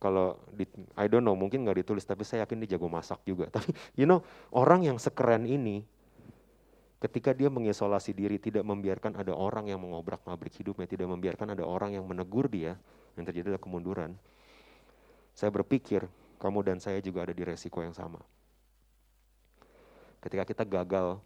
kalau 0.00 0.40
di, 0.48 0.64
I 0.96 1.06
don't 1.12 1.22
know 1.22 1.36
mungkin 1.36 1.62
nggak 1.62 1.84
ditulis 1.84 2.08
tapi 2.08 2.24
saya 2.24 2.48
yakin 2.48 2.64
dia 2.64 2.74
jago 2.74 2.88
masak 2.88 3.20
juga 3.28 3.46
tapi 3.54 3.76
you 3.94 4.08
know 4.08 4.24
orang 4.56 4.88
yang 4.88 4.96
sekeren 4.96 5.44
ini 5.44 5.84
ketika 7.04 7.36
dia 7.36 7.52
mengisolasi 7.52 8.16
diri 8.16 8.40
tidak 8.40 8.64
membiarkan 8.64 9.20
ada 9.20 9.36
orang 9.36 9.68
yang 9.68 9.78
mengobrak-ngabrik 9.84 10.56
hidupnya 10.56 10.88
tidak 10.88 11.06
membiarkan 11.06 11.52
ada 11.52 11.68
orang 11.68 11.92
yang 11.92 12.08
menegur 12.08 12.48
dia 12.48 12.80
yang 13.14 13.28
terjadi 13.28 13.52
adalah 13.54 13.62
kemunduran 13.62 14.16
saya 15.36 15.52
berpikir 15.52 16.08
kamu 16.40 16.64
dan 16.64 16.76
saya 16.80 17.04
juga 17.04 17.28
ada 17.28 17.36
di 17.36 17.44
resiko 17.44 17.84
yang 17.84 17.92
sama 17.92 18.24
ketika 20.20 20.44
kita 20.44 20.64
gagal 20.68 21.20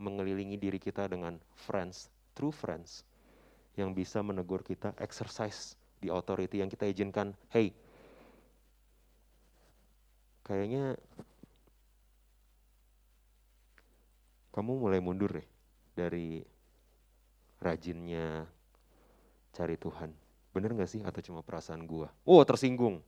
mengelilingi 0.00 0.56
diri 0.56 0.80
kita 0.80 1.08
dengan 1.08 1.36
friends 1.54 2.08
true 2.32 2.52
friends 2.52 3.04
yang 3.76 3.92
bisa 3.92 4.24
menegur 4.24 4.64
kita 4.64 4.96
exercise 4.98 5.76
di 6.00 6.08
authority 6.08 6.64
yang 6.64 6.72
kita 6.72 6.88
izinkan 6.88 7.36
hey 7.52 7.72
kayaknya 10.44 10.96
kamu 14.50 14.72
mulai 14.82 14.98
mundur 14.98 15.30
deh 15.30 15.46
dari 15.94 16.42
rajinnya 17.60 18.48
cari 19.54 19.76
Tuhan. 19.78 20.10
Bener 20.50 20.74
gak 20.74 20.90
sih 20.90 21.02
atau 21.06 21.22
cuma 21.22 21.44
perasaan 21.44 21.86
gua? 21.86 22.10
Oh 22.26 22.42
tersinggung. 22.42 22.98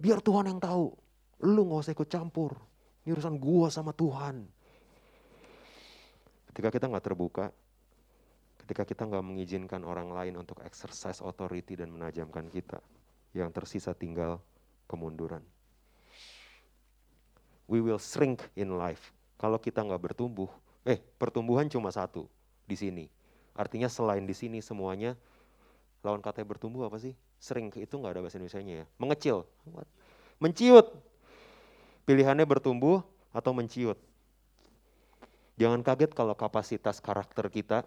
Biar 0.00 0.24
Tuhan 0.24 0.48
yang 0.48 0.60
tahu. 0.62 0.96
Lu 1.44 1.68
gak 1.68 1.80
usah 1.84 1.92
ikut 1.92 2.08
campur. 2.08 2.56
Ini 3.02 3.10
urusan 3.14 3.36
gua 3.38 3.68
sama 3.70 3.90
Tuhan. 3.90 4.46
Ketika 6.52 6.68
kita 6.68 6.86
gak 6.86 7.06
terbuka, 7.06 7.50
ketika 8.62 8.82
kita 8.86 9.02
gak 9.08 9.24
mengizinkan 9.24 9.82
orang 9.82 10.12
lain 10.12 10.38
untuk 10.38 10.60
exercise 10.62 11.18
authority 11.24 11.74
dan 11.74 11.90
menajamkan 11.90 12.46
kita, 12.52 12.78
yang 13.32 13.48
tersisa 13.50 13.96
tinggal 13.96 14.38
kemunduran 14.86 15.42
we 17.72 17.80
will 17.80 17.96
shrink 17.96 18.44
in 18.52 18.76
life. 18.76 19.16
Kalau 19.40 19.56
kita 19.56 19.80
nggak 19.80 20.12
bertumbuh, 20.12 20.52
eh 20.84 21.00
pertumbuhan 21.16 21.64
cuma 21.72 21.88
satu 21.88 22.28
di 22.68 22.76
sini. 22.76 23.08
Artinya 23.56 23.88
selain 23.88 24.28
di 24.28 24.36
sini 24.36 24.60
semuanya 24.60 25.16
lawan 26.04 26.20
kata 26.20 26.44
bertumbuh 26.44 26.84
apa 26.84 27.00
sih? 27.00 27.16
Shrink 27.40 27.80
itu 27.80 27.94
nggak 27.96 28.12
ada 28.12 28.20
bahasa 28.20 28.36
Indonesia-nya 28.36 28.74
ya. 28.84 28.86
Mengecil, 29.00 29.48
menciut. 30.36 30.92
Pilihannya 32.02 32.46
bertumbuh 32.46 33.04
atau 33.30 33.54
menciut. 33.54 33.98
Jangan 35.60 35.84
kaget 35.84 36.10
kalau 36.16 36.34
kapasitas 36.34 36.98
karakter 36.98 37.46
kita, 37.52 37.86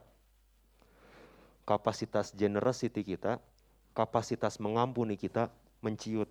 kapasitas 1.68 2.32
generosity 2.32 3.02
kita, 3.04 3.42
kapasitas 3.98 4.62
mengampuni 4.62 5.18
kita 5.20 5.52
menciut 5.82 6.30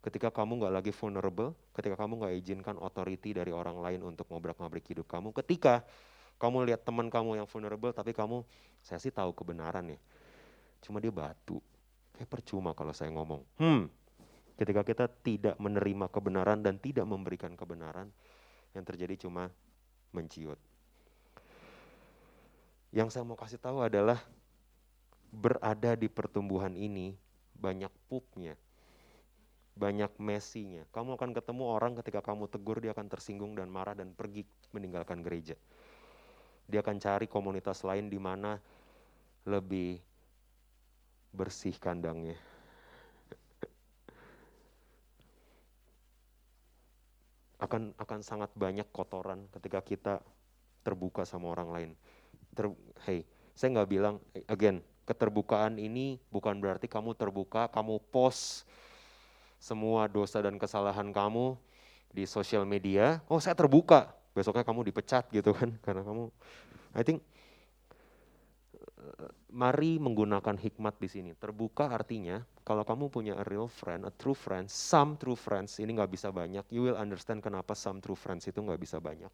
ketika 0.00 0.32
kamu 0.32 0.64
nggak 0.64 0.74
lagi 0.80 0.92
vulnerable, 0.96 1.52
ketika 1.76 1.96
kamu 2.00 2.24
nggak 2.24 2.34
izinkan 2.40 2.76
authority 2.80 3.36
dari 3.36 3.52
orang 3.52 3.84
lain 3.84 4.00
untuk 4.00 4.24
ngobrak-ngabrik 4.32 4.84
hidup 4.88 5.04
kamu, 5.04 5.36
ketika 5.36 5.84
kamu 6.40 6.72
lihat 6.72 6.88
teman 6.88 7.12
kamu 7.12 7.36
yang 7.36 7.48
vulnerable, 7.48 7.92
tapi 7.92 8.16
kamu, 8.16 8.40
saya 8.80 8.96
sih 8.96 9.12
tahu 9.12 9.36
kebenaran 9.36 9.92
ya, 9.92 10.00
cuma 10.80 11.04
dia 11.04 11.12
batu, 11.12 11.60
kayak 12.16 12.32
percuma 12.32 12.72
kalau 12.72 12.96
saya 12.96 13.12
ngomong. 13.12 13.44
Hmm, 13.60 13.92
ketika 14.60 14.84
kita 14.84 15.08
tidak 15.24 15.56
menerima 15.56 16.12
kebenaran 16.12 16.60
dan 16.60 16.76
tidak 16.76 17.08
memberikan 17.08 17.56
kebenaran, 17.56 18.12
yang 18.76 18.84
terjadi 18.84 19.24
cuma 19.24 19.48
menciut. 20.12 20.60
Yang 22.92 23.16
saya 23.16 23.24
mau 23.24 23.40
kasih 23.40 23.56
tahu 23.56 23.80
adalah 23.80 24.20
berada 25.32 25.96
di 25.96 26.12
pertumbuhan 26.12 26.76
ini 26.76 27.16
banyak 27.56 27.90
pupnya 28.10 28.52
banyak 29.80 30.12
mesinya. 30.20 30.84
Kamu 30.92 31.16
akan 31.16 31.32
ketemu 31.32 31.64
orang 31.64 31.96
ketika 31.96 32.20
kamu 32.20 32.52
tegur 32.52 32.84
dia 32.84 32.92
akan 32.92 33.08
tersinggung 33.08 33.56
dan 33.56 33.72
marah 33.72 33.96
dan 33.96 34.12
pergi 34.12 34.44
meninggalkan 34.76 35.24
gereja. 35.24 35.56
Dia 36.68 36.84
akan 36.84 37.00
cari 37.00 37.24
komunitas 37.24 37.80
lain 37.80 38.12
di 38.12 38.20
mana 38.20 38.60
lebih 39.48 39.96
bersih 41.32 41.74
kandangnya. 41.80 42.49
Akan 47.60 47.92
akan 48.00 48.20
sangat 48.24 48.50
banyak 48.56 48.88
kotoran 48.90 49.44
ketika 49.52 49.84
kita 49.84 50.14
terbuka 50.80 51.28
sama 51.28 51.52
orang 51.52 51.68
lain. 51.70 51.90
Ter, 52.56 52.66
hey, 53.04 53.28
saya 53.52 53.76
nggak 53.76 53.90
bilang 53.92 54.16
again 54.48 54.80
keterbukaan 55.04 55.74
ini 55.76 56.22
bukan 56.30 56.56
berarti 56.62 56.86
kamu 56.86 57.18
terbuka, 57.18 57.66
kamu 57.68 57.98
post 58.14 58.62
semua 59.60 60.06
dosa 60.06 60.40
dan 60.40 60.56
kesalahan 60.56 61.10
kamu 61.10 61.58
di 62.10 62.24
sosial 62.30 62.62
media, 62.62 63.18
oh 63.26 63.42
saya 63.42 63.58
terbuka, 63.58 64.10
besoknya 64.32 64.62
kamu 64.62 64.86
dipecat 64.86 65.26
gitu 65.34 65.50
kan, 65.50 65.74
karena 65.84 66.06
kamu, 66.06 66.30
I 66.94 67.02
think, 67.02 67.20
mari 69.50 69.98
menggunakan 69.98 70.56
hikmat 70.56 71.00
di 71.02 71.08
sini. 71.10 71.30
Terbuka 71.34 71.90
artinya, 71.90 72.40
kalau 72.62 72.86
kamu 72.86 73.10
punya 73.10 73.34
a 73.36 73.44
real 73.44 73.66
friend, 73.66 74.06
a 74.06 74.12
true 74.14 74.36
friend, 74.36 74.70
some 74.70 75.18
true 75.18 75.36
friends, 75.36 75.80
ini 75.82 75.96
nggak 75.96 76.12
bisa 76.12 76.30
banyak, 76.30 76.62
you 76.70 76.86
will 76.86 76.98
understand 76.98 77.42
kenapa 77.42 77.74
some 77.74 77.98
true 77.98 78.16
friends 78.16 78.46
itu 78.46 78.60
nggak 78.62 78.78
bisa 78.80 79.02
banyak. 79.02 79.30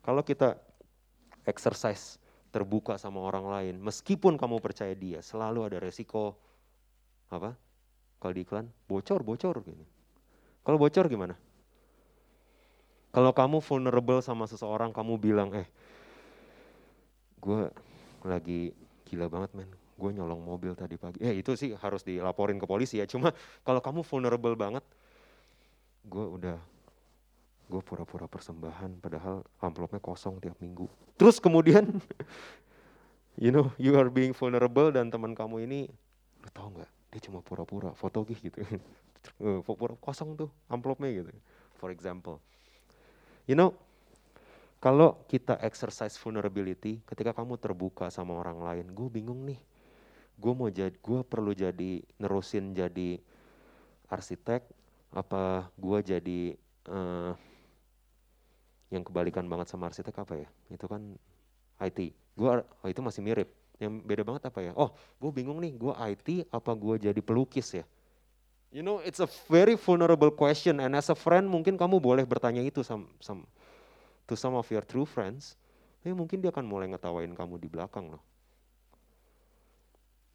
Kalau 0.00 0.22
kita 0.22 0.56
exercise 1.44 2.18
terbuka 2.54 2.96
sama 2.96 3.20
orang 3.20 3.46
lain, 3.50 3.74
meskipun 3.82 4.40
kamu 4.40 4.62
percaya 4.62 4.94
dia, 4.96 5.20
selalu 5.20 5.68
ada 5.68 5.78
resiko 5.82 6.38
apa? 7.28 7.52
Kalau 8.16 8.32
di 8.32 8.42
iklan, 8.42 8.66
bocor, 8.88 9.20
bocor. 9.20 9.60
Gitu. 9.60 9.84
Kalau 10.64 10.78
bocor 10.80 11.04
gimana? 11.06 11.36
Kalau 13.12 13.32
kamu 13.32 13.60
vulnerable 13.60 14.20
sama 14.24 14.48
seseorang, 14.48 14.92
kamu 14.92 15.20
bilang, 15.20 15.52
eh, 15.52 15.68
gue 17.40 17.68
lagi 18.26 18.74
gila 19.06 19.30
banget 19.30 19.54
men, 19.54 19.70
gue 19.70 20.10
nyolong 20.10 20.42
mobil 20.42 20.74
tadi 20.74 20.98
pagi. 20.98 21.22
Eh 21.22 21.40
itu 21.40 21.54
sih 21.54 21.72
harus 21.78 22.02
dilaporin 22.02 22.58
ke 22.58 22.66
polisi 22.66 22.98
ya. 22.98 23.06
Cuma 23.06 23.30
kalau 23.62 23.78
kamu 23.78 24.02
vulnerable 24.02 24.58
banget, 24.58 24.82
gue 26.06 26.26
udah 26.26 26.58
gue 27.66 27.82
pura-pura 27.82 28.30
persembahan 28.30 29.02
padahal 29.02 29.42
amplopnya 29.58 29.98
kosong 29.98 30.38
tiap 30.38 30.58
minggu. 30.62 30.86
Terus 31.18 31.42
kemudian, 31.42 31.86
you 33.42 33.50
know, 33.50 33.74
you 33.78 33.94
are 33.98 34.10
being 34.10 34.34
vulnerable 34.34 34.90
dan 34.94 35.10
teman 35.10 35.34
kamu 35.34 35.66
ini, 35.66 35.80
lu 36.42 36.50
tau 36.54 36.70
nggak? 36.70 36.96
dia 37.16 37.32
cuma 37.32 37.40
pura-pura 37.40 37.96
foto 37.96 38.28
gitu 38.28 38.60
eh, 39.40 39.58
pura 39.64 39.96
kosong 39.96 40.36
tuh 40.36 40.52
amplopnya 40.68 41.08
gitu 41.08 41.32
for 41.80 41.88
example 41.88 42.36
you 43.48 43.56
know 43.56 43.72
kalau 44.86 45.26
kita 45.26 45.58
exercise 45.66 46.14
vulnerability 46.14 47.02
ketika 47.02 47.34
kamu 47.34 47.58
terbuka 47.58 48.06
sama 48.06 48.38
orang 48.38 48.62
lain 48.62 48.86
gue 48.94 49.08
bingung 49.10 49.42
nih 49.42 49.58
gue 50.38 50.52
mau 50.54 50.70
jadi 50.70 50.94
gue 50.94 51.20
perlu 51.26 51.50
jadi 51.50 52.06
nerusin 52.22 52.70
jadi 52.70 53.18
arsitek 54.06 54.62
apa 55.10 55.66
gue 55.74 55.98
jadi 56.06 56.40
uh, 56.86 57.34
yang 58.94 59.02
kebalikan 59.02 59.50
banget 59.50 59.66
sama 59.74 59.90
arsitek 59.90 60.14
apa 60.22 60.46
ya 60.46 60.48
itu 60.70 60.86
kan 60.86 61.02
IT 61.82 62.14
gue 62.38 62.48
oh, 62.62 62.86
itu 62.86 63.02
masih 63.02 63.26
mirip 63.26 63.50
yang 63.76 64.00
beda 64.00 64.24
banget 64.24 64.48
apa 64.48 64.60
ya? 64.64 64.72
Oh, 64.72 64.96
gue 65.20 65.30
bingung 65.32 65.60
nih, 65.60 65.76
gue 65.76 65.92
IT 65.92 66.48
apa 66.48 66.72
gue 66.72 67.08
jadi 67.08 67.20
pelukis 67.20 67.76
ya? 67.76 67.84
You 68.72 68.80
know, 68.80 69.00
it's 69.04 69.20
a 69.20 69.28
very 69.48 69.76
vulnerable 69.76 70.32
question 70.32 70.80
and 70.82 70.96
as 70.96 71.08
a 71.12 71.16
friend 71.16 71.48
mungkin 71.48 71.76
kamu 71.80 72.00
boleh 72.00 72.24
bertanya 72.24 72.60
itu 72.60 72.80
some, 72.84 73.08
some, 73.20 73.44
to 74.26 74.34
some 74.34 74.54
of 74.58 74.66
your 74.68 74.82
true 74.82 75.08
friends. 75.08 75.58
Tapi 76.02 76.14
mungkin 76.14 76.38
dia 76.38 76.54
akan 76.54 76.66
mulai 76.66 76.86
ngetawain 76.90 77.34
kamu 77.34 77.58
di 77.58 77.66
belakang 77.66 78.14
loh. 78.14 78.22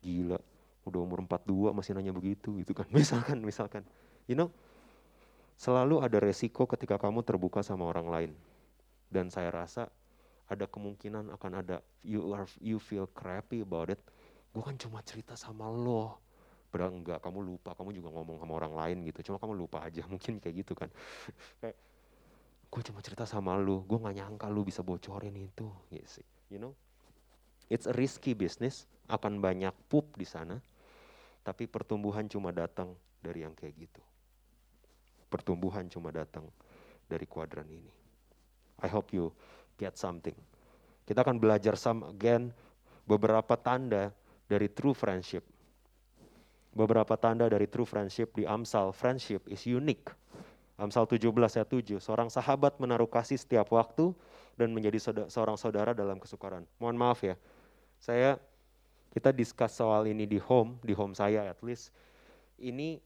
Gila, 0.04 0.40
udah 0.84 1.00
umur 1.00 1.24
42 1.24 1.72
masih 1.72 1.96
nanya 1.96 2.12
begitu 2.12 2.60
gitu 2.60 2.76
kan. 2.76 2.90
Misalkan, 2.96 3.40
misalkan. 3.40 3.84
You 4.28 4.36
know, 4.36 4.50
selalu 5.56 6.04
ada 6.04 6.20
resiko 6.20 6.68
ketika 6.68 7.00
kamu 7.00 7.24
terbuka 7.24 7.64
sama 7.64 7.88
orang 7.88 8.08
lain. 8.12 8.32
Dan 9.12 9.32
saya 9.32 9.52
rasa 9.52 9.92
ada 10.52 10.68
kemungkinan 10.68 11.32
akan 11.40 11.52
ada 11.64 11.80
you 12.04 12.36
are 12.36 12.44
you 12.60 12.76
feel 12.76 13.08
crappy 13.08 13.64
about 13.64 13.88
it 13.88 14.04
gue 14.52 14.60
kan 14.60 14.76
cuma 14.76 15.00
cerita 15.00 15.40
sama 15.40 15.72
lo 15.72 16.20
padahal 16.68 17.00
enggak 17.00 17.24
kamu 17.24 17.40
lupa 17.56 17.72
kamu 17.72 17.96
juga 17.96 18.12
ngomong 18.12 18.44
sama 18.44 18.54
orang 18.60 18.74
lain 18.76 18.98
gitu 19.08 19.32
cuma 19.32 19.40
kamu 19.40 19.64
lupa 19.64 19.88
aja 19.88 20.04
mungkin 20.12 20.44
kayak 20.44 20.68
gitu 20.68 20.76
kan 20.76 20.92
gue 22.72 22.82
cuma 22.88 23.04
cerita 23.04 23.28
sama 23.28 23.60
lo 23.60 23.84
gue 23.84 24.00
gak 24.00 24.16
nyangka 24.16 24.48
lo 24.48 24.64
bisa 24.64 24.80
bocorin 24.80 25.36
itu 25.36 25.68
gitu 25.92 26.24
you 26.48 26.58
know 26.58 26.72
it's 27.68 27.86
a 27.86 27.94
risky 27.94 28.32
business 28.32 28.88
akan 29.12 29.44
banyak 29.44 29.76
pup 29.92 30.16
di 30.16 30.24
sana 30.24 30.56
tapi 31.44 31.68
pertumbuhan 31.68 32.32
cuma 32.32 32.56
datang 32.56 32.96
dari 33.20 33.44
yang 33.44 33.52
kayak 33.52 33.76
gitu 33.76 34.02
pertumbuhan 35.28 35.92
cuma 35.92 36.16
datang 36.16 36.48
dari 37.12 37.28
kuadran 37.28 37.68
ini 37.68 38.02
I 38.82 38.90
hope 38.90 39.14
you 39.14 39.30
get 39.78 39.96
something. 39.98 40.34
Kita 41.06 41.22
akan 41.22 41.38
belajar 41.38 41.78
some 41.78 42.06
again 42.06 42.50
beberapa 43.06 43.58
tanda 43.58 44.14
dari 44.50 44.70
true 44.70 44.94
friendship. 44.98 45.46
beberapa 46.72 47.20
tanda 47.20 47.52
dari 47.52 47.68
true 47.68 47.84
friendship 47.84 48.32
di 48.32 48.48
Amsal. 48.48 48.96
Friendship 48.96 49.44
is 49.52 49.68
unique. 49.68 50.08
Amsal 50.82 51.06
17 51.06 51.30
ayat 51.30 51.70
7, 51.70 52.02
seorang 52.02 52.34
sahabat 52.34 52.82
menaruh 52.82 53.06
kasih 53.06 53.38
setiap 53.38 53.70
waktu 53.70 54.17
dan 54.58 54.74
menjadi 54.74 54.98
seorang 55.30 55.54
saudara 55.54 55.94
dalam 55.94 56.17
kesukaran. 56.17 56.65
Mohon 56.82 56.98
maaf 56.98 57.22
ya, 57.22 57.38
saya 58.02 58.41
kita 59.13 59.30
discuss 59.30 59.78
soal 59.78 60.10
ini 60.10 60.26
di 60.26 60.41
home, 60.41 60.82
di 60.82 60.98
home 60.98 61.13
saya 61.13 61.46
at 61.46 61.62
least. 61.62 61.94
Ini 62.58 62.98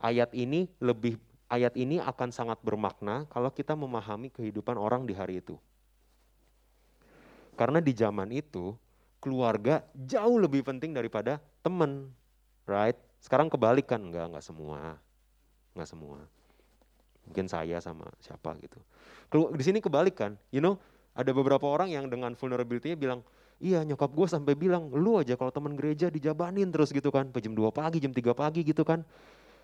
ayat 0.00 0.32
ini 0.32 0.64
lebih 0.80 1.20
ayat 1.52 1.76
ini 1.76 2.00
akan 2.00 2.32
sangat 2.32 2.56
bermakna 2.64 3.28
kalau 3.28 3.52
kita 3.52 3.76
memahami 3.76 4.32
kehidupan 4.32 4.80
orang 4.80 5.04
di 5.04 5.12
hari 5.12 5.44
itu. 5.44 5.60
Karena 7.52 7.84
di 7.84 7.92
zaman 7.92 8.32
itu 8.32 8.72
keluarga 9.20 9.84
jauh 9.92 10.40
lebih 10.40 10.64
penting 10.64 10.96
daripada 10.96 11.36
teman, 11.60 12.08
right? 12.64 12.96
Sekarang 13.20 13.52
kebalikan, 13.52 14.00
enggak, 14.08 14.32
enggak 14.32 14.44
semua, 14.48 14.96
enggak 15.76 15.90
semua. 15.92 16.24
Mungkin 17.28 17.46
saya 17.46 17.78
sama 17.82 18.08
siapa 18.22 18.56
gitu. 18.62 18.78
Di 19.54 19.64
sini 19.64 19.78
kebalikan, 19.78 20.34
you 20.50 20.62
know, 20.62 20.80
ada 21.14 21.30
beberapa 21.34 21.66
orang 21.66 21.90
yang 21.90 22.06
dengan 22.06 22.34
vulnerability-nya 22.34 22.98
bilang, 22.98 23.20
iya 23.60 23.84
nyokap 23.84 24.10
gue 24.14 24.26
sampai 24.26 24.54
bilang, 24.56 24.90
lu 24.90 25.20
aja 25.20 25.36
kalau 25.36 25.52
teman 25.54 25.76
gereja 25.78 26.08
dijabanin 26.08 26.70
terus 26.72 26.90
gitu 26.90 27.12
kan, 27.12 27.30
jam 27.38 27.54
2 27.54 27.70
pagi, 27.70 28.02
jam 28.02 28.10
3 28.10 28.34
pagi 28.34 28.64
gitu 28.66 28.82
kan. 28.82 29.04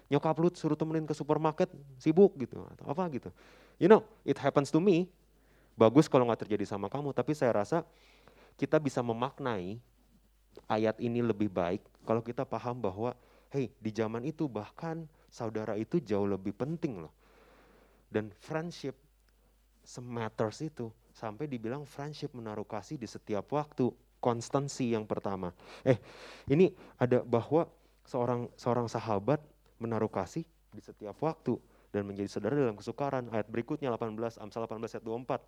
Nyokap 0.06 0.38
lu 0.38 0.48
suruh 0.54 0.78
temenin 0.78 1.02
ke 1.02 1.14
supermarket, 1.18 1.66
sibuk 1.98 2.38
gitu, 2.38 2.62
atau 2.62 2.86
apa 2.86 3.02
gitu. 3.10 3.34
You 3.82 3.90
know, 3.90 4.06
it 4.22 4.38
happens 4.38 4.70
to 4.70 4.78
me, 4.78 5.10
bagus 5.74 6.06
kalau 6.06 6.30
nggak 6.30 6.46
terjadi 6.46 6.62
sama 6.62 6.86
kamu, 6.86 7.10
tapi 7.10 7.34
saya 7.34 7.50
rasa 7.58 7.82
kita 8.54 8.78
bisa 8.78 9.02
memaknai 9.02 9.82
ayat 10.70 10.96
ini 11.02 11.20
lebih 11.20 11.50
baik 11.50 11.82
kalau 12.06 12.22
kita 12.22 12.46
paham 12.46 12.78
bahwa, 12.78 13.18
hey 13.50 13.68
di 13.82 13.90
zaman 13.90 14.22
itu 14.22 14.46
bahkan 14.46 15.10
saudara 15.26 15.74
itu 15.74 15.98
jauh 15.98 16.24
lebih 16.24 16.54
penting 16.54 17.02
loh. 17.02 17.12
Dan 18.06 18.30
friendship 18.32 18.94
sematters 19.86 20.62
itu 20.62 20.90
sampai 21.14 21.46
dibilang 21.46 21.86
friendship 21.86 22.34
menaruh 22.34 22.66
kasih 22.66 22.98
di 23.00 23.08
setiap 23.08 23.46
waktu, 23.54 23.88
konstansi 24.18 24.92
yang 24.92 25.06
pertama. 25.06 25.54
Eh, 25.86 25.96
ini 26.50 26.74
ada 26.98 27.22
bahwa 27.22 27.70
seorang 28.06 28.50
seorang 28.58 28.86
sahabat 28.90 29.42
menaruh 29.78 30.10
kasih 30.10 30.46
di 30.74 30.82
setiap 30.82 31.16
waktu 31.22 31.56
dan 31.94 32.04
menjadi 32.04 32.28
saudara 32.28 32.54
dalam 32.58 32.76
kesukaran. 32.76 33.30
Ayat 33.32 33.48
berikutnya 33.48 33.88
18, 33.94 34.36
Amsal 34.36 34.68
18 34.68 35.00
ayat 35.00 35.04
24. 35.04 35.40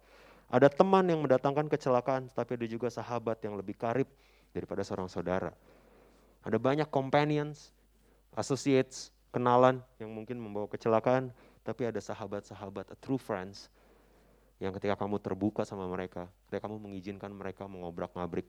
Ada 0.48 0.68
teman 0.72 1.04
yang 1.04 1.20
mendatangkan 1.20 1.68
kecelakaan, 1.68 2.32
tapi 2.32 2.56
ada 2.56 2.64
juga 2.64 2.88
sahabat 2.88 3.36
yang 3.44 3.60
lebih 3.60 3.76
karib 3.76 4.08
daripada 4.56 4.80
seorang 4.80 5.12
saudara. 5.12 5.52
Ada 6.40 6.56
banyak 6.56 6.88
companions, 6.88 7.76
associates, 8.32 9.12
kenalan 9.28 9.84
yang 10.00 10.08
mungkin 10.08 10.40
membawa 10.40 10.64
kecelakaan, 10.72 11.28
tapi 11.68 11.84
ada 11.84 12.00
sahabat-sahabat, 12.00 12.96
true 13.04 13.20
friends, 13.20 13.68
yang 14.56 14.72
ketika 14.72 14.96
kamu 14.96 15.20
terbuka 15.20 15.68
sama 15.68 15.84
mereka, 15.84 16.24
ketika 16.48 16.64
kamu 16.64 16.80
mengizinkan 16.80 17.28
mereka 17.28 17.68
mengobrak-ngabrik, 17.68 18.48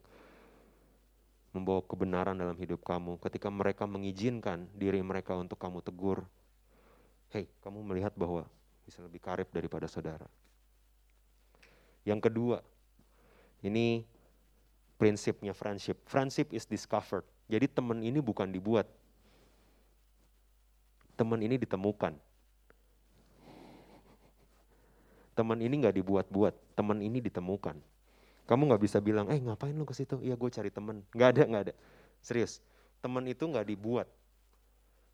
membawa 1.52 1.84
kebenaran 1.84 2.40
dalam 2.40 2.56
hidup 2.56 2.80
kamu, 2.80 3.20
ketika 3.20 3.52
mereka 3.52 3.84
mengizinkan 3.84 4.72
diri 4.72 5.04
mereka 5.04 5.36
untuk 5.36 5.60
kamu 5.60 5.84
tegur, 5.84 6.24
hey, 7.36 7.52
kamu 7.60 7.84
melihat 7.84 8.16
bahwa 8.16 8.48
bisa 8.88 9.04
lebih 9.04 9.20
karib 9.20 9.52
daripada 9.52 9.92
saudara. 9.92 10.32
Yang 12.08 12.32
kedua, 12.32 12.64
ini 13.60 14.08
prinsipnya 14.96 15.52
friendship. 15.52 16.00
Friendship 16.08 16.56
is 16.56 16.64
discovered. 16.64 17.28
Jadi 17.52 17.68
teman 17.68 18.00
ini 18.00 18.24
bukan 18.24 18.48
dibuat. 18.48 18.88
Teman 21.20 21.44
ini 21.44 21.60
ditemukan. 21.60 22.29
Teman 25.40 25.64
ini 25.64 25.80
nggak 25.80 25.96
dibuat-buat, 25.96 26.76
teman 26.76 27.00
ini 27.00 27.24
ditemukan. 27.24 27.80
Kamu 28.44 28.62
nggak 28.68 28.84
bisa 28.84 29.00
bilang, 29.00 29.32
eh 29.32 29.40
ngapain 29.40 29.72
lu 29.72 29.88
ke 29.88 29.96
situ? 29.96 30.20
Iya 30.20 30.36
gue 30.36 30.52
cari 30.52 30.68
teman. 30.68 31.00
Nggak 31.16 31.30
ada, 31.32 31.44
nggak 31.48 31.64
ada. 31.64 31.74
Serius, 32.20 32.60
teman 33.00 33.24
itu 33.24 33.48
nggak 33.48 33.64
dibuat. 33.64 34.12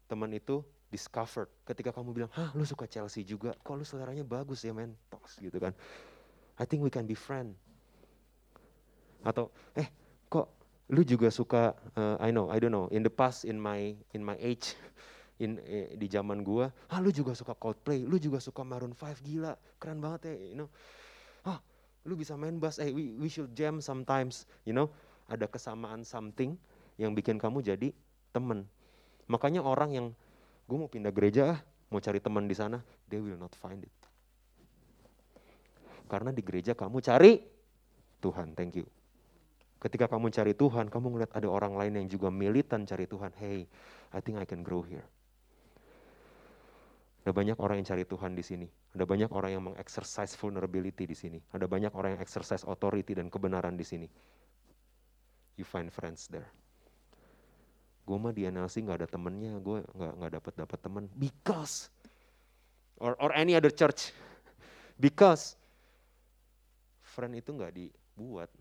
Teman 0.10 0.34
itu 0.34 0.66
discovered. 0.90 1.46
Ketika 1.62 1.94
kamu 1.94 2.10
bilang, 2.10 2.32
hah 2.34 2.50
lu 2.58 2.66
suka 2.66 2.90
Chelsea 2.90 3.22
juga, 3.22 3.54
kok 3.54 3.78
lu 3.78 3.86
seleranya 3.86 4.26
bagus 4.26 4.66
ya 4.66 4.74
men, 4.74 4.98
tos 5.14 5.38
gitu 5.38 5.62
kan. 5.62 5.78
I 6.58 6.66
think 6.66 6.82
we 6.82 6.90
can 6.90 7.06
be 7.06 7.14
friend. 7.14 7.54
Atau, 9.22 9.54
eh 9.78 9.94
kok 10.26 10.50
lu 10.90 11.06
juga 11.06 11.30
suka, 11.30 11.78
uh, 11.94 12.18
I 12.18 12.34
know, 12.34 12.50
I 12.50 12.58
don't 12.58 12.74
know, 12.74 12.90
in 12.90 13.06
the 13.06 13.14
past, 13.14 13.46
in 13.46 13.62
my 13.62 13.94
in 14.18 14.26
my 14.26 14.42
age, 14.42 14.74
in 15.40 15.60
eh, 15.68 15.92
di 16.00 16.08
zaman 16.08 16.40
gua, 16.42 16.72
ah 16.88 17.00
lu 17.04 17.12
juga 17.12 17.36
suka 17.36 17.52
Coldplay, 17.52 18.08
lu 18.08 18.16
juga 18.16 18.40
suka 18.40 18.64
Maroon 18.64 18.96
5, 18.96 19.20
gila, 19.20 19.54
keren 19.76 20.00
banget 20.00 20.32
ya, 20.32 20.36
you 20.40 20.58
know. 20.58 20.70
Ah, 21.44 21.60
lu 22.08 22.16
bisa 22.16 22.40
main 22.40 22.56
bass, 22.56 22.80
eh 22.80 22.92
we, 22.96 23.12
we 23.20 23.28
should 23.28 23.52
jam 23.52 23.84
sometimes, 23.84 24.48
you 24.64 24.72
know. 24.72 24.88
Ada 25.28 25.50
kesamaan 25.50 26.06
something 26.06 26.56
yang 26.96 27.12
bikin 27.12 27.36
kamu 27.36 27.66
jadi 27.66 27.92
temen. 28.32 28.70
Makanya 29.28 29.66
orang 29.66 29.92
yang 29.92 30.08
gue 30.70 30.78
mau 30.78 30.88
pindah 30.88 31.12
gereja 31.12 31.58
ah, 31.58 31.60
mau 31.92 32.00
cari 32.00 32.24
teman 32.24 32.48
di 32.48 32.56
sana, 32.56 32.80
they 33.12 33.20
will 33.20 33.36
not 33.36 33.52
find 33.58 33.84
it. 33.84 33.96
Karena 36.06 36.30
di 36.30 36.46
gereja 36.46 36.78
kamu 36.78 37.02
cari 37.02 37.42
Tuhan, 38.22 38.54
thank 38.56 38.78
you. 38.78 38.86
Ketika 39.82 40.10
kamu 40.10 40.32
cari 40.32 40.54
Tuhan, 40.56 40.90
kamu 40.90 41.08
ngeliat 41.14 41.32
ada 41.36 41.46
orang 41.52 41.76
lain 41.78 41.94
yang 42.02 42.08
juga 42.10 42.34
militan 42.34 42.88
cari 42.90 43.06
Tuhan. 43.06 43.30
Hey, 43.38 43.70
I 44.16 44.20
think 44.24 44.40
I 44.40 44.46
can 44.48 44.66
grow 44.66 44.82
here. 44.82 45.06
Ada 47.26 47.34
banyak 47.34 47.58
orang 47.58 47.82
yang 47.82 47.90
cari 47.90 48.06
Tuhan 48.06 48.38
di 48.38 48.46
sini. 48.46 48.70
Ada 48.94 49.02
banyak 49.02 49.34
orang 49.34 49.52
yang 49.58 49.64
mengexercise 49.74 50.38
vulnerability 50.38 51.10
di 51.10 51.18
sini. 51.18 51.42
Ada 51.50 51.66
banyak 51.66 51.90
orang 51.98 52.14
yang 52.14 52.22
exercise 52.22 52.62
authority 52.70 53.18
dan 53.18 53.34
kebenaran 53.34 53.74
di 53.74 53.82
sini. 53.82 54.06
You 55.58 55.66
find 55.66 55.90
friends 55.90 56.30
there. 56.30 56.46
Gue 58.06 58.22
mah 58.22 58.30
di 58.30 58.46
NLC 58.46 58.86
nggak 58.86 59.02
ada 59.02 59.10
temennya. 59.10 59.58
Gue 59.58 59.82
nggak 59.82 60.14
nggak 60.22 60.32
dapat 60.38 60.54
dapat 60.54 60.80
temen. 60.86 61.04
Because. 61.18 61.90
Or 63.02 63.18
or 63.18 63.34
any 63.34 63.58
other 63.58 63.74
church. 63.74 64.14
Because. 65.02 65.58
Friend 67.02 67.34
itu 67.34 67.50
nggak 67.58 67.74
dibuat. 67.74 68.54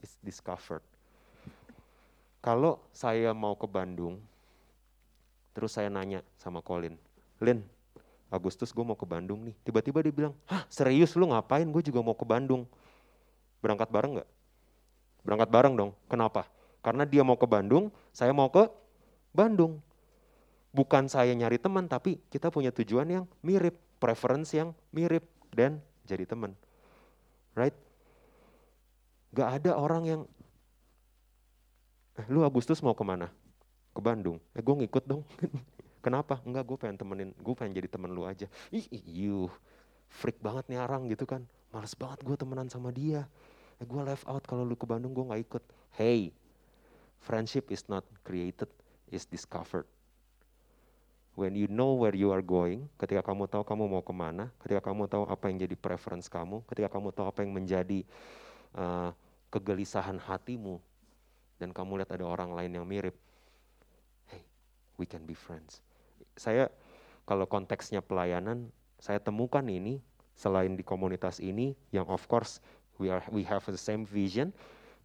It's 0.00 0.16
discovered. 0.24 0.80
Kalau 2.40 2.80
saya 2.96 3.36
mau 3.36 3.52
ke 3.52 3.68
Bandung 3.68 4.16
terus 5.52 5.76
saya 5.76 5.92
nanya 5.92 6.24
sama 6.40 6.64
Colin 6.64 7.03
Lin 7.44 7.60
Agustus 8.32 8.72
gue 8.72 8.82
mau 8.82 8.96
ke 8.96 9.04
Bandung 9.04 9.44
nih 9.44 9.54
tiba-tiba 9.62 10.00
dia 10.00 10.10
bilang 10.10 10.34
hah 10.48 10.64
serius 10.72 11.12
lu 11.14 11.28
ngapain 11.28 11.68
gue 11.68 11.82
juga 11.84 12.00
mau 12.00 12.16
ke 12.16 12.24
Bandung 12.24 12.64
berangkat 13.60 13.92
bareng 13.92 14.18
nggak 14.18 14.28
berangkat 15.24 15.48
bareng 15.52 15.74
dong 15.76 15.92
kenapa 16.08 16.48
karena 16.84 17.08
dia 17.08 17.24
mau 17.24 17.40
ke 17.40 17.48
Bandung, 17.48 17.88
saya 18.12 18.36
mau 18.36 18.52
ke 18.52 18.68
Bandung. 19.32 19.80
Bukan 20.76 21.08
saya 21.08 21.32
nyari 21.32 21.56
teman, 21.56 21.88
tapi 21.88 22.20
kita 22.28 22.52
punya 22.52 22.68
tujuan 22.76 23.08
yang 23.08 23.24
mirip, 23.40 23.80
preference 23.96 24.52
yang 24.52 24.76
mirip, 24.92 25.24
dan 25.56 25.80
jadi 26.04 26.28
teman. 26.28 26.52
Right? 27.56 27.72
Gak 29.32 29.64
ada 29.64 29.80
orang 29.80 30.02
yang, 30.04 30.20
eh, 32.20 32.26
lu 32.28 32.44
Agustus 32.44 32.84
mau 32.84 32.92
ke 32.92 33.00
mana? 33.00 33.32
Ke 33.96 34.04
Bandung. 34.04 34.36
Eh 34.52 34.60
gue 34.60 34.74
ngikut 34.84 35.08
dong. 35.08 35.24
Kenapa? 36.04 36.44
Enggak, 36.44 36.68
gue 36.68 36.76
pengen 36.76 37.00
temenin, 37.00 37.30
gue 37.32 37.54
pengen 37.56 37.72
jadi 37.72 37.88
temen 37.88 38.12
lu 38.12 38.28
aja. 38.28 38.44
Ih, 38.68 38.84
you 39.08 39.48
freak 40.12 40.36
banget 40.44 40.68
nih 40.68 40.84
orang 40.84 41.08
gitu 41.08 41.24
kan. 41.24 41.48
Males 41.72 41.96
banget 41.96 42.20
gue 42.20 42.36
temenan 42.36 42.68
sama 42.68 42.92
dia. 42.92 43.24
Eh, 43.80 43.88
gue 43.88 44.02
left 44.04 44.28
out 44.28 44.44
kalau 44.44 44.68
lu 44.68 44.76
ke 44.76 44.84
Bandung 44.84 45.16
gue 45.16 45.24
gak 45.24 45.40
ikut. 45.40 45.64
Hey, 45.96 46.36
Friendship 47.24 47.72
is 47.72 47.88
not 47.88 48.04
created, 48.20 48.68
is 49.08 49.24
discovered. 49.24 49.88
When 51.40 51.56
you 51.56 51.72
know 51.72 51.96
where 51.96 52.12
you 52.12 52.28
are 52.36 52.44
going, 52.44 52.84
ketika 53.00 53.24
kamu 53.24 53.48
tahu 53.48 53.64
kamu 53.64 53.88
mau 53.88 54.04
ke 54.04 54.12
mana, 54.12 54.52
ketika 54.60 54.92
kamu 54.92 55.08
tahu 55.08 55.24
apa 55.24 55.48
yang 55.48 55.64
jadi 55.64 55.72
preference 55.72 56.28
kamu, 56.28 56.60
ketika 56.68 56.92
kamu 56.92 57.16
tahu 57.16 57.26
apa 57.32 57.40
yang 57.40 57.56
menjadi 57.56 58.04
uh, 58.76 59.10
kegelisahan 59.48 60.20
hatimu, 60.20 60.76
dan 61.56 61.72
kamu 61.72 62.04
lihat 62.04 62.12
ada 62.12 62.28
orang 62.28 62.52
lain 62.52 62.76
yang 62.76 62.84
mirip, 62.84 63.16
hey, 64.28 64.44
we 65.00 65.08
can 65.08 65.24
be 65.24 65.32
friends. 65.32 65.80
Saya 66.34 66.70
kalau 67.24 67.48
konteksnya 67.48 68.04
pelayanan, 68.04 68.68
saya 69.00 69.20
temukan 69.20 69.64
ini 69.64 70.02
selain 70.34 70.74
di 70.74 70.82
komunitas 70.82 71.38
ini 71.38 71.78
yang 71.94 72.04
of 72.10 72.26
course 72.26 72.58
we 72.98 73.06
are 73.08 73.22
we 73.30 73.46
have 73.46 73.62
the 73.70 73.78
same 73.78 74.02
vision, 74.02 74.50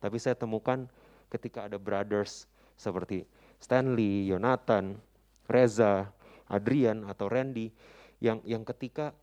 tapi 0.02 0.18
saya 0.18 0.34
temukan 0.34 0.90
ketika 1.30 1.70
ada 1.70 1.78
brothers 1.78 2.50
seperti 2.76 3.24
Stanley, 3.62 4.26
Jonathan, 4.26 4.98
Reza, 5.46 6.10
Adrian 6.50 7.06
atau 7.06 7.30
Randy 7.30 7.70
yang 8.20 8.42
yang 8.44 8.66
ketika 8.66 9.14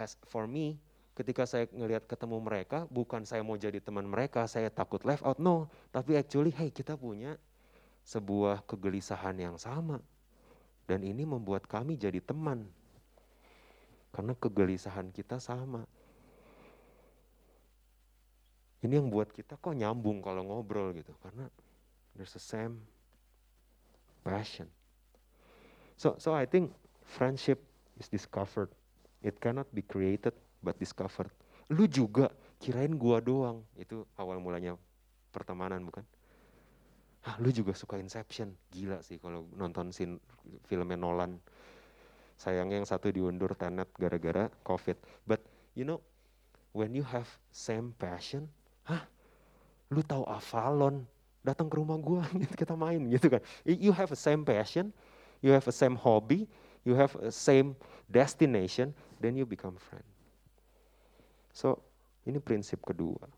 as 0.00 0.16
for 0.26 0.48
me 0.48 0.80
ketika 1.12 1.44
saya 1.44 1.68
ngelihat 1.68 2.08
ketemu 2.08 2.40
mereka 2.40 2.88
bukan 2.88 3.28
saya 3.28 3.44
mau 3.44 3.54
jadi 3.60 3.84
teman 3.84 4.08
mereka 4.08 4.48
saya 4.48 4.72
takut 4.72 5.04
left 5.04 5.20
out 5.22 5.36
no 5.36 5.68
tapi 5.92 6.16
actually 6.16 6.50
hey 6.50 6.72
kita 6.72 6.96
punya 6.96 7.36
sebuah 8.02 8.66
kegelisahan 8.66 9.38
yang 9.38 9.56
sama. 9.58 10.02
Dan 10.86 11.06
ini 11.06 11.22
membuat 11.22 11.64
kami 11.70 11.94
jadi 11.94 12.18
teman. 12.18 12.66
Karena 14.12 14.36
kegelisahan 14.36 15.08
kita 15.14 15.40
sama. 15.40 15.86
Ini 18.82 18.98
yang 18.98 19.08
buat 19.08 19.30
kita 19.30 19.56
kok 19.56 19.72
nyambung 19.78 20.20
kalau 20.20 20.42
ngobrol 20.42 20.90
gitu. 20.92 21.14
Karena 21.22 21.46
there's 22.18 22.34
the 22.34 22.42
same 22.42 22.82
passion. 24.26 24.66
So, 25.96 26.18
so 26.18 26.34
I 26.34 26.50
think 26.50 26.74
friendship 27.06 27.62
is 27.96 28.10
discovered. 28.10 28.74
It 29.22 29.38
cannot 29.38 29.70
be 29.70 29.86
created 29.86 30.34
but 30.66 30.74
discovered. 30.82 31.30
Lu 31.70 31.86
juga 31.86 32.34
kirain 32.58 32.90
gua 32.98 33.22
doang. 33.22 33.62
Itu 33.78 34.02
awal 34.18 34.42
mulanya 34.42 34.74
pertemanan 35.30 35.86
bukan? 35.86 36.02
Ah 37.22 37.38
lu 37.38 37.54
juga 37.54 37.72
suka 37.74 37.98
Inception. 37.98 38.50
Gila 38.70 38.98
sih 39.04 39.18
kalau 39.22 39.46
nonton 39.54 39.94
sin 39.94 40.18
filmnya 40.66 40.98
Nolan. 40.98 41.38
Sayangnya 42.34 42.82
yang 42.82 42.88
satu 42.88 43.14
diundur 43.14 43.54
Tenet 43.54 43.86
gara-gara 43.94 44.50
COVID. 44.66 44.98
But 45.22 45.40
you 45.78 45.86
know 45.86 46.02
when 46.74 46.96
you 46.96 47.06
have 47.06 47.30
same 47.54 47.94
passion 47.94 48.50
hah? 48.88 49.06
Lu 49.92 50.02
tahu 50.02 50.26
Avalon? 50.26 51.06
Datang 51.42 51.66
ke 51.66 51.74
rumah 51.78 51.98
gua 51.98 52.26
kita 52.60 52.74
main 52.74 53.02
gitu 53.10 53.30
kan. 53.30 53.42
You 53.66 53.94
have 53.94 54.10
a 54.10 54.18
same 54.18 54.42
passion 54.42 54.90
you 55.42 55.50
have 55.50 55.66
a 55.66 55.74
same 55.74 55.98
hobby 55.98 56.46
you 56.86 56.94
have 56.94 57.14
a 57.18 57.34
same 57.34 57.74
destination 58.10 58.94
then 59.22 59.38
you 59.38 59.46
become 59.46 59.78
friend. 59.78 60.06
So 61.54 61.78
ini 62.26 62.42
prinsip 62.42 62.82
kedua. 62.82 63.30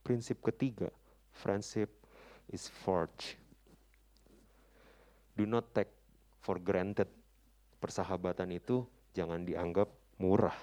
Prinsip 0.00 0.40
ketiga 0.40 0.88
friendship 1.32 2.01
is 2.50 2.66
forged. 2.82 3.38
Do 5.36 5.46
not 5.46 5.70
take 5.76 5.90
for 6.42 6.58
granted. 6.58 7.08
Persahabatan 7.82 8.54
itu 8.54 8.86
jangan 9.14 9.42
dianggap 9.42 9.90
murah. 10.22 10.54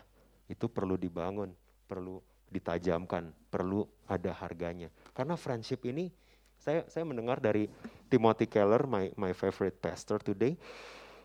Itu 0.48 0.72
perlu 0.72 0.96
dibangun, 0.96 1.52
perlu 1.86 2.24
ditajamkan, 2.50 3.30
perlu 3.54 3.86
ada 4.10 4.34
harganya. 4.34 4.90
Karena 5.14 5.38
friendship 5.38 5.86
ini 5.86 6.10
saya 6.60 6.84
saya 6.92 7.08
mendengar 7.08 7.40
dari 7.40 7.72
Timothy 8.12 8.50
Keller, 8.50 8.84
my 8.84 9.14
my 9.16 9.32
favorite 9.32 9.80
pastor 9.80 10.20
today. 10.20 10.60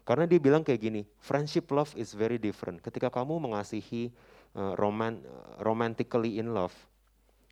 Karena 0.04 0.28
dia 0.28 0.36
bilang 0.36 0.60
kayak 0.60 0.80
gini, 0.84 1.02
friendship 1.16 1.64
love 1.72 1.90
is 1.96 2.12
very 2.12 2.36
different. 2.36 2.84
Ketika 2.84 3.08
kamu 3.08 3.40
mengasihi 3.40 4.12
uh, 4.52 4.76
roman 4.76 5.24
romantically 5.64 6.36
in 6.36 6.52
love, 6.52 6.76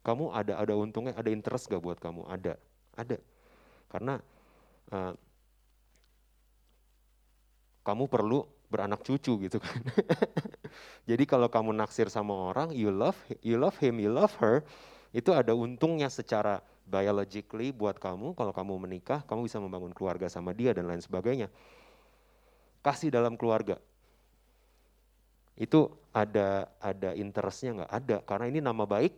kamu 0.05 0.29
ada 0.37 0.61
ada 0.61 0.77
untungnya, 0.77 1.17
ada 1.17 1.33
interest 1.33 1.73
gak 1.73 1.81
buat 1.81 1.97
kamu? 1.97 2.29
Ada. 2.29 2.61
Ada. 2.97 3.17
Karena 3.89 4.21
uh, 4.93 5.15
kamu 7.83 8.07
perlu 8.07 8.47
beranak 8.73 9.05
cucu 9.05 9.37
gitu 9.45 9.59
kan. 9.61 9.81
Jadi 11.11 11.25
kalau 11.29 11.53
kamu 11.53 11.77
naksir 11.77 12.09
sama 12.09 12.33
orang, 12.33 12.73
you 12.73 12.89
love 12.89 13.19
you 13.45 13.61
love 13.61 13.77
him, 13.77 14.01
you 14.01 14.09
love 14.09 14.33
her, 14.41 14.65
itu 15.13 15.29
ada 15.35 15.53
untungnya 15.53 16.09
secara 16.09 16.65
biologically 16.89 17.69
buat 17.69 18.01
kamu 18.01 18.33
kalau 18.33 18.55
kamu 18.57 18.89
menikah, 18.89 19.21
kamu 19.29 19.45
bisa 19.45 19.61
membangun 19.61 19.93
keluarga 19.93 20.33
sama 20.33 20.57
dia 20.57 20.73
dan 20.73 20.89
lain 20.89 21.05
sebagainya. 21.05 21.53
Kasih 22.81 23.13
dalam 23.13 23.37
keluarga. 23.37 23.77
Itu 25.53 25.93
ada 26.17 26.73
ada 26.81 27.13
interestnya 27.13 27.85
nggak? 27.85 27.91
Ada, 27.93 28.17
karena 28.25 28.47
ini 28.49 28.59
nama 28.65 28.89
baik 28.89 29.13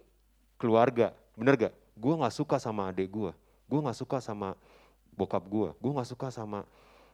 keluarga. 0.58 1.14
Bener 1.38 1.54
gak? 1.54 1.74
Gue 1.94 2.14
nggak 2.18 2.34
suka 2.34 2.58
sama 2.58 2.90
adik 2.90 3.06
gue 3.14 3.32
gue 3.74 3.82
nggak 3.82 3.98
suka 3.98 4.22
sama 4.22 4.54
bokap 5.18 5.42
gue, 5.50 5.74
gue 5.82 5.90
nggak 5.90 6.06
suka 6.14 6.30
sama 6.30 6.62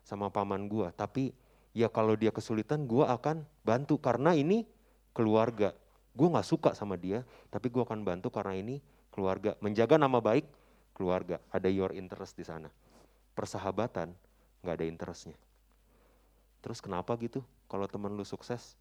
sama 0.04 0.28
paman 0.28 0.68
gue, 0.68 0.92
tapi 0.92 1.32
ya 1.72 1.88
kalau 1.88 2.12
dia 2.20 2.28
kesulitan 2.28 2.84
gue 2.84 3.00
akan 3.00 3.48
bantu 3.64 3.96
karena 3.96 4.36
ini 4.36 4.68
keluarga. 5.16 5.72
Gue 6.12 6.28
nggak 6.28 6.44
suka 6.44 6.76
sama 6.76 7.00
dia, 7.00 7.24
tapi 7.48 7.72
gue 7.72 7.80
akan 7.80 8.04
bantu 8.04 8.28
karena 8.28 8.60
ini 8.60 8.76
keluarga. 9.08 9.56
Menjaga 9.64 9.96
nama 9.96 10.20
baik 10.20 10.44
keluarga, 10.92 11.40
ada 11.48 11.72
your 11.72 11.96
interest 11.96 12.36
di 12.36 12.44
sana. 12.44 12.68
Persahabatan 13.32 14.12
nggak 14.60 14.74
ada 14.76 14.84
interestnya. 14.84 15.38
Terus 16.60 16.84
kenapa 16.84 17.16
gitu? 17.24 17.40
Kalau 17.72 17.88
teman 17.88 18.12
lu 18.12 18.26
sukses, 18.28 18.76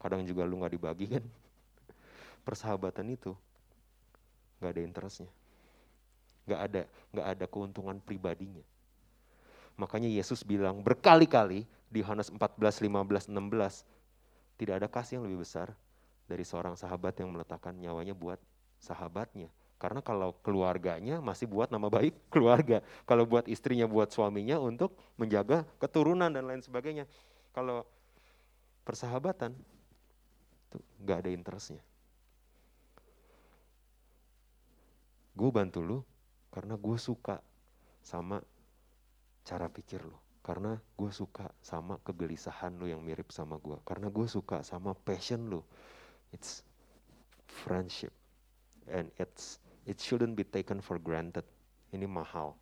kadang 0.00 0.24
juga 0.24 0.48
lu 0.48 0.64
nggak 0.64 0.72
dibagi 0.72 1.06
kan? 1.12 1.24
Persahabatan 2.48 3.04
itu 3.12 3.36
nggak 4.64 4.72
ada 4.72 4.80
interestnya 4.80 5.28
nggak 6.50 6.60
ada 6.66 6.82
nggak 7.14 7.26
ada 7.38 7.44
keuntungan 7.46 8.02
pribadinya. 8.02 8.66
Makanya 9.78 10.10
Yesus 10.10 10.42
bilang 10.42 10.82
berkali-kali 10.82 11.64
di 11.86 12.02
Yohanes 12.02 12.28
14, 12.34 12.58
15, 12.58 13.30
16, 13.30 13.86
tidak 14.58 14.74
ada 14.82 14.88
kasih 14.90 15.22
yang 15.22 15.24
lebih 15.30 15.46
besar 15.46 15.72
dari 16.26 16.42
seorang 16.42 16.74
sahabat 16.74 17.16
yang 17.22 17.30
meletakkan 17.30 17.72
nyawanya 17.78 18.12
buat 18.12 18.42
sahabatnya. 18.82 19.48
Karena 19.80 20.04
kalau 20.04 20.36
keluarganya 20.44 21.24
masih 21.24 21.48
buat 21.48 21.72
nama 21.72 21.88
baik 21.88 22.12
keluarga. 22.34 22.84
Kalau 23.08 23.24
buat 23.24 23.48
istrinya, 23.48 23.88
buat 23.88 24.12
suaminya 24.12 24.60
untuk 24.60 24.92
menjaga 25.16 25.64
keturunan 25.80 26.28
dan 26.28 26.44
lain 26.44 26.60
sebagainya. 26.60 27.08
Kalau 27.56 27.88
persahabatan, 28.84 29.56
itu 30.68 30.78
nggak 31.00 31.18
ada 31.24 31.30
interestnya. 31.32 31.82
Gue 35.32 35.48
bantu 35.48 35.80
lu, 35.80 35.98
karena 36.50 36.74
gue 36.74 36.98
suka 36.98 37.38
sama 38.02 38.42
cara 39.46 39.70
pikir 39.70 40.02
lo. 40.02 40.18
Karena 40.40 40.74
gue 40.74 41.10
suka 41.12 41.52
sama 41.62 42.00
kegelisahan 42.02 42.74
lo 42.80 42.88
yang 42.90 43.04
mirip 43.04 43.30
sama 43.30 43.60
gue. 43.60 43.78
Karena 43.86 44.10
gue 44.10 44.26
suka 44.26 44.66
sama 44.66 44.96
passion 44.96 45.46
lo. 45.46 45.62
It's 46.34 46.66
friendship. 47.46 48.10
And 48.90 49.12
it's 49.20 49.62
it 49.86 50.02
shouldn't 50.02 50.34
be 50.34 50.42
taken 50.42 50.82
for 50.82 50.98
granted. 50.98 51.46
Ini 51.94 52.06
mahal 52.06 52.54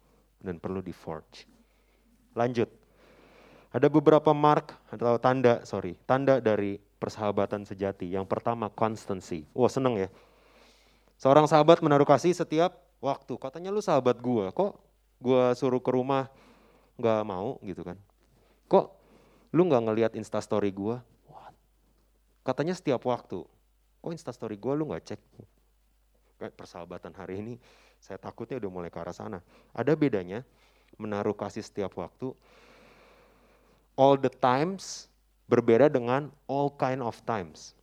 dan 0.42 0.60
perlu 0.60 0.84
di 0.84 0.92
forge. 0.92 1.48
Lanjut. 2.36 2.68
Ada 3.68 3.92
beberapa 3.92 4.32
mark 4.32 4.72
atau 4.88 5.20
tanda, 5.20 5.60
sorry, 5.68 5.92
tanda 6.08 6.40
dari 6.40 6.80
persahabatan 6.80 7.68
sejati. 7.68 8.08
Yang 8.08 8.24
pertama, 8.32 8.72
constancy. 8.72 9.44
Wah 9.52 9.68
seneng 9.68 10.00
ya. 10.00 10.08
Seorang 11.20 11.44
sahabat 11.44 11.84
menaruh 11.84 12.08
kasih 12.08 12.32
setiap 12.32 12.87
waktu. 12.98 13.32
Katanya 13.38 13.70
lu 13.70 13.82
sahabat 13.82 14.18
gua, 14.18 14.50
kok 14.50 14.78
gua 15.18 15.54
suruh 15.54 15.82
ke 15.82 15.90
rumah 15.90 16.30
nggak 16.98 17.22
mau 17.26 17.58
gitu 17.62 17.86
kan? 17.86 17.98
Kok 18.66 18.86
lu 19.54 19.66
nggak 19.66 19.82
ngelihat 19.88 20.12
instastory? 20.18 20.74
What? 20.74 21.54
Katanya 22.42 22.74
setiap 22.74 23.02
waktu. 23.06 23.42
Kok 24.02 24.12
instastory 24.14 24.58
gua 24.58 24.74
lu 24.74 24.90
nggak 24.90 25.14
cek? 25.14 25.20
Kayak 26.38 26.54
persahabatan 26.54 27.10
hari 27.18 27.42
ini, 27.42 27.54
saya 27.98 28.18
takutnya 28.18 28.62
udah 28.62 28.70
mulai 28.70 28.90
ke 28.94 28.98
arah 29.02 29.14
sana. 29.14 29.42
Ada 29.74 29.98
bedanya 29.98 30.46
menaruh 30.94 31.34
kasih 31.34 31.66
setiap 31.66 31.98
waktu. 31.98 32.30
All 33.98 34.14
the 34.14 34.30
times 34.30 35.10
berbeda 35.50 35.90
dengan 35.90 36.30
all 36.46 36.70
kind 36.78 37.02
of 37.02 37.18
times. 37.26 37.74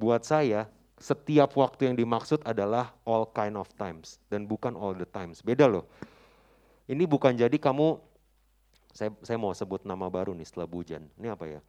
Buat 0.00 0.24
saya, 0.24 0.64
setiap 1.00 1.56
waktu 1.56 1.88
yang 1.88 1.96
dimaksud 1.96 2.44
adalah 2.44 2.92
all 3.08 3.24
kind 3.32 3.56
of 3.56 3.66
times 3.80 4.20
dan 4.28 4.44
bukan 4.44 4.76
all 4.76 4.92
the 4.92 5.08
times. 5.08 5.40
Beda 5.40 5.64
loh. 5.64 5.88
Ini 6.84 7.08
bukan 7.08 7.32
jadi 7.32 7.56
kamu 7.56 7.96
saya 8.92 9.08
saya 9.24 9.40
mau 9.40 9.56
sebut 9.56 9.80
nama 9.88 10.12
baru 10.12 10.36
nih 10.36 10.44
setelah 10.44 10.68
Bujan. 10.68 11.08
Ini 11.16 11.32
apa 11.32 11.48
ya? 11.48 11.60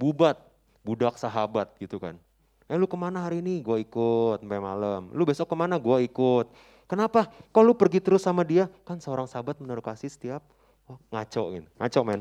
Bubat, 0.00 0.40
budak 0.80 1.20
sahabat 1.20 1.76
gitu 1.76 2.00
kan. 2.00 2.16
Eh 2.64 2.80
lu 2.80 2.88
ke 2.88 2.96
mana 2.96 3.20
hari 3.20 3.44
ini? 3.44 3.60
Gue 3.60 3.84
ikut 3.84 4.40
sampai 4.40 4.62
malam. 4.64 5.12
Lu 5.12 5.28
besok 5.28 5.52
ke 5.52 5.56
mana? 5.60 5.76
Gue 5.76 6.08
ikut. 6.08 6.48
Kenapa? 6.88 7.28
Kok 7.52 7.62
lu 7.62 7.76
pergi 7.76 8.00
terus 8.00 8.24
sama 8.24 8.40
dia? 8.48 8.72
Kan 8.88 8.96
seorang 8.96 9.28
sahabat 9.28 9.60
menaruh 9.60 9.84
kasih 9.84 10.08
setiap 10.08 10.40
oh, 10.88 10.96
ngaco 11.12 11.52
gitu. 11.52 11.68
Ngaco 11.76 12.00
men. 12.00 12.20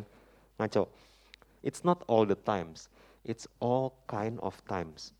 Ngaco. 0.60 0.92
It's 1.64 1.88
not 1.88 2.04
all 2.12 2.28
the 2.28 2.36
times. 2.36 2.92
It's 3.24 3.48
all 3.64 3.96
kind 4.12 4.36
of 4.44 4.60
times 4.68 5.16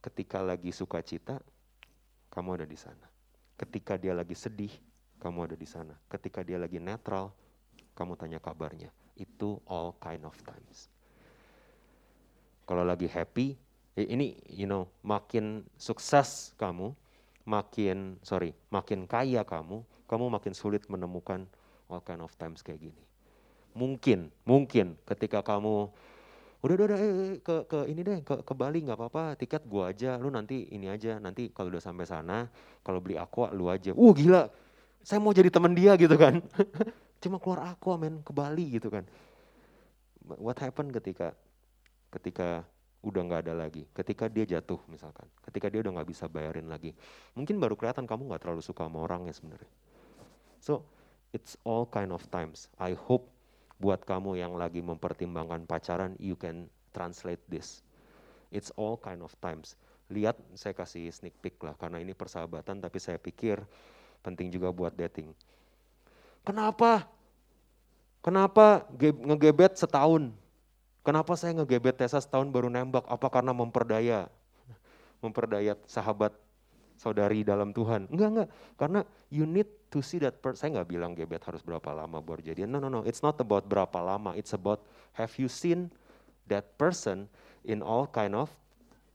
ketika 0.00 0.40
lagi 0.40 0.72
sukacita, 0.72 1.40
kamu 2.32 2.60
ada 2.60 2.66
di 2.66 2.76
sana. 2.76 3.06
Ketika 3.60 4.00
dia 4.00 4.16
lagi 4.16 4.32
sedih, 4.32 4.72
kamu 5.20 5.52
ada 5.52 5.56
di 5.56 5.68
sana. 5.68 5.92
Ketika 6.08 6.40
dia 6.40 6.56
lagi 6.56 6.80
netral, 6.80 7.32
kamu 7.92 8.16
tanya 8.16 8.40
kabarnya. 8.40 8.88
Itu 9.14 9.60
all 9.68 9.92
kind 10.00 10.24
of 10.24 10.36
times. 10.40 10.88
Kalau 12.64 12.86
lagi 12.86 13.04
happy, 13.10 13.58
ini 13.98 14.40
you 14.48 14.64
know, 14.64 14.88
makin 15.04 15.66
sukses 15.76 16.56
kamu, 16.56 16.96
makin 17.44 18.16
sorry, 18.24 18.56
makin 18.72 19.04
kaya 19.04 19.44
kamu, 19.44 19.84
kamu 20.08 20.24
makin 20.32 20.56
sulit 20.56 20.86
menemukan 20.88 21.44
all 21.92 22.00
kind 22.00 22.24
of 22.24 22.32
times 22.40 22.64
kayak 22.64 22.80
gini. 22.80 23.02
Mungkin, 23.76 24.32
mungkin 24.48 24.96
ketika 25.04 25.44
kamu 25.44 25.92
udah 26.60 26.74
udah, 26.76 26.86
udah 26.92 26.98
eh, 27.00 27.08
eh, 27.08 27.34
ke 27.40 27.56
ke 27.64 27.78
ini 27.88 28.00
deh 28.04 28.18
ke 28.20 28.34
ke 28.44 28.52
Bali 28.52 28.84
nggak 28.84 28.98
apa-apa 29.00 29.34
tiket 29.40 29.64
gua 29.64 29.92
aja 29.92 30.20
lu 30.20 30.28
nanti 30.28 30.68
ini 30.72 30.92
aja 30.92 31.16
nanti 31.16 31.48
kalau 31.52 31.72
udah 31.72 31.80
sampai 31.80 32.04
sana 32.04 32.48
kalau 32.84 33.00
beli 33.00 33.16
aqua 33.16 33.48
lu 33.56 33.72
aja 33.72 33.96
uh 33.96 34.12
gila 34.12 34.44
saya 35.00 35.18
mau 35.18 35.32
jadi 35.32 35.48
teman 35.48 35.72
dia 35.72 35.96
gitu 35.96 36.16
kan. 36.16 36.44
Cuma 37.22 37.40
keluar 37.40 37.72
aku 37.72 37.92
amin 37.96 38.20
ke 38.20 38.32
Bali 38.32 38.76
gitu 38.76 38.92
kan. 38.92 39.04
What 40.40 40.60
happened 40.60 40.92
ketika 40.92 41.32
ketika 42.12 42.64
udah 43.00 43.20
nggak 43.24 43.40
ada 43.48 43.54
lagi. 43.56 43.88
Ketika 43.96 44.28
dia 44.28 44.44
jatuh 44.44 44.80
misalkan, 44.92 45.24
ketika 45.48 45.72
dia 45.72 45.80
udah 45.80 46.00
nggak 46.00 46.08
bisa 46.08 46.28
bayarin 46.28 46.68
lagi, 46.68 46.92
mungkin 47.32 47.56
baru 47.56 47.76
kelihatan 47.76 48.04
kamu 48.04 48.28
nggak 48.32 48.44
terlalu 48.44 48.60
suka 48.60 48.84
sama 48.84 49.00
orangnya 49.00 49.32
sebenarnya. 49.32 49.72
So 50.60 50.84
it's 51.32 51.56
all 51.64 51.88
kind 51.88 52.12
of 52.12 52.20
times. 52.28 52.68
I 52.76 52.92
hope 52.92 53.24
buat 53.80 54.04
kamu 54.04 54.36
yang 54.36 54.54
lagi 54.60 54.84
mempertimbangkan 54.84 55.64
pacaran, 55.64 56.12
you 56.20 56.36
can 56.36 56.68
translate 56.92 57.40
this. 57.48 57.80
It's 58.52 58.68
all 58.76 59.00
kind 59.00 59.24
of 59.24 59.32
times. 59.40 59.74
Lihat, 60.12 60.36
saya 60.52 60.76
kasih 60.76 61.08
sneak 61.08 61.32
peek 61.40 61.56
lah, 61.64 61.72
karena 61.80 61.96
ini 62.02 62.12
persahabatan, 62.12 62.82
tapi 62.84 63.00
saya 63.00 63.16
pikir 63.16 63.62
penting 64.20 64.52
juga 64.52 64.68
buat 64.68 64.92
dating. 64.92 65.32
Kenapa? 66.44 67.08
Kenapa 68.20 68.84
ngegebet 69.00 69.80
setahun? 69.80 70.28
Kenapa 71.00 71.32
saya 71.40 71.56
ngegebet 71.56 71.96
Tessa 71.96 72.20
setahun 72.20 72.52
baru 72.52 72.68
nembak? 72.68 73.08
Apa 73.08 73.32
karena 73.32 73.56
memperdaya? 73.56 74.28
Memperdaya 75.24 75.72
sahabat 75.88 76.36
saudari 77.00 77.40
dalam 77.40 77.72
Tuhan. 77.72 78.12
Enggak, 78.12 78.28
enggak. 78.28 78.48
Karena 78.76 79.00
you 79.32 79.48
need 79.48 79.64
to 79.88 80.04
see 80.04 80.20
that 80.20 80.44
person. 80.44 80.60
Saya 80.60 80.70
nggak 80.76 80.88
bilang 80.92 81.16
gebet 81.16 81.40
harus 81.48 81.64
berapa 81.64 81.96
lama 81.96 82.20
baru 82.20 82.44
jadian. 82.44 82.68
No, 82.68 82.76
no, 82.76 82.92
no. 82.92 83.00
It's 83.08 83.24
not 83.24 83.40
about 83.40 83.64
berapa 83.64 83.96
lama. 84.04 84.36
It's 84.36 84.52
about 84.52 84.84
have 85.16 85.32
you 85.40 85.48
seen 85.48 85.88
that 86.52 86.76
person 86.76 87.24
in 87.64 87.80
all 87.80 88.04
kind 88.04 88.36
of 88.36 88.52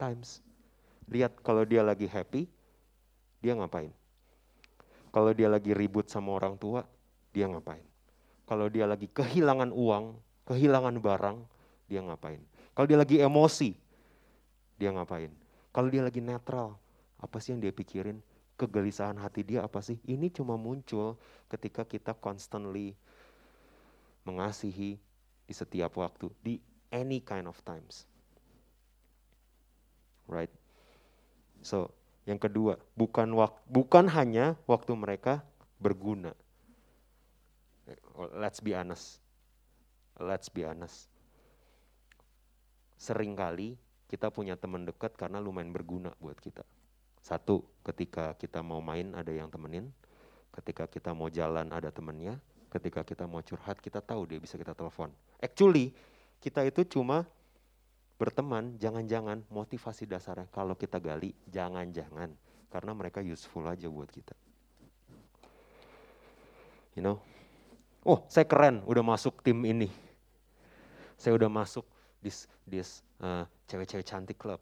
times. 0.02 0.42
Lihat 1.06 1.38
kalau 1.46 1.62
dia 1.62 1.86
lagi 1.86 2.10
happy, 2.10 2.50
dia 3.46 3.54
ngapain? 3.54 3.94
Kalau 5.14 5.30
dia 5.38 5.46
lagi 5.46 5.78
ribut 5.78 6.10
sama 6.10 6.34
orang 6.34 6.58
tua, 6.58 6.82
dia 7.30 7.46
ngapain? 7.46 7.86
Kalau 8.50 8.66
dia 8.66 8.90
lagi 8.90 9.06
kehilangan 9.14 9.70
uang, 9.70 10.18
kehilangan 10.50 10.98
barang, 10.98 11.38
dia 11.86 12.02
ngapain? 12.02 12.42
Kalau 12.74 12.88
dia 12.90 12.98
lagi 12.98 13.22
emosi, 13.22 13.78
dia 14.76 14.90
ngapain? 14.90 15.30
Kalau 15.70 15.88
dia 15.88 16.02
lagi 16.02 16.20
netral, 16.20 16.76
apa 17.26 17.42
sih 17.42 17.58
yang 17.58 17.62
dia 17.66 17.74
pikirin? 17.74 18.22
Kegelisahan 18.56 19.18
hati 19.18 19.42
dia 19.42 19.66
apa 19.66 19.82
sih? 19.82 19.98
Ini 20.06 20.30
cuma 20.30 20.56
muncul 20.56 21.18
ketika 21.50 21.82
kita 21.84 22.14
constantly 22.14 22.94
mengasihi 24.24 25.02
di 25.46 25.54
setiap 25.54 25.98
waktu, 25.98 26.30
di 26.40 26.62
any 26.94 27.20
kind 27.20 27.50
of 27.50 27.58
times. 27.66 28.06
Right? 30.30 30.54
So, 31.66 31.90
yang 32.30 32.38
kedua, 32.38 32.78
bukan 32.94 33.34
wak 33.34 33.58
bukan 33.66 34.06
hanya 34.14 34.54
waktu 34.70 34.94
mereka 34.94 35.42
berguna. 35.82 36.32
Let's 38.38 38.62
be 38.62 38.78
honest. 38.78 39.20
Let's 40.16 40.48
be 40.48 40.64
honest 40.64 41.12
sering 42.96 43.36
kali 43.36 43.76
kita 44.08 44.32
punya 44.32 44.56
teman 44.56 44.88
dekat 44.88 45.14
karena 45.14 45.38
lumayan 45.44 45.70
berguna 45.70 46.16
buat 46.18 46.40
kita. 46.40 46.64
Satu, 47.26 47.66
ketika 47.82 48.38
kita 48.38 48.62
mau 48.62 48.86
main 48.86 49.18
ada 49.18 49.34
yang 49.34 49.50
temenin, 49.50 49.90
ketika 50.54 50.86
kita 50.86 51.10
mau 51.10 51.26
jalan 51.26 51.74
ada 51.74 51.90
temennya, 51.90 52.38
ketika 52.70 53.02
kita 53.02 53.26
mau 53.26 53.42
curhat 53.42 53.82
kita 53.82 53.98
tahu 53.98 54.30
dia 54.30 54.38
bisa 54.38 54.62
kita 54.62 54.78
telepon. 54.78 55.10
Actually, 55.42 55.90
kita 56.38 56.62
itu 56.70 56.86
cuma 56.86 57.26
berteman, 58.22 58.78
jangan-jangan 58.78 59.42
motivasi 59.50 60.06
dasarnya 60.06 60.46
kalau 60.54 60.78
kita 60.78 61.02
gali, 61.02 61.34
jangan-jangan 61.50 62.30
karena 62.70 62.92
mereka 62.94 63.26
useful 63.26 63.66
aja 63.66 63.90
buat 63.90 64.14
kita. 64.14 64.38
You 66.94 67.02
know? 67.02 67.18
Oh, 68.06 68.22
saya 68.30 68.46
keren 68.46 68.86
udah 68.86 69.02
masuk 69.02 69.42
tim 69.42 69.66
ini. 69.66 69.90
Saya 71.18 71.34
udah 71.34 71.50
masuk 71.50 71.90
this 72.22 72.46
this 72.70 73.02
uh, 73.18 73.50
cewek-cewek 73.66 74.06
cantik 74.06 74.38
club. 74.38 74.62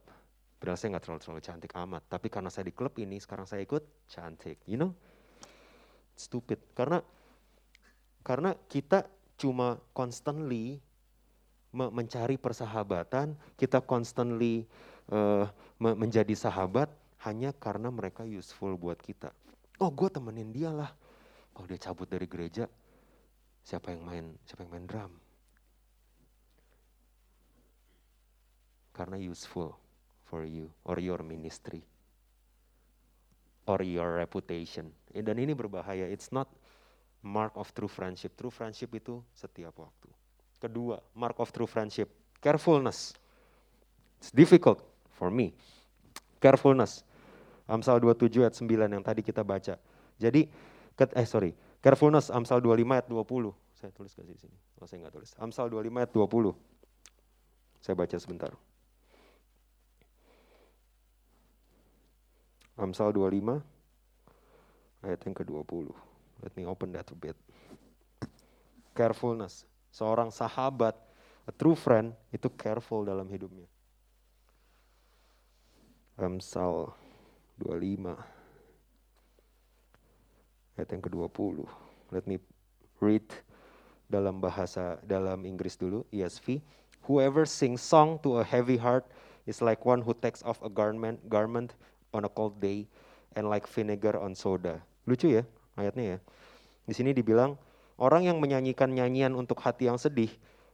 Padahal 0.64 0.80
saya 0.80 0.96
nggak 0.96 1.04
terlalu 1.04 1.22
terlalu 1.28 1.44
cantik 1.44 1.72
amat. 1.76 2.08
Tapi 2.08 2.28
karena 2.32 2.48
saya 2.48 2.72
di 2.72 2.72
klub 2.72 2.96
ini, 2.96 3.20
sekarang 3.20 3.44
saya 3.44 3.60
ikut 3.68 3.84
cantik. 4.08 4.64
You 4.64 4.80
know, 4.80 4.96
stupid. 6.16 6.64
Karena 6.72 7.04
karena 8.24 8.56
kita 8.72 9.04
cuma 9.36 9.76
constantly 9.92 10.80
mencari 11.76 12.40
persahabatan, 12.40 13.36
kita 13.60 13.84
constantly 13.84 14.64
uh, 15.12 15.52
menjadi 15.84 16.32
sahabat 16.32 16.88
hanya 17.28 17.52
karena 17.52 17.92
mereka 17.92 18.24
useful 18.24 18.80
buat 18.80 19.04
kita. 19.04 19.36
Oh, 19.84 19.92
gue 19.92 20.08
temenin 20.08 20.56
dia 20.56 20.72
lah. 20.72 20.96
Kalau 21.52 21.68
dia 21.68 21.82
cabut 21.92 22.08
dari 22.08 22.24
gereja, 22.24 22.72
siapa 23.68 23.92
yang 23.92 24.08
main 24.08 24.32
siapa 24.48 24.64
yang 24.64 24.80
main 24.80 24.88
drum? 24.88 25.12
karena 28.94 29.18
useful 29.18 29.74
for 30.34 30.50
you 30.50 30.66
or 30.82 30.98
your 30.98 31.22
ministry 31.22 31.86
or 33.70 33.86
your 33.86 34.18
reputation. 34.18 34.90
Dan 35.14 35.38
ini 35.38 35.54
berbahaya. 35.54 36.10
It's 36.10 36.34
not 36.34 36.50
mark 37.22 37.54
of 37.54 37.70
true 37.78 37.86
friendship. 37.86 38.34
True 38.34 38.50
friendship 38.50 38.90
itu 38.98 39.22
setiap 39.38 39.78
waktu. 39.78 40.10
Kedua, 40.58 40.98
mark 41.14 41.38
of 41.38 41.54
true 41.54 41.70
friendship, 41.70 42.10
carefulness. 42.42 43.14
It's 44.18 44.34
difficult 44.34 44.82
for 45.14 45.30
me. 45.30 45.54
Carefulness. 46.42 47.06
Amsal 47.70 48.02
27 48.02 48.42
ayat 48.42 48.58
9 48.58 48.90
yang 48.90 49.06
tadi 49.06 49.22
kita 49.22 49.46
baca. 49.46 49.78
Jadi, 50.18 50.50
eh 50.98 51.28
sorry, 51.30 51.54
carefulness 51.78 52.34
Amsal 52.34 52.58
25 52.58 52.90
ayat 52.90 53.06
20. 53.06 53.54
Saya 53.78 53.92
tulis 53.94 54.12
ke 54.18 54.24
sini. 54.26 54.58
Oh 54.82 54.88
saya 54.90 55.06
nggak 55.06 55.14
tulis. 55.14 55.32
Amsal 55.38 55.70
25 55.70 55.94
ayat 55.94 56.12
20. 56.12 56.58
Saya 57.84 57.96
baca 58.00 58.18
sebentar. 58.18 58.52
Amsal 62.74 63.14
25 63.14 63.62
ayat 65.06 65.20
yang 65.30 65.36
ke-20. 65.38 65.94
Let 66.42 66.54
me 66.58 66.64
open 66.66 66.90
that 66.98 67.06
a 67.14 67.18
bit. 67.18 67.38
Carefulness. 68.98 69.70
Seorang 69.94 70.34
sahabat, 70.34 70.98
a 71.46 71.54
true 71.54 71.78
friend, 71.78 72.18
itu 72.34 72.50
careful 72.50 73.06
dalam 73.06 73.30
hidupnya. 73.30 73.70
Amsal 76.18 76.90
25 77.62 78.18
ayat 80.82 80.90
yang 80.90 81.04
ke-20. 81.06 81.70
Let 82.10 82.26
me 82.26 82.42
read 82.98 83.26
dalam 84.10 84.42
bahasa 84.42 84.98
dalam 85.06 85.46
Inggris 85.46 85.78
dulu, 85.78 86.06
ESV. 86.10 86.62
Whoever 87.06 87.46
sings 87.46 87.86
song 87.86 88.18
to 88.26 88.42
a 88.42 88.46
heavy 88.46 88.78
heart 88.82 89.06
is 89.44 89.62
like 89.62 89.86
one 89.86 90.02
who 90.02 90.16
takes 90.16 90.42
off 90.42 90.62
a 90.64 90.72
garment 90.72 91.20
garment 91.28 91.76
on 92.14 92.24
a 92.24 92.32
cold 92.32 92.62
day 92.62 92.86
and 93.34 93.50
like 93.50 93.66
vinegar 93.66 94.16
on 94.16 94.38
soda. 94.38 94.80
Lucu 95.10 95.34
ya 95.34 95.44
ayatnya 95.76 96.16
ya. 96.16 96.18
Di 96.86 96.94
sini 96.94 97.12
dibilang 97.12 97.58
orang 97.98 98.30
yang 98.30 98.38
menyanyikan 98.38 98.94
nyanyian 98.94 99.34
untuk 99.34 99.60
hati 99.60 99.90
yang 99.90 99.98
sedih 99.98 100.30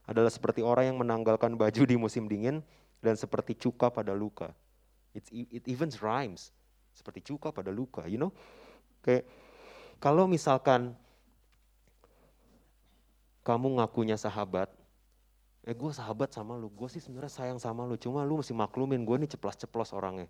adalah 0.06 0.30
seperti 0.30 0.60
orang 0.60 0.94
yang 0.94 0.98
menanggalkan 1.00 1.56
baju 1.56 1.82
di 1.86 1.96
musim 1.96 2.28
dingin 2.28 2.62
dan 3.00 3.16
seperti 3.16 3.56
cuka 3.56 3.90
pada 3.90 4.12
luka. 4.12 4.52
It's, 5.16 5.30
it 5.32 5.66
even 5.66 5.90
rhymes. 6.04 6.54
Seperti 6.94 7.24
cuka 7.24 7.50
pada 7.56 7.72
luka, 7.72 8.06
you 8.06 8.20
know? 8.20 8.36
Kayak 9.06 9.30
kalau 10.04 10.28
misalkan 10.28 10.98
kamu 13.48 13.80
ngakunya 13.80 14.20
sahabat, 14.20 14.68
eh 15.64 15.76
gue 15.76 15.92
sahabat 15.94 16.34
sama 16.34 16.60
lu, 16.60 16.70
gue 16.70 16.90
sih 16.92 17.02
sebenarnya 17.02 17.32
sayang 17.32 17.60
sama 17.62 17.88
lu, 17.88 17.96
cuma 17.96 18.26
lu 18.26 18.42
mesti 18.42 18.52
maklumin 18.52 19.06
gue 19.06 19.16
nih 19.26 19.30
ceplos-ceplos 19.38 19.96
orangnya. 19.96 20.28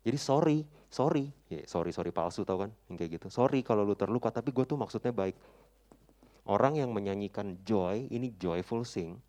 Jadi 0.00 0.16
sorry, 0.16 0.58
sorry, 0.88 1.28
ya, 1.52 1.60
sorry 1.68 1.92
sorry 1.92 2.08
palsu 2.08 2.40
tau 2.42 2.56
kan, 2.64 2.72
yang 2.88 2.96
kayak 2.96 3.20
gitu. 3.20 3.28
Sorry 3.28 3.60
kalau 3.60 3.84
lu 3.84 3.92
terluka, 3.92 4.32
tapi 4.32 4.48
gue 4.48 4.64
tuh 4.64 4.80
maksudnya 4.80 5.12
baik. 5.12 5.36
Orang 6.48 6.80
yang 6.80 6.90
menyanyikan 6.90 7.60
joy, 7.62 8.08
ini 8.08 8.32
joyful 8.40 8.82
sing, 8.88 9.20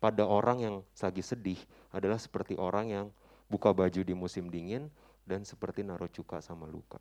pada 0.00 0.24
orang 0.24 0.58
yang 0.64 0.76
lagi 0.80 1.20
sedih 1.20 1.60
adalah 1.92 2.16
seperti 2.16 2.56
orang 2.56 2.88
yang 2.88 3.06
buka 3.52 3.76
baju 3.76 4.00
di 4.00 4.16
musim 4.16 4.48
dingin 4.48 4.88
dan 5.28 5.44
seperti 5.44 5.84
naruh 5.84 6.08
cuka 6.08 6.40
sama 6.40 6.64
luka. 6.64 6.96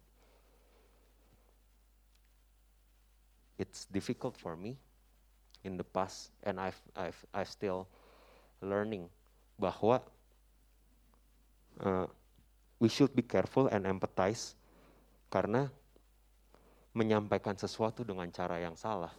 It's 3.55 3.87
difficult 3.87 4.35
for 4.35 4.59
me 4.59 4.75
in 5.63 5.79
the 5.79 5.87
past 5.87 6.31
and 6.43 6.59
I've 6.59 6.79
I've 6.95 7.19
I've 7.31 7.51
still 7.51 7.87
learning 8.63 9.07
bahwa 9.59 10.03
uh, 11.83 12.07
we 12.79 12.87
should 12.87 13.11
be 13.11 13.23
careful 13.23 13.67
and 13.67 13.83
empathize 13.83 14.55
karena 15.27 15.67
menyampaikan 16.95 17.53
sesuatu 17.53 18.01
dengan 18.07 18.27
cara 18.33 18.57
yang 18.57 18.73
salah. 18.73 19.13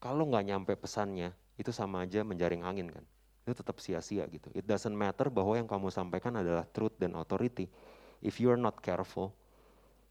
Kalau 0.00 0.24
nggak 0.30 0.44
nyampe 0.46 0.72
pesannya, 0.78 1.34
itu 1.60 1.70
sama 1.74 2.06
aja 2.06 2.24
menjaring 2.24 2.64
angin 2.64 2.88
kan. 2.88 3.04
Itu 3.44 3.60
tetap 3.60 3.76
sia-sia 3.82 4.24
gitu. 4.30 4.48
It 4.56 4.64
doesn't 4.64 4.94
matter 4.94 5.28
bahwa 5.28 5.58
yang 5.58 5.68
kamu 5.68 5.92
sampaikan 5.92 6.40
adalah 6.40 6.64
truth 6.72 6.96
dan 6.96 7.12
authority. 7.18 7.68
If 8.24 8.40
you 8.40 8.48
are 8.48 8.60
not 8.60 8.80
careful 8.80 9.36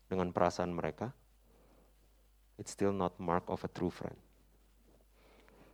dengan 0.06 0.30
perasaan 0.30 0.70
mereka, 0.70 1.10
it's 2.62 2.78
still 2.78 2.94
not 2.94 3.18
mark 3.18 3.50
of 3.50 3.66
a 3.66 3.70
true 3.74 3.90
friend. 3.90 4.16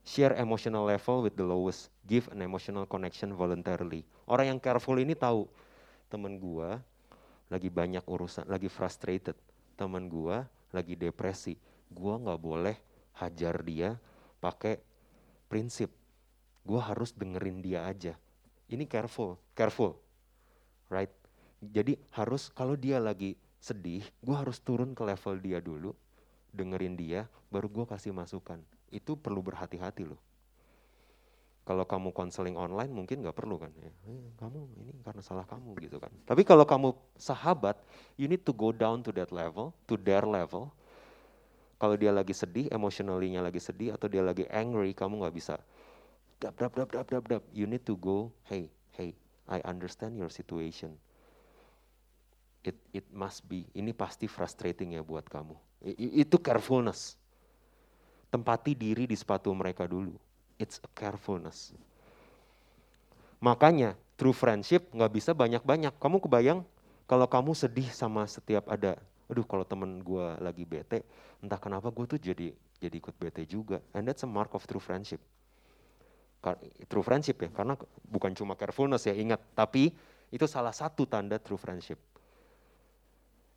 Share 0.07 0.33
emotional 0.39 0.87
level 0.87 1.21
with 1.21 1.35
the 1.35 1.43
lowest. 1.43 1.91
Give 2.07 2.25
an 2.31 2.39
emotional 2.39 2.87
connection 2.87 3.35
voluntarily. 3.35 4.07
Orang 4.25 4.55
yang 4.55 4.59
careful 4.63 4.95
ini 4.97 5.13
tahu, 5.13 5.45
temen 6.07 6.39
gua 6.39 6.79
lagi 7.49 7.69
banyak 7.73 8.05
urusan, 8.05 8.45
lagi 8.47 8.69
frustrated. 8.69 9.35
Temen 9.75 10.07
gua 10.07 10.45
lagi 10.71 10.93
depresi. 10.93 11.57
Gua 11.89 12.21
nggak 12.21 12.41
boleh 12.41 12.77
hajar 13.17 13.59
dia 13.65 13.97
pakai 14.37 14.77
prinsip. 15.49 15.89
Gua 16.63 16.85
harus 16.85 17.11
dengerin 17.17 17.59
dia 17.65 17.89
aja. 17.89 18.13
Ini 18.69 18.85
careful, 18.85 19.41
careful, 19.57 19.97
right? 20.93 21.09
Jadi 21.59 21.97
harus 22.13 22.53
kalau 22.53 22.77
dia 22.77 23.01
lagi 23.01 23.33
sedih, 23.57 24.05
gua 24.21 24.45
harus 24.45 24.61
turun 24.61 24.93
ke 24.93 25.01
level 25.01 25.35
dia 25.41 25.59
dulu, 25.59 25.91
dengerin 26.53 26.93
dia, 26.93 27.25
baru 27.49 27.65
gua 27.67 27.85
kasih 27.89 28.13
masukan 28.13 28.61
itu 28.89 29.17
perlu 29.17 29.41
berhati-hati 29.41 30.05
loh. 30.05 30.17
Kalau 31.69 31.85
kamu 31.85 32.09
konseling 32.17 32.57
online 32.57 32.89
mungkin 32.89 33.21
nggak 33.21 33.37
perlu 33.37 33.61
kan, 33.61 33.69
ya, 33.77 33.93
eh, 34.09 34.33
kamu 34.41 34.73
ini 34.81 34.89
karena 35.05 35.21
salah 35.21 35.45
kamu 35.45 35.77
gitu 35.85 36.01
kan. 36.01 36.09
Tapi 36.25 36.41
kalau 36.41 36.65
kamu 36.65 36.97
sahabat, 37.13 37.77
you 38.17 38.25
need 38.25 38.41
to 38.41 38.49
go 38.49 38.73
down 38.73 39.05
to 39.05 39.13
that 39.13 39.29
level, 39.29 39.69
to 39.85 39.93
their 39.93 40.25
level. 40.25 40.73
Kalau 41.77 41.93
dia 41.93 42.09
lagi 42.09 42.33
sedih, 42.33 42.73
emotionally-nya 42.73 43.45
lagi 43.45 43.61
sedih 43.61 43.93
atau 43.93 44.09
dia 44.09 44.25
lagi 44.25 44.49
angry, 44.49 44.97
kamu 44.97 45.21
nggak 45.21 45.35
bisa 45.37 45.61
dap 46.41 46.57
dap 46.57 46.73
dap 46.73 46.89
dap 46.89 47.05
dap 47.05 47.23
dap. 47.29 47.43
You 47.53 47.69
need 47.69 47.85
to 47.85 47.93
go, 48.01 48.33
hey 48.49 48.73
hey, 48.97 49.13
I 49.45 49.61
understand 49.61 50.17
your 50.17 50.33
situation. 50.33 50.97
It 52.65 52.81
it 52.97 53.05
must 53.13 53.45
be, 53.45 53.69
ini 53.77 53.93
pasti 53.93 54.25
frustrating 54.25 54.97
ya 54.97 55.05
buat 55.05 55.29
kamu. 55.29 55.53
Itu 56.17 56.41
carefulness 56.41 57.13
tempati 58.33 58.73
diri 58.73 59.05
di 59.05 59.13
sepatu 59.13 59.53
mereka 59.53 59.85
dulu. 59.85 60.17
It's 60.59 60.83
a 60.83 60.89
carefulness. 60.91 61.71
Makanya 63.39 63.95
true 64.19 64.35
friendship 64.35 64.91
nggak 64.91 65.11
bisa 65.15 65.31
banyak-banyak. 65.31 65.95
Kamu 65.95 66.19
kebayang 66.19 66.67
kalau 67.07 67.25
kamu 67.25 67.55
sedih 67.55 67.87
sama 67.89 68.27
setiap 68.27 68.67
ada, 68.67 68.99
aduh 69.31 69.47
kalau 69.47 69.63
temen 69.63 70.03
gue 70.03 70.25
lagi 70.43 70.67
bete, 70.67 71.07
entah 71.39 71.57
kenapa 71.57 71.87
gue 71.89 72.05
tuh 72.05 72.19
jadi 72.19 72.51
jadi 72.77 72.95
ikut 72.99 73.15
bete 73.15 73.47
juga. 73.47 73.79
And 73.95 74.03
that's 74.03 74.27
a 74.27 74.29
mark 74.29 74.51
of 74.51 74.67
true 74.67 74.83
friendship. 74.83 75.23
True 76.87 77.03
friendship 77.03 77.39
ya, 77.39 77.49
karena 77.51 77.79
bukan 78.07 78.31
cuma 78.35 78.55
carefulness 78.55 79.07
ya 79.07 79.15
ingat, 79.15 79.39
tapi 79.55 79.91
itu 80.31 80.45
salah 80.47 80.71
satu 80.71 81.03
tanda 81.03 81.39
true 81.39 81.59
friendship. 81.59 81.99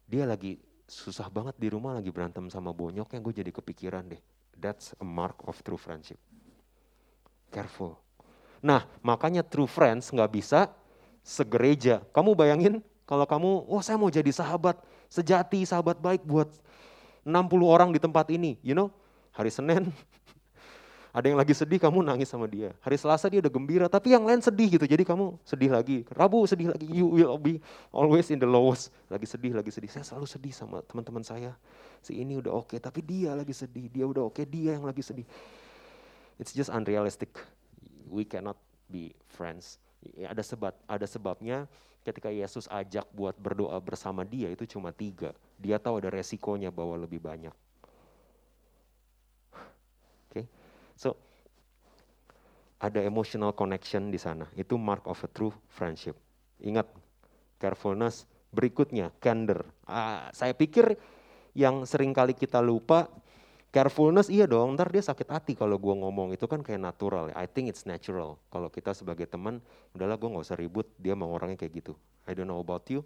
Dia 0.06 0.26
lagi 0.26 0.58
susah 0.86 1.30
banget 1.30 1.58
di 1.58 1.70
rumah 1.70 1.94
lagi 1.94 2.10
berantem 2.10 2.46
sama 2.50 2.74
bonyoknya, 2.74 3.22
gue 3.22 3.34
jadi 3.34 3.50
kepikiran 3.54 4.06
deh 4.10 4.22
That's 4.58 4.94
a 4.98 5.06
mark 5.06 5.42
of 5.46 5.58
true 5.62 5.78
friendship. 5.78 6.18
Careful. 7.52 8.00
Nah, 8.64 8.88
makanya 9.04 9.44
true 9.44 9.68
friends 9.68 10.08
nggak 10.08 10.32
bisa 10.32 10.72
segereja. 11.20 12.00
Kamu 12.16 12.32
bayangin 12.32 12.80
kalau 13.04 13.28
kamu, 13.28 13.68
oh 13.68 13.82
saya 13.84 14.00
mau 14.00 14.08
jadi 14.08 14.32
sahabat 14.32 14.80
sejati, 15.12 15.68
sahabat 15.68 16.00
baik 16.00 16.24
buat 16.24 16.48
60 17.28 17.36
orang 17.60 17.92
di 17.92 18.00
tempat 18.00 18.32
ini. 18.32 18.56
You 18.64 18.72
know, 18.72 18.88
hari 19.36 19.52
Senin 19.52 19.92
ada 21.16 21.28
yang 21.28 21.36
lagi 21.36 21.52
sedih, 21.52 21.76
kamu 21.76 22.00
nangis 22.00 22.32
sama 22.32 22.48
dia. 22.48 22.72
Hari 22.80 22.96
Selasa 22.96 23.28
dia 23.28 23.44
udah 23.44 23.52
gembira, 23.52 23.86
tapi 23.92 24.16
yang 24.16 24.24
lain 24.24 24.40
sedih 24.40 24.80
gitu. 24.80 24.88
Jadi 24.88 25.04
kamu 25.04 25.36
sedih 25.44 25.68
lagi. 25.68 26.08
Rabu 26.08 26.48
sedih 26.48 26.72
lagi, 26.72 26.88
you 26.88 27.04
will 27.04 27.36
be 27.36 27.60
always 27.92 28.32
in 28.32 28.40
the 28.40 28.48
lowest. 28.48 28.88
Lagi 29.12 29.28
sedih, 29.28 29.52
lagi 29.52 29.68
sedih. 29.68 29.92
Saya 29.92 30.08
selalu 30.08 30.24
sedih 30.24 30.54
sama 30.56 30.80
teman-teman 30.88 31.20
saya 31.20 31.52
si 32.02 32.18
ini 32.18 32.40
udah 32.40 32.50
oke, 32.50 32.74
okay, 32.74 32.78
tapi 32.82 33.04
dia 33.04 33.36
lagi 33.36 33.54
sedih, 33.54 33.86
dia 33.86 34.02
udah 34.08 34.26
oke, 34.26 34.40
okay, 34.40 34.44
dia 34.48 34.74
yang 34.74 34.88
lagi 34.88 35.04
sedih. 35.04 35.28
It's 36.40 36.52
just 36.52 36.72
unrealistic. 36.72 37.34
We 38.08 38.28
cannot 38.28 38.56
be 38.88 39.16
friends. 39.32 39.80
Ya, 40.14 40.34
ada 40.34 40.42
sebab, 40.42 40.74
ada 40.84 41.06
sebabnya 41.06 41.64
ketika 42.02 42.28
Yesus 42.28 42.66
ajak 42.66 43.06
buat 43.14 43.38
berdoa 43.38 43.78
bersama 43.78 44.26
dia 44.26 44.50
itu 44.50 44.66
cuma 44.66 44.90
tiga. 44.90 45.32
Dia 45.56 45.78
tahu 45.78 46.02
ada 46.02 46.10
resikonya 46.10 46.74
bahwa 46.74 46.98
lebih 46.98 47.22
banyak. 47.22 47.54
Oke, 50.28 50.42
okay? 50.42 50.44
so 50.98 51.14
ada 52.82 52.98
emotional 52.98 53.54
connection 53.54 54.10
di 54.10 54.18
sana. 54.18 54.50
Itu 54.58 54.74
mark 54.74 55.06
of 55.06 55.22
a 55.22 55.30
true 55.30 55.54
friendship. 55.70 56.18
Ingat, 56.58 56.90
carefulness. 57.62 58.26
Berikutnya, 58.50 59.14
candor. 59.22 59.64
Ah, 59.86 60.28
saya 60.34 60.52
pikir 60.52 60.98
yang 61.54 61.86
sering 61.86 62.10
kali 62.10 62.34
kita 62.34 62.58
lupa 62.58 63.06
carefulness 63.72 64.28
iya 64.28 64.44
dong. 64.44 64.76
Ntar 64.76 64.92
dia 64.92 65.00
sakit 65.00 65.32
hati 65.32 65.52
kalau 65.56 65.80
gue 65.80 65.94
ngomong. 65.96 66.36
Itu 66.36 66.44
kan 66.46 66.60
kayak 66.60 66.78
natural 66.78 67.32
ya. 67.32 67.34
I 67.40 67.48
think 67.48 67.72
it's 67.72 67.88
natural. 67.88 68.38
Kalau 68.52 68.68
kita 68.68 68.92
sebagai 68.92 69.24
teman 69.24 69.64
udahlah 69.96 70.20
gue 70.20 70.28
nggak 70.28 70.44
usah 70.44 70.60
ribut. 70.60 70.86
Dia 71.00 71.16
mau 71.16 71.32
orangnya 71.32 71.58
kayak 71.58 71.82
gitu. 71.82 71.96
I 72.28 72.36
don't 72.36 72.46
know 72.46 72.60
about 72.60 72.86
you 72.92 73.02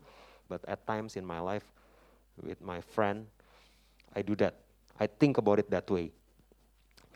but 0.51 0.61
at 0.67 0.83
times 0.85 1.15
in 1.15 1.23
my 1.23 1.39
life 1.39 1.65
with 2.43 2.59
my 2.61 2.83
friend 2.83 3.31
I 4.13 4.21
do 4.27 4.35
that. 4.43 4.59
I 4.99 5.07
think 5.07 5.39
about 5.39 5.63
it 5.63 5.71
that 5.71 5.87
way. 5.87 6.11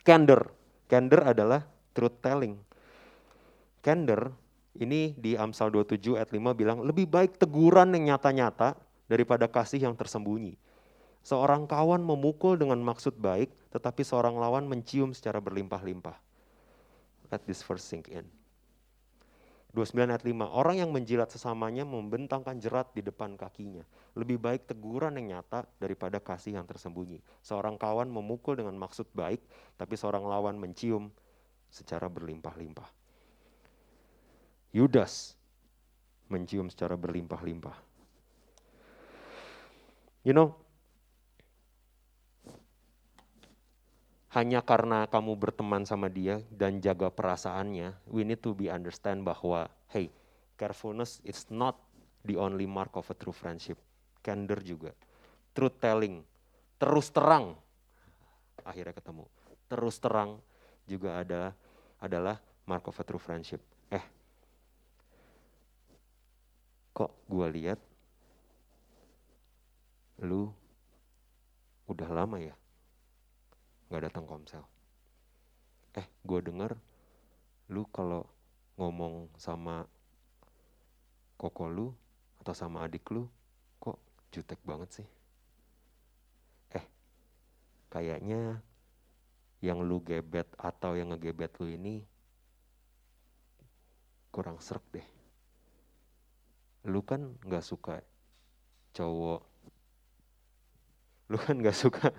Candor. 0.07 0.49
Candor 0.87 1.27
adalah 1.27 1.67
truth 1.93 2.23
telling. 2.23 2.57
Candor 3.83 4.31
ini 4.79 5.17
di 5.19 5.35
Amsal 5.35 5.75
27 5.75 6.15
ayat 6.15 6.31
5 6.31 6.39
bilang 6.55 6.79
lebih 6.87 7.11
baik 7.11 7.41
teguran 7.41 7.91
yang 7.97 8.15
nyata-nyata 8.15 8.79
daripada 9.11 9.51
kasih 9.51 9.83
yang 9.83 9.99
tersembunyi 9.99 10.55
Seorang 11.21 11.69
kawan 11.69 12.01
memukul 12.01 12.57
dengan 12.57 12.81
maksud 12.81 13.21
baik, 13.21 13.53
tetapi 13.71 14.01
seorang 14.01 14.41
lawan 14.41 14.65
mencium 14.65 15.13
secara 15.13 15.39
berlimpah-limpah. 15.39 16.17
Let 17.31 17.45
this 17.45 17.61
verse 17.63 17.85
sink 17.85 18.09
in. 18.11 18.27
29 19.71 20.03
ayat 20.11 20.27
5, 20.27 20.51
orang 20.51 20.83
yang 20.83 20.91
menjilat 20.91 21.31
sesamanya 21.31 21.87
membentangkan 21.87 22.59
jerat 22.59 22.91
di 22.91 23.07
depan 23.07 23.39
kakinya. 23.39 23.87
Lebih 24.19 24.43
baik 24.43 24.67
teguran 24.67 25.15
yang 25.15 25.39
nyata 25.39 25.63
daripada 25.79 26.19
kasih 26.19 26.59
yang 26.59 26.67
tersembunyi. 26.67 27.23
Seorang 27.39 27.79
kawan 27.79 28.11
memukul 28.11 28.59
dengan 28.59 28.75
maksud 28.75 29.07
baik, 29.15 29.39
tapi 29.79 29.95
seorang 29.95 30.27
lawan 30.27 30.59
mencium 30.59 31.15
secara 31.71 32.11
berlimpah-limpah. 32.11 32.91
Yudas 34.75 35.39
mencium 36.27 36.67
secara 36.67 36.99
berlimpah-limpah. 36.99 37.79
You 40.27 40.35
know, 40.35 40.59
hanya 44.31 44.63
karena 44.63 45.11
kamu 45.11 45.35
berteman 45.35 45.83
sama 45.83 46.07
dia 46.07 46.39
dan 46.55 46.79
jaga 46.79 47.11
perasaannya, 47.11 47.99
we 48.07 48.23
need 48.23 48.39
to 48.39 48.55
be 48.55 48.71
understand 48.71 49.27
bahwa, 49.27 49.67
hey, 49.91 50.07
carefulness 50.55 51.19
is 51.27 51.51
not 51.51 51.75
the 52.23 52.39
only 52.39 52.63
mark 52.63 52.95
of 52.95 53.11
a 53.11 53.17
true 53.19 53.35
friendship. 53.35 53.75
Candor 54.23 54.63
juga. 54.63 54.95
Truth 55.51 55.83
telling, 55.83 56.23
terus 56.79 57.11
terang, 57.11 57.59
akhirnya 58.63 58.95
ketemu. 58.95 59.27
Terus 59.67 59.99
terang 59.99 60.39
juga 60.87 61.19
ada 61.19 61.51
adalah 61.99 62.39
mark 62.71 62.87
of 62.87 63.03
a 63.03 63.05
true 63.05 63.19
friendship. 63.19 63.59
Eh, 63.91 64.05
kok 66.95 67.11
gue 67.27 67.47
lihat 67.51 67.83
lu 70.23 70.53
udah 71.91 72.11
lama 72.13 72.39
ya 72.39 72.55
nggak 73.91 74.07
datang 74.07 74.23
komsel. 74.23 74.63
Eh, 75.99 76.07
gue 76.23 76.41
denger 76.47 76.79
lu 77.75 77.83
kalau 77.91 78.23
ngomong 78.79 79.27
sama 79.35 79.83
koko 81.35 81.67
lu 81.67 81.89
atau 82.39 82.55
sama 82.55 82.87
adik 82.87 83.11
lu, 83.11 83.27
kok 83.83 83.99
jutek 84.31 84.63
banget 84.63 85.03
sih? 85.03 85.09
Eh, 86.71 86.87
kayaknya 87.91 88.63
yang 89.59 89.83
lu 89.83 89.99
gebet 90.01 90.47
atau 90.55 90.95
yang 90.95 91.11
ngegebet 91.11 91.51
lu 91.59 91.67
ini 91.75 92.07
kurang 94.31 94.63
serak 94.63 94.87
deh. 94.95 95.05
Lu 96.87 97.03
kan 97.03 97.35
nggak 97.43 97.67
suka 97.67 98.01
cowok, 98.95 99.43
lu 101.29 101.37
kan 101.43 101.59
nggak 101.59 101.77
suka 101.77 102.15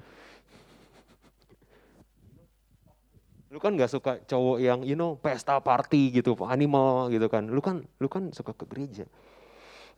lu 3.51 3.59
kan 3.59 3.75
nggak 3.75 3.91
suka 3.91 4.23
cowok 4.23 4.57
yang 4.63 4.79
you 4.87 4.95
know 4.95 5.19
pesta 5.19 5.59
party 5.59 6.23
gitu 6.23 6.39
animal 6.47 7.11
gitu 7.11 7.27
kan. 7.27 7.51
Lu 7.51 7.59
kan 7.59 7.83
lu 7.99 8.07
kan 8.07 8.31
suka 8.31 8.55
ke 8.55 8.63
gereja. 8.63 9.03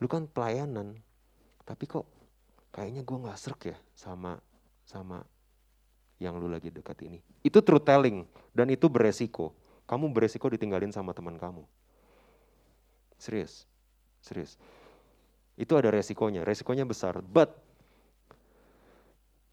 Lu 0.01 0.09
kan 0.09 0.25
pelayanan. 0.25 0.97
Tapi 1.61 1.85
kok 1.85 2.09
kayaknya 2.73 3.05
gue 3.05 3.17
nggak 3.23 3.37
serak 3.37 3.61
ya 3.69 3.77
sama 3.93 4.41
sama 4.83 5.21
yang 6.17 6.41
lu 6.41 6.49
lagi 6.49 6.73
dekat 6.73 6.97
ini. 7.05 7.21
Itu 7.45 7.61
true 7.61 7.79
telling 7.79 8.25
dan 8.57 8.73
itu 8.73 8.89
beresiko. 8.89 9.53
Kamu 9.85 10.09
beresiko 10.09 10.49
ditinggalin 10.49 10.89
sama 10.89 11.13
teman 11.13 11.37
kamu. 11.37 11.61
Serius 13.21 13.69
serius. 14.17 14.57
Itu 15.53 15.77
ada 15.77 15.93
resikonya 15.93 16.41
resikonya 16.41 16.89
besar. 16.89 17.21
But 17.21 17.53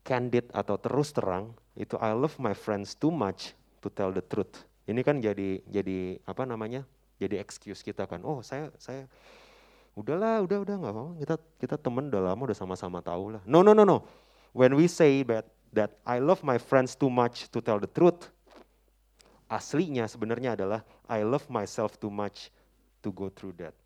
candid 0.09 0.48
atau 0.57 0.80
terus 0.80 1.12
terang, 1.12 1.53
itu 1.76 2.01
I 2.01 2.16
love 2.16 2.40
my 2.40 2.57
friends 2.57 2.96
too 2.96 3.12
much 3.12 3.60
to 3.81 3.89
tell 3.89 4.12
the 4.12 4.22
truth. 4.24 4.64
Ini 4.87 5.01
kan 5.05 5.18
jadi 5.20 5.61
jadi 5.66 6.20
apa 6.24 6.45
namanya? 6.45 6.85
Jadi 7.20 7.37
excuse 7.37 7.85
kita 7.85 8.09
kan. 8.09 8.24
Oh, 8.24 8.41
saya 8.41 8.72
saya 8.81 9.05
udahlah, 9.93 10.41
udah 10.45 10.59
udah 10.64 10.74
nggak 10.81 10.93
apa-apa. 10.93 11.12
Kita 11.20 11.35
kita 11.61 11.76
temen 11.76 12.09
udah 12.09 12.33
lama, 12.33 12.43
udah 12.49 12.57
sama-sama 12.57 13.05
tahu 13.05 13.37
lah. 13.37 13.43
No 13.45 13.61
no 13.61 13.76
no 13.76 13.85
no. 13.85 14.05
When 14.57 14.74
we 14.74 14.89
say 14.89 15.22
that 15.28 15.47
that 15.76 16.01
I 16.03 16.18
love 16.18 16.43
my 16.43 16.59
friends 16.59 16.97
too 16.97 17.12
much 17.12 17.53
to 17.55 17.62
tell 17.62 17.78
the 17.78 17.91
truth, 17.91 18.33
aslinya 19.47 20.07
sebenarnya 20.11 20.59
adalah 20.59 20.83
I 21.07 21.22
love 21.22 21.47
myself 21.53 21.99
too 22.01 22.11
much 22.11 22.51
to 23.05 23.14
go 23.14 23.31
through 23.31 23.59
that. 23.62 23.76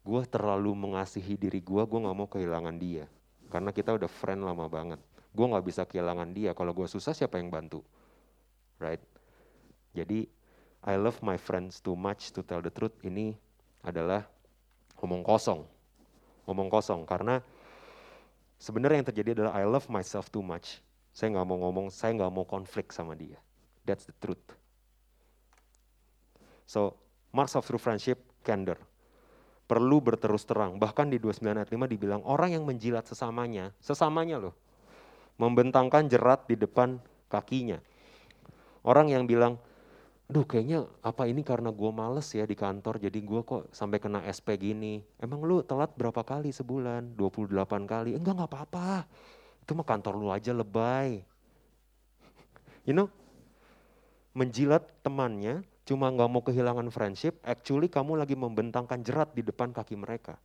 Gue 0.00 0.24
terlalu 0.24 0.72
mengasihi 0.72 1.36
diri 1.36 1.60
gue, 1.60 1.82
gue 1.84 1.98
nggak 2.00 2.16
mau 2.16 2.28
kehilangan 2.28 2.76
dia. 2.80 3.04
Karena 3.52 3.68
kita 3.74 3.92
udah 3.92 4.08
friend 4.08 4.42
lama 4.46 4.64
banget. 4.70 5.00
Gue 5.30 5.46
nggak 5.46 5.64
bisa 5.64 5.82
kehilangan 5.84 6.32
dia. 6.32 6.56
Kalau 6.56 6.72
gue 6.72 6.88
susah 6.88 7.12
siapa 7.12 7.36
yang 7.36 7.52
bantu? 7.52 7.84
Right? 8.80 9.02
Jadi 9.92 10.24
I 10.80 10.96
love 10.96 11.20
my 11.20 11.36
friends 11.36 11.84
too 11.84 11.92
much 11.92 12.32
to 12.32 12.40
tell 12.40 12.64
the 12.64 12.72
truth 12.72 12.96
ini 13.04 13.36
adalah 13.84 14.24
omong 14.98 15.20
kosong. 15.20 15.68
Omong 16.48 16.72
kosong 16.72 17.04
karena 17.04 17.44
sebenarnya 18.56 19.04
yang 19.04 19.08
terjadi 19.12 19.28
adalah 19.36 19.52
I 19.60 19.68
love 19.68 19.86
myself 19.92 20.32
too 20.32 20.42
much. 20.42 20.80
Saya 21.12 21.36
nggak 21.36 21.46
mau 21.46 21.58
ngomong, 21.68 21.92
saya 21.92 22.16
nggak 22.16 22.32
mau 22.32 22.48
konflik 22.48 22.90
sama 22.90 23.12
dia. 23.12 23.36
That's 23.84 24.08
the 24.08 24.16
truth. 24.16 24.42
So, 26.64 26.96
marks 27.34 27.58
of 27.58 27.66
true 27.66 27.82
friendship, 27.82 28.22
candor 28.46 28.78
perlu 29.70 30.02
berterus 30.02 30.42
terang. 30.42 30.82
Bahkan 30.82 31.14
di 31.14 31.22
29 31.22 31.54
ayat 31.54 31.70
5 31.70 31.86
dibilang 31.86 32.26
orang 32.26 32.58
yang 32.58 32.66
menjilat 32.66 33.06
sesamanya, 33.06 33.70
sesamanya 33.78 34.42
loh, 34.42 34.54
membentangkan 35.38 36.10
jerat 36.10 36.50
di 36.50 36.58
depan 36.58 36.98
kakinya. 37.30 37.78
Orang 38.80 39.12
yang 39.12 39.28
bilang, 39.28 39.60
duh 40.30 40.46
kayaknya 40.46 40.86
apa 41.02 41.26
ini 41.26 41.42
karena 41.42 41.74
gue 41.74 41.90
males 41.90 42.30
ya 42.30 42.46
di 42.46 42.54
kantor 42.54 43.02
jadi 43.02 43.18
gue 43.18 43.40
kok 43.42 43.68
sampai 43.74 43.98
kena 43.98 44.24
SP 44.24 44.56
gini. 44.56 45.04
Emang 45.18 45.42
lu 45.44 45.60
telat 45.60 45.92
berapa 45.98 46.22
kali 46.22 46.54
sebulan? 46.54 47.18
28 47.18 47.52
kali. 47.84 48.16
Enggak, 48.16 48.34
enggak 48.38 48.50
apa-apa. 48.50 49.04
Itu 49.60 49.76
mah 49.76 49.84
kantor 49.84 50.14
lu 50.16 50.28
aja 50.32 50.54
lebay. 50.54 51.20
You 52.88 52.96
know, 52.96 53.12
menjilat 54.32 54.88
temannya 55.04 55.60
cuma 55.84 56.06
nggak 56.06 56.30
mau 56.30 56.40
kehilangan 56.40 56.86
friendship, 56.94 57.42
actually 57.42 57.90
kamu 57.90 58.14
lagi 58.14 58.38
membentangkan 58.38 59.02
jerat 59.02 59.34
di 59.34 59.42
depan 59.42 59.74
kaki 59.74 59.98
mereka. 59.98 60.38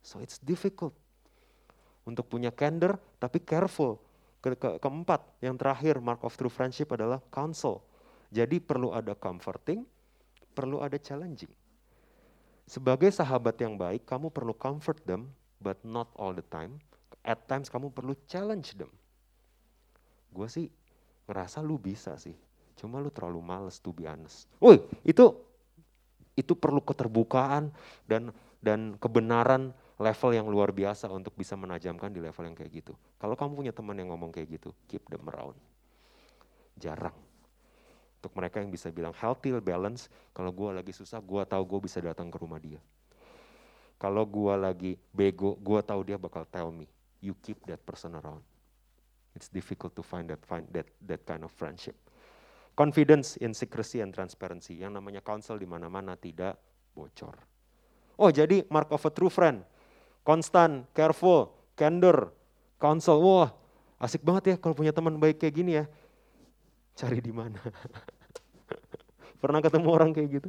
So 0.00 0.18
it's 0.24 0.40
difficult 0.40 0.96
untuk 2.02 2.26
punya 2.26 2.50
candor, 2.50 2.98
tapi 3.20 3.38
careful. 3.44 4.00
Ke, 4.42 4.58
ke, 4.58 4.82
keempat, 4.82 5.22
yang 5.38 5.54
terakhir 5.54 6.02
mark 6.02 6.26
of 6.26 6.34
true 6.34 6.50
friendship 6.50 6.90
adalah 6.90 7.22
counsel. 7.30 7.80
Jadi 8.34 8.58
perlu 8.58 8.90
ada 8.90 9.14
comforting, 9.14 9.86
perlu 10.52 10.82
ada 10.82 10.98
challenging. 10.98 11.50
Sebagai 12.66 13.14
sahabat 13.14 13.54
yang 13.62 13.78
baik, 13.78 14.02
kamu 14.02 14.34
perlu 14.34 14.56
comfort 14.56 14.98
them, 15.06 15.30
but 15.62 15.78
not 15.86 16.10
all 16.18 16.34
the 16.34 16.44
time. 16.50 16.82
At 17.22 17.46
times 17.46 17.70
kamu 17.70 17.94
perlu 17.94 18.18
challenge 18.26 18.74
them. 18.74 18.90
Gue 20.34 20.50
sih 20.50 20.66
ngerasa 21.30 21.62
lu 21.62 21.78
bisa 21.78 22.18
sih 22.18 22.34
Cuma 22.76 22.98
lu 22.98 23.12
terlalu 23.12 23.40
males 23.44 23.78
to 23.78 23.92
be 23.92 24.08
honest. 24.08 24.48
Woi, 24.58 24.80
itu 25.04 25.30
itu 26.32 26.56
perlu 26.56 26.80
keterbukaan 26.80 27.68
dan 28.08 28.32
dan 28.64 28.96
kebenaran 28.96 29.76
level 30.00 30.30
yang 30.32 30.46
luar 30.48 30.72
biasa 30.72 31.10
untuk 31.12 31.36
bisa 31.36 31.58
menajamkan 31.58 32.08
di 32.08 32.20
level 32.20 32.44
yang 32.48 32.56
kayak 32.56 32.72
gitu. 32.84 32.92
Kalau 33.20 33.36
kamu 33.36 33.52
punya 33.52 33.72
teman 33.74 33.96
yang 33.96 34.12
ngomong 34.12 34.32
kayak 34.32 34.60
gitu, 34.60 34.72
keep 34.88 35.04
them 35.12 35.24
around. 35.28 35.56
Jarang. 36.80 37.14
Untuk 38.22 38.32
mereka 38.38 38.62
yang 38.62 38.70
bisa 38.70 38.88
bilang 38.94 39.10
healthy, 39.18 39.50
balance, 39.58 40.06
kalau 40.30 40.54
gue 40.54 40.70
lagi 40.78 40.94
susah, 40.94 41.18
gue 41.18 41.42
tahu 41.42 41.62
gue 41.66 41.80
bisa 41.90 41.98
datang 41.98 42.30
ke 42.30 42.38
rumah 42.38 42.62
dia. 42.62 42.78
Kalau 43.98 44.26
gue 44.26 44.54
lagi 44.58 44.92
bego, 45.10 45.58
gue 45.58 45.80
tahu 45.82 46.00
dia 46.06 46.18
bakal 46.18 46.46
tell 46.46 46.70
me, 46.70 46.86
you 47.22 47.34
keep 47.42 47.58
that 47.66 47.82
person 47.82 48.14
around. 48.18 48.42
It's 49.32 49.48
difficult 49.48 49.96
to 49.96 50.04
find 50.04 50.28
that 50.28 50.44
find 50.44 50.68
that 50.76 50.88
that 51.08 51.24
kind 51.24 51.40
of 51.40 51.50
friendship. 51.54 51.96
Confidence 52.76 53.40
in 53.40 53.56
secrecy 53.56 54.04
and 54.04 54.12
transparency. 54.12 54.76
Yang 54.76 55.00
namanya 55.00 55.20
counsel 55.24 55.56
di 55.56 55.64
mana-mana 55.64 56.16
tidak 56.16 56.60
bocor. 56.92 57.36
Oh 58.20 58.28
jadi 58.28 58.64
mark 58.68 58.92
of 58.92 59.00
a 59.08 59.12
true 59.12 59.32
friend. 59.32 59.64
Constant, 60.22 60.86
careful, 60.94 61.50
candor, 61.74 62.30
counsel. 62.78 63.18
Wah 63.18 63.50
asik 64.02 64.22
banget 64.26 64.54
ya 64.54 64.54
kalau 64.58 64.74
punya 64.74 64.90
teman 64.90 65.18
baik 65.18 65.42
kayak 65.42 65.54
gini 65.54 65.72
ya. 65.82 65.84
Cari 66.98 67.18
di 67.18 67.30
mana? 67.34 67.58
pernah 69.42 69.58
ketemu 69.58 69.88
orang 69.90 70.10
kayak 70.14 70.42
gitu? 70.42 70.48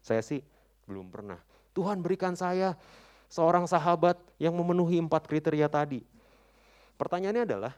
Saya 0.00 0.24
sih 0.24 0.40
belum 0.88 1.12
pernah. 1.12 1.36
Tuhan 1.76 2.00
berikan 2.00 2.32
saya 2.32 2.76
seorang 3.28 3.68
sahabat 3.68 4.16
yang 4.40 4.56
memenuhi 4.56 4.96
empat 5.00 5.28
kriteria 5.28 5.68
tadi. 5.68 6.00
Pertanyaannya 6.96 7.44
adalah, 7.44 7.74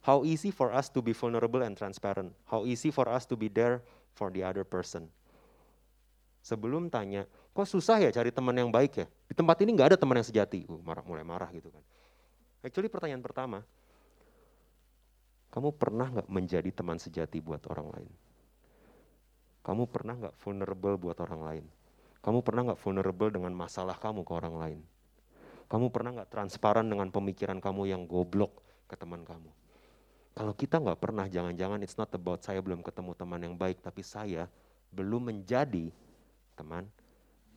How 0.00 0.24
easy 0.24 0.48
for 0.48 0.72
us 0.72 0.88
to 0.96 1.04
be 1.04 1.12
vulnerable 1.12 1.60
and 1.60 1.76
transparent. 1.76 2.32
How 2.48 2.64
easy 2.64 2.88
for 2.88 3.04
us 3.04 3.28
to 3.28 3.36
be 3.36 3.52
there 3.52 3.84
for 4.16 4.32
the 4.32 4.40
other 4.40 4.64
person. 4.64 5.12
Sebelum 6.40 6.88
tanya, 6.88 7.28
kok 7.60 7.68
susah 7.68 8.00
ya 8.00 8.08
cari 8.08 8.32
teman 8.32 8.56
yang 8.56 8.72
baik 8.72 9.04
ya? 9.04 9.06
Di 9.28 9.36
tempat 9.36 9.60
ini 9.60 9.76
nggak 9.76 9.92
ada 9.92 9.98
teman 10.00 10.16
yang 10.16 10.24
sejati. 10.24 10.64
Uh, 10.64 10.80
marah, 10.80 11.04
mulai 11.04 11.20
marah 11.20 11.52
gitu 11.52 11.68
kan. 11.68 11.84
Actually 12.64 12.88
pertanyaan 12.88 13.20
pertama, 13.20 13.60
kamu 15.52 15.68
pernah 15.76 16.08
nggak 16.08 16.28
menjadi 16.32 16.70
teman 16.72 16.96
sejati 16.96 17.36
buat 17.44 17.60
orang 17.68 17.88
lain? 17.92 18.12
Kamu 19.60 19.84
pernah 19.92 20.16
nggak 20.16 20.34
vulnerable 20.40 20.96
buat 20.96 21.20
orang 21.20 21.40
lain? 21.44 21.64
Kamu 22.24 22.40
pernah 22.40 22.72
nggak 22.72 22.80
vulnerable 22.80 23.28
dengan 23.28 23.52
masalah 23.52 23.96
kamu 24.00 24.24
ke 24.24 24.32
orang 24.32 24.56
lain? 24.56 24.80
Kamu 25.68 25.92
pernah 25.92 26.16
nggak 26.16 26.32
transparan 26.32 26.88
dengan 26.88 27.12
pemikiran 27.12 27.60
kamu 27.60 27.92
yang 27.92 28.02
goblok 28.08 28.64
ke 28.88 28.96
teman 28.96 29.20
kamu? 29.20 29.52
Kalau 30.32 30.56
kita 30.56 30.80
nggak 30.80 30.96
pernah, 30.96 31.28
jangan-jangan 31.28 31.80
it's 31.84 32.00
not 32.00 32.08
about 32.16 32.40
saya 32.40 32.64
belum 32.64 32.80
ketemu 32.80 33.12
teman 33.12 33.40
yang 33.44 33.54
baik, 33.60 33.84
tapi 33.84 34.00
saya 34.00 34.48
belum 34.90 35.28
menjadi 35.28 35.92
teman 36.56 36.88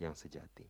yang 0.04 0.16
sejati. 0.16 0.68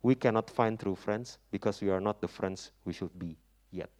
We 0.00 0.14
cannot 0.14 0.48
find 0.48 0.78
true 0.78 0.94
friends 0.94 1.42
because 1.50 1.82
we 1.82 1.90
are 1.90 2.00
not 2.00 2.22
the 2.22 2.30
friends 2.30 2.70
we 2.86 2.94
should 2.94 3.12
be 3.18 3.34
yet. 3.74 3.90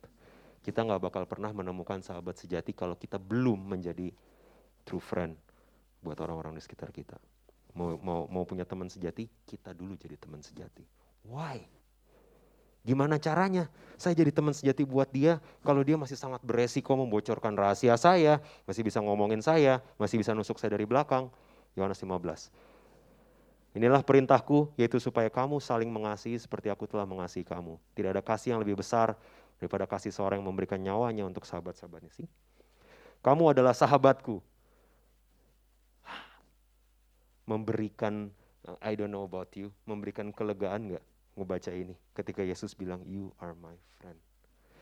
Kita 0.63 0.85
nggak 0.85 1.01
bakal 1.11 1.25
pernah 1.27 1.51
menemukan 1.51 2.01
sahabat 2.01 2.39
sejati 2.39 2.73
kalau 2.73 2.95
kita 2.95 3.19
belum 3.19 3.77
menjadi 3.77 4.15
true 4.87 5.03
friend 5.03 5.35
buat 6.01 6.17
orang-orang 6.23 6.55
di 6.55 6.63
sekitar 6.63 6.95
kita. 6.95 7.19
Mau, 7.75 7.99
mau, 8.01 8.25
mau 8.31 8.45
punya 8.47 8.65
teman 8.65 8.89
sejati, 8.89 9.29
kita 9.45 9.75
dulu 9.77 9.99
jadi 9.99 10.17
teman 10.17 10.41
sejati. 10.41 10.87
Why? 11.27 11.67
Gimana 12.87 13.21
caranya? 13.21 13.69
Saya 14.01 14.17
jadi 14.17 14.33
teman 14.33 14.55
sejati 14.57 14.87
buat 14.87 15.11
dia 15.13 15.43
kalau 15.61 15.85
dia 15.85 15.99
masih 15.99 16.17
sangat 16.17 16.41
beresiko 16.41 16.95
membocorkan 16.97 17.53
rahasia 17.53 17.99
saya, 17.99 18.41
masih 18.65 18.87
bisa 18.87 19.03
ngomongin 19.03 19.43
saya, 19.45 19.85
masih 20.01 20.23
bisa 20.23 20.33
nusuk 20.33 20.57
saya 20.57 20.79
dari 20.79 20.89
belakang. 20.89 21.29
Yohanes 21.77 22.01
15. 22.01 22.49
Inilah 23.77 24.01
perintahku, 24.01 24.73
yaitu 24.81 24.97
supaya 24.99 25.29
kamu 25.29 25.61
saling 25.61 25.89
mengasihi 25.93 26.41
seperti 26.41 26.73
aku 26.73 26.89
telah 26.89 27.05
mengasihi 27.05 27.45
kamu. 27.45 27.77
Tidak 27.93 28.11
ada 28.17 28.23
kasih 28.25 28.57
yang 28.57 28.61
lebih 28.65 28.81
besar 28.81 29.15
daripada 29.61 29.85
kasih 29.85 30.11
seorang 30.11 30.41
yang 30.41 30.49
memberikan 30.49 30.81
nyawanya 30.81 31.29
untuk 31.29 31.45
sahabat-sahabatnya. 31.45 32.11
Sih? 32.17 32.29
Kamu 33.21 33.53
adalah 33.53 33.77
sahabatku. 33.77 34.41
Memberikan, 37.45 38.33
I 38.85 38.97
don't 38.97 39.13
know 39.13 39.25
about 39.25 39.53
you, 39.57 39.73
memberikan 39.85 40.33
kelegaan 40.33 40.93
nggak? 40.93 41.05
ngebaca 41.39 41.71
ini 41.71 41.95
ketika 42.19 42.43
Yesus 42.43 42.75
bilang 42.75 43.07
you 43.07 43.31
are 43.39 43.55
my 43.55 43.79
friend. 44.03 44.19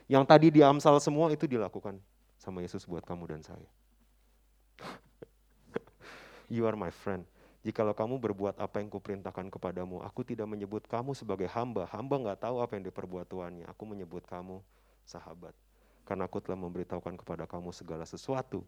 Yang 0.09 0.25
tadi 0.25 0.49
di 0.49 0.61
Amsal 0.65 0.97
semua 1.05 1.29
itu 1.29 1.45
dilakukan 1.45 2.01
sama 2.41 2.65
Yesus 2.65 2.89
buat 2.89 3.05
kamu 3.05 3.37
dan 3.37 3.41
saya. 3.45 3.71
you 6.55 6.65
are 6.65 6.79
my 6.79 6.89
friend. 6.89 7.29
Jikalau 7.67 7.99
kamu 7.99 8.23
berbuat 8.23 8.63
apa 8.63 8.79
yang 8.79 8.87
kuperintahkan 8.87 9.51
kepadamu, 9.51 9.99
aku 10.07 10.23
tidak 10.23 10.47
menyebut 10.47 10.87
kamu 10.87 11.19
sebagai 11.19 11.51
hamba. 11.51 11.91
Hamba 11.91 12.15
nggak 12.23 12.47
tahu 12.47 12.63
apa 12.63 12.79
yang 12.79 12.87
diperbuat 12.87 13.27
Tuannya. 13.27 13.67
Aku 13.67 13.83
menyebut 13.91 14.23
kamu 14.23 14.63
sahabat. 15.03 15.51
Karena 16.07 16.31
aku 16.31 16.39
telah 16.39 16.55
memberitahukan 16.55 17.19
kepada 17.19 17.51
kamu 17.51 17.75
segala 17.75 18.07
sesuatu 18.07 18.63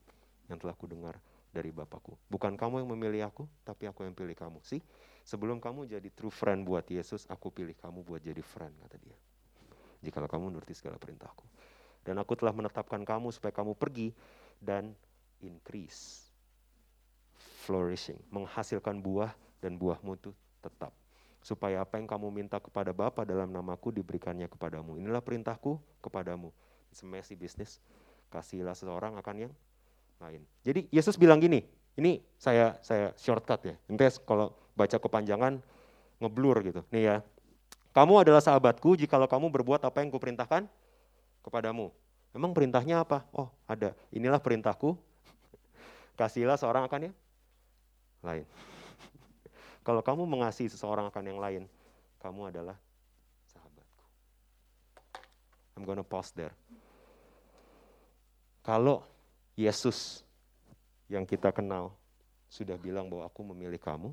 yang 0.50 0.58
telah 0.58 0.74
kudengar 0.74 1.14
dari 1.54 1.70
Bapakku. 1.70 2.18
Bukan 2.26 2.58
kamu 2.58 2.82
yang 2.82 2.90
memilih 2.90 3.30
aku, 3.30 3.46
tapi 3.62 3.86
aku 3.86 4.02
yang 4.02 4.18
pilih 4.18 4.34
kamu. 4.34 4.58
Sih, 4.66 4.82
Sebelum 5.28 5.60
kamu 5.60 5.84
jadi 5.84 6.08
true 6.08 6.32
friend 6.32 6.64
buat 6.64 6.88
Yesus, 6.88 7.28
aku 7.28 7.52
pilih 7.52 7.76
kamu 7.76 8.00
buat 8.00 8.24
jadi 8.24 8.40
friend, 8.40 8.72
kata 8.80 8.96
dia. 8.96 9.12
Jikalau 10.00 10.24
kamu 10.24 10.56
nuruti 10.56 10.72
segala 10.72 10.96
perintahku. 10.96 11.44
Dan 12.00 12.16
aku 12.16 12.32
telah 12.32 12.56
menetapkan 12.56 13.04
kamu 13.04 13.28
supaya 13.28 13.52
kamu 13.52 13.76
pergi 13.76 14.16
dan 14.56 14.96
increase. 15.44 16.27
Flourishing, 17.68 18.16
menghasilkan 18.32 18.96
buah 19.04 19.36
dan 19.60 19.76
buah 19.76 20.00
mutu 20.00 20.32
tetap. 20.64 20.88
Supaya 21.44 21.84
apa 21.84 22.00
yang 22.00 22.08
kamu 22.08 22.32
minta 22.32 22.56
kepada 22.56 22.96
Bapa 22.96 23.28
dalam 23.28 23.52
namaku 23.52 23.92
diberikannya 23.92 24.48
kepadamu. 24.48 24.96
Inilah 24.96 25.20
perintahku 25.20 25.76
kepadamu. 26.00 26.48
It's 26.88 27.04
a 27.04 27.06
messy 27.06 27.36
business. 27.36 27.76
Kasihlah 28.32 28.72
seseorang 28.72 29.20
akan 29.20 29.36
yang 29.36 29.52
lain. 30.16 30.48
Jadi 30.64 30.88
Yesus 30.88 31.20
bilang 31.20 31.44
gini, 31.44 31.60
ini 32.00 32.24
saya 32.40 32.80
saya 32.80 33.12
shortcut 33.20 33.60
ya. 33.68 33.76
Nanti 33.84 34.16
kalau 34.24 34.56
baca 34.72 34.96
kepanjangan 34.96 35.60
ngeblur 36.24 36.64
gitu. 36.64 36.80
Nih 36.88 37.04
ya. 37.04 37.16
Kamu 37.92 38.24
adalah 38.24 38.40
sahabatku 38.40 38.96
jikalau 38.96 39.28
kamu 39.28 39.52
berbuat 39.52 39.84
apa 39.84 40.00
yang 40.00 40.08
kuperintahkan 40.08 40.64
kepadamu. 41.44 41.92
Memang 42.32 42.56
perintahnya 42.56 43.04
apa? 43.04 43.28
Oh, 43.36 43.52
ada. 43.68 43.92
Inilah 44.08 44.40
perintahku. 44.40 44.96
Kasihlah 46.18 46.56
seorang 46.56 46.88
akan 46.88 47.12
yang 47.12 47.14
lain. 48.24 48.44
Kalau 49.86 50.02
kamu 50.02 50.26
mengasihi 50.26 50.70
seseorang 50.70 51.08
akan 51.08 51.24
yang 51.24 51.40
lain, 51.40 51.62
kamu 52.18 52.50
adalah 52.50 52.76
sahabatku. 53.50 54.04
I'm 55.78 55.84
gonna 55.86 56.06
pause 56.06 56.34
there. 56.34 56.54
Kalau 58.66 59.00
Yesus 59.56 60.22
yang 61.08 61.24
kita 61.24 61.48
kenal 61.54 61.96
sudah 62.52 62.76
bilang 62.76 63.08
bahwa 63.08 63.24
aku 63.24 63.40
memilih 63.54 63.80
kamu, 63.80 64.12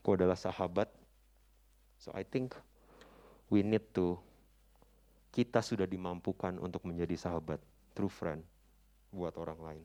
aku 0.00 0.08
adalah 0.14 0.36
sahabat. 0.36 0.92
So 1.96 2.12
I 2.12 2.26
think 2.26 2.52
we 3.48 3.64
need 3.64 3.88
to 3.96 4.20
kita 5.34 5.64
sudah 5.64 5.88
dimampukan 5.88 6.54
untuk 6.62 6.86
menjadi 6.86 7.18
sahabat, 7.18 7.58
true 7.96 8.12
friend 8.12 8.44
buat 9.10 9.34
orang 9.34 9.58
lain. 9.58 9.84